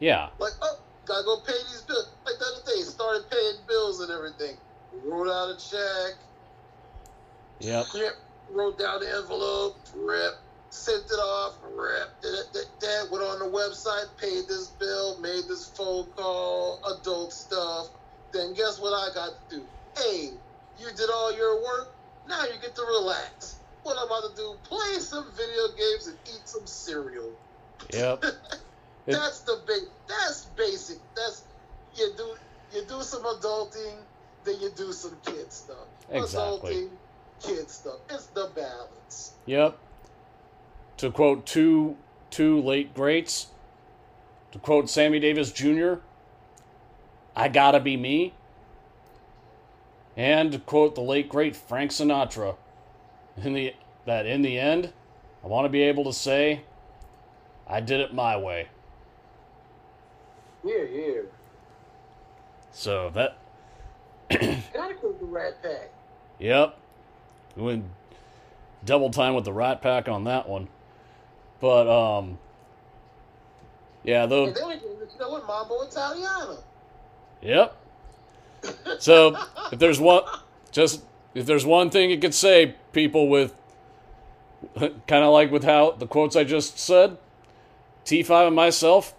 [0.00, 2.12] yeah, Like, oh, gotta go pay these bills.
[2.26, 4.56] Like the other day, started paying bills and everything.
[5.04, 6.14] Wrote out a check,
[7.60, 8.16] yep, rip,
[8.50, 10.34] wrote down the envelope, rip,
[10.70, 12.20] sent it off, rip.
[12.22, 16.80] Did it, did that, went on the website, paid this bill, made this phone call,
[16.98, 17.88] adult stuff.
[18.32, 19.64] Then guess what I got to do?
[19.96, 20.30] Hey,
[20.78, 21.92] you did all your work.
[22.28, 23.56] Now you get to relax.
[23.82, 24.54] What I'm about to do?
[24.64, 27.32] Play some video games and eat some cereal.
[27.92, 28.22] yep,
[29.06, 29.82] that's the big.
[30.06, 30.98] That's basic.
[31.16, 31.44] That's
[31.96, 32.34] you do
[32.74, 33.96] you do some adulting,
[34.44, 35.76] then you do some kid stuff.
[36.10, 36.74] Exactly.
[36.74, 36.88] Adulting,
[37.42, 38.00] kid stuff.
[38.08, 39.32] It's the balance.
[39.46, 39.78] Yep.
[40.98, 41.96] To quote two
[42.30, 43.48] two late greats,
[44.52, 45.94] to quote Sammy Davis Jr.,
[47.34, 48.34] I gotta be me.
[50.16, 52.56] And to quote the late great Frank Sinatra,
[53.36, 54.92] in the that in the end,
[55.42, 56.62] I want to be able to say,
[57.66, 58.68] I did it my way.
[60.64, 61.20] Yeah, yeah.
[62.72, 63.38] So that
[64.30, 65.90] Gotta go to Rat Pack.
[66.38, 66.79] Yep.
[67.60, 67.84] We went
[68.84, 70.68] double time with the Rat Pack on that one.
[71.60, 72.38] But um
[74.02, 76.58] Yeah, though And then we get the with Mambo Italiano.
[77.42, 77.76] Yep.
[78.98, 79.36] So
[79.72, 80.22] if there's one
[80.72, 81.02] just
[81.34, 83.54] if there's one thing you could say, people with
[84.74, 87.18] kind of like with how the quotes I just said,
[88.04, 89.14] T5 and myself,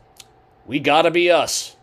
[0.65, 1.75] we gotta be us.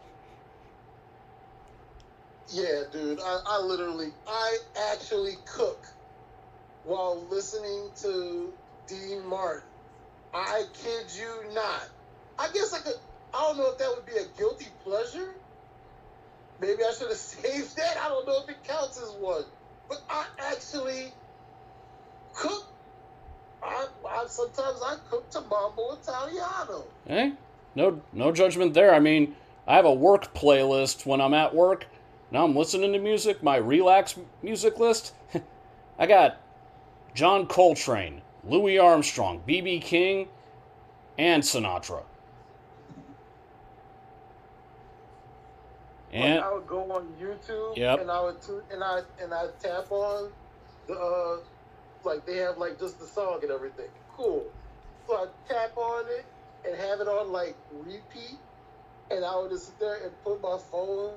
[2.50, 3.20] Yeah, dude.
[3.20, 4.58] I, I literally, I
[4.92, 5.86] actually cook
[6.88, 8.50] while listening to
[8.86, 9.62] Dean Martin.
[10.32, 11.86] I kid you not.
[12.38, 12.94] I guess I could.
[13.34, 15.34] I don't know if that would be a guilty pleasure.
[16.60, 17.98] Maybe I should have saved that.
[17.98, 19.44] I don't know if it counts as one.
[19.88, 21.12] But I actually
[22.34, 22.64] cook.
[23.62, 26.84] I, I sometimes I cook to Mambo Italiano.
[27.06, 27.32] Hey,
[27.74, 28.94] no no judgment there.
[28.94, 29.36] I mean,
[29.66, 31.86] I have a work playlist when I'm at work.
[32.30, 35.12] Now I'm listening to music, my relax music list.
[35.98, 36.40] I got
[37.18, 39.80] John Coltrane, Louis Armstrong, B.B.
[39.80, 40.28] King,
[41.18, 42.04] and Sinatra.
[46.12, 48.02] And I would go on YouTube Yep.
[48.02, 50.30] and I would tu- and I and I tap on
[50.86, 51.38] the uh,
[52.04, 53.90] like they have like just the song and everything.
[54.16, 54.46] Cool.
[55.08, 56.24] So I tap on it
[56.64, 58.38] and have it on like repeat,
[59.10, 61.14] and I would just sit there and put my phone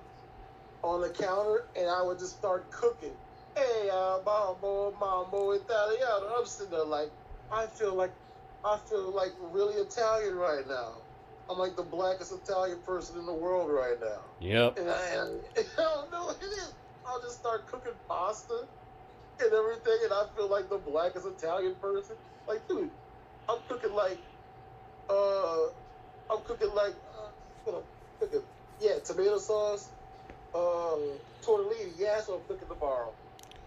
[0.81, 3.13] on the counter and I would just start cooking.
[3.55, 6.35] Hey, uh, mambo, mambo italiano.
[6.37, 7.11] I'm sitting there like
[7.51, 8.13] I feel like
[8.63, 10.93] I feel like really Italian right now.
[11.49, 14.21] I'm like the blackest Italian person in the world right now.
[14.39, 16.73] yep, And I, and I don't know what it is.
[17.05, 18.67] I'll just start cooking pasta
[19.41, 22.15] and everything, and I feel like the blackest Italian person.
[22.47, 22.91] Like, dude,
[23.49, 24.19] I'm cooking like,
[25.09, 25.63] uh,
[26.29, 27.31] I'm cooking like, uh,
[27.65, 27.83] what I'm
[28.19, 28.43] cooking,
[28.79, 29.89] yeah, tomato sauce,
[30.53, 30.95] uh,
[31.45, 31.91] tortellini.
[31.97, 33.13] Yeah, that's what I'm cooking tomorrow,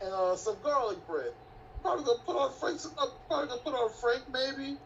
[0.04, 1.32] and uh, some garlic bread.
[1.82, 2.80] Probably gonna put on Frank.
[2.98, 4.76] I'm probably gonna put on Frank maybe,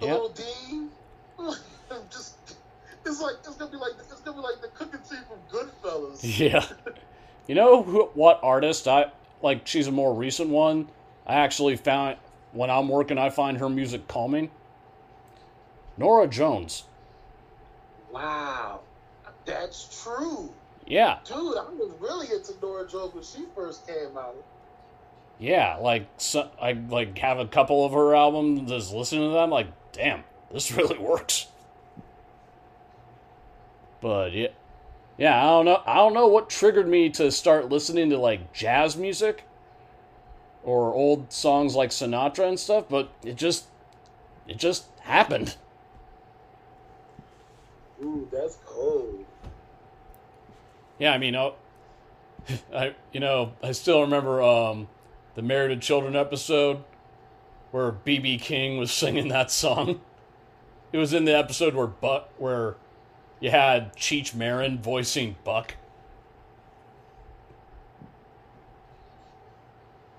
[0.00, 0.14] the Yep.
[0.20, 0.90] little Dean.
[2.10, 2.36] Just.
[3.04, 6.20] It's like it's gonna be like it's gonna be like the cooking scene from Goodfellas.
[6.38, 6.64] yeah.
[7.46, 9.06] You know who, what artist I
[9.42, 9.66] like?
[9.66, 10.88] She's a more recent one.
[11.26, 12.16] I actually found
[12.52, 14.50] when I'm working, I find her music calming.
[15.96, 16.84] Norah Jones.
[18.12, 18.80] Wow,
[19.46, 20.50] that's true,
[20.86, 21.36] Yeah, dude.
[21.36, 24.36] I was really into Norah Jones when she first came out.
[25.42, 28.70] Yeah, like so, I like have a couple of her albums.
[28.70, 30.22] Just listening to them, like, damn,
[30.52, 31.48] this really works.
[34.00, 34.48] But yeah,
[35.18, 35.82] yeah, I don't know.
[35.84, 39.42] I don't know what triggered me to start listening to like jazz music
[40.62, 42.84] or old songs like Sinatra and stuff.
[42.88, 43.66] But it just,
[44.46, 45.56] it just happened.
[48.00, 49.24] Ooh, that's cold.
[51.00, 51.50] Yeah, I mean, uh,
[52.72, 54.86] I you know I still remember um,
[55.34, 56.84] the to Children episode
[57.70, 60.00] where BB King was singing that song.
[60.92, 62.76] It was in the episode where Buck where
[63.40, 65.74] you had Cheech Marin voicing Buck.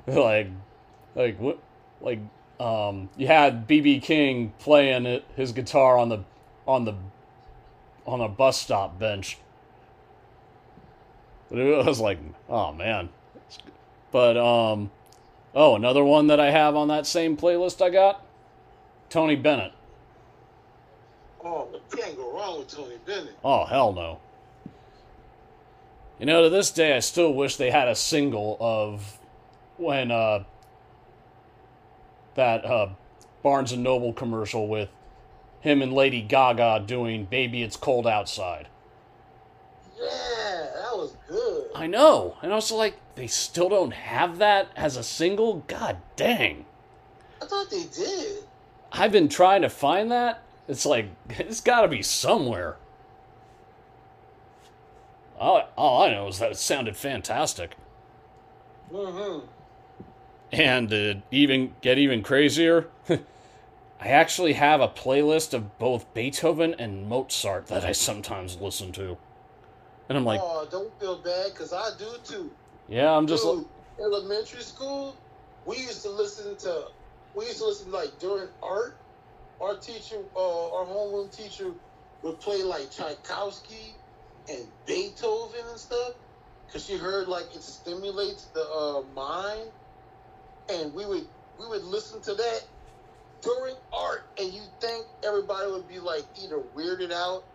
[0.08, 0.50] like,
[1.16, 1.60] like what?
[2.02, 2.20] Like,
[2.60, 6.24] um, you had BB King playing it, his guitar on the
[6.68, 6.96] on the
[8.06, 9.38] on a bus stop bench.
[11.50, 12.18] But it was like,
[12.50, 13.10] oh man.
[14.12, 14.90] But um
[15.54, 18.26] oh, another one that I have on that same playlist I got,
[19.10, 19.74] Tony Bennett.
[21.44, 23.38] Oh, but can't go wrong with Tony Bennett.
[23.44, 24.20] Oh hell no.
[26.20, 29.20] You know, to this day I still wish they had a single of
[29.78, 30.44] when uh
[32.36, 32.90] that uh
[33.42, 34.90] Barnes and Noble commercial with
[35.60, 38.68] him and Lady Gaga doing Baby It's Cold Outside.
[40.04, 41.70] Yeah, that was good.
[41.76, 42.38] I know.
[42.42, 45.64] And also, like, they still don't have that as a single?
[45.68, 46.66] God dang.
[47.42, 48.44] I thought they did.
[48.92, 50.44] I've been trying to find that.
[50.68, 52.78] It's like, it's gotta be somewhere.
[55.40, 57.76] All, all I know is that it sounded fantastic.
[58.92, 59.46] Mm-hmm.
[60.52, 67.10] And to even get even crazier, I actually have a playlist of both Beethoven and
[67.10, 69.18] Mozart that I sometimes listen to.
[70.14, 72.52] And I'm like, oh, don't feel bad, cause I do too.
[72.88, 73.66] yeah, I'm just Dude,
[74.00, 75.16] elementary school,
[75.66, 76.84] we used to listen to,
[77.36, 78.94] we used to listen like during art.
[79.60, 81.72] Our teacher, uh, our homeroom teacher,
[82.22, 83.96] would play like Tchaikovsky
[84.50, 86.14] and Beethoven and stuff,
[86.72, 89.72] cause she heard like it stimulates the uh, mind,
[90.70, 91.26] and we would
[91.58, 92.62] we would listen to that
[93.42, 97.46] during art, and you think everybody would be like either weirded out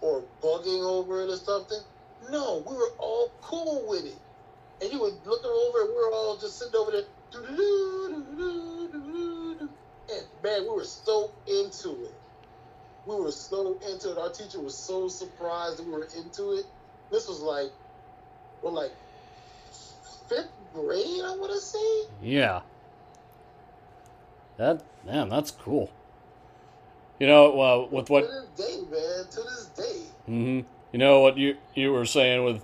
[0.00, 1.80] or bugging over it or something.
[2.30, 4.16] No, we were all cool with it.
[4.80, 7.04] And you would look over and we were all just sitting over there.
[10.10, 12.14] And man, we were so into it.
[13.06, 14.18] We were so into it.
[14.18, 16.66] Our teacher was so surprised that we were into it.
[17.10, 17.70] This was like,
[18.62, 18.92] well, like
[20.28, 22.02] fifth grade, I want to say.
[22.22, 22.60] Yeah.
[24.58, 25.90] That man, that's cool.
[27.18, 29.24] You know, uh, with what To this day, man.
[29.30, 30.02] To this day.
[30.26, 30.60] hmm
[30.92, 32.62] you know what you you were saying with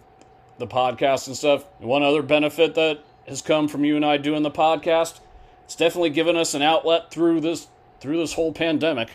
[0.58, 1.64] the podcast and stuff.
[1.78, 5.20] One other benefit that has come from you and I doing the podcast,
[5.64, 7.68] it's definitely given us an outlet through this
[8.00, 9.10] through this whole pandemic.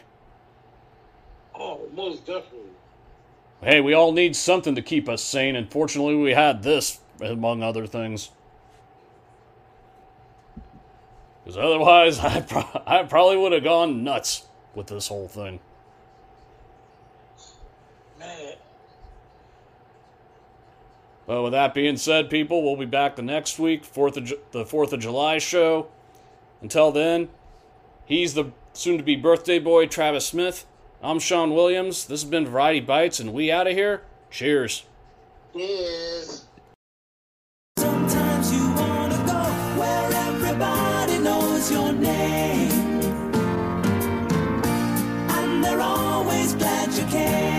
[1.54, 2.70] Oh, most definitely.
[3.62, 7.62] hey, we all need something to keep us sane, and fortunately, we had this, among
[7.62, 8.32] other things.
[11.44, 15.60] Because otherwise, I, pro- I probably would have gone nuts with this whole thing.
[18.18, 18.54] Man,
[21.30, 24.40] But with that being said, people, we'll be back the next week, Fourth of Ju-
[24.50, 25.88] the Fourth of July show.
[26.60, 27.30] Until then,
[28.04, 30.66] he's the soon-to-be birthday boy, Travis Smith.
[31.04, 32.08] I'm Sean Williams.
[32.08, 34.02] This has been Variety Bites, and we out of here.
[34.32, 34.86] Cheers.
[35.54, 36.46] yes.
[37.78, 42.72] Sometimes you wanna go where everybody knows your name.
[45.30, 47.59] And they're always glad you came.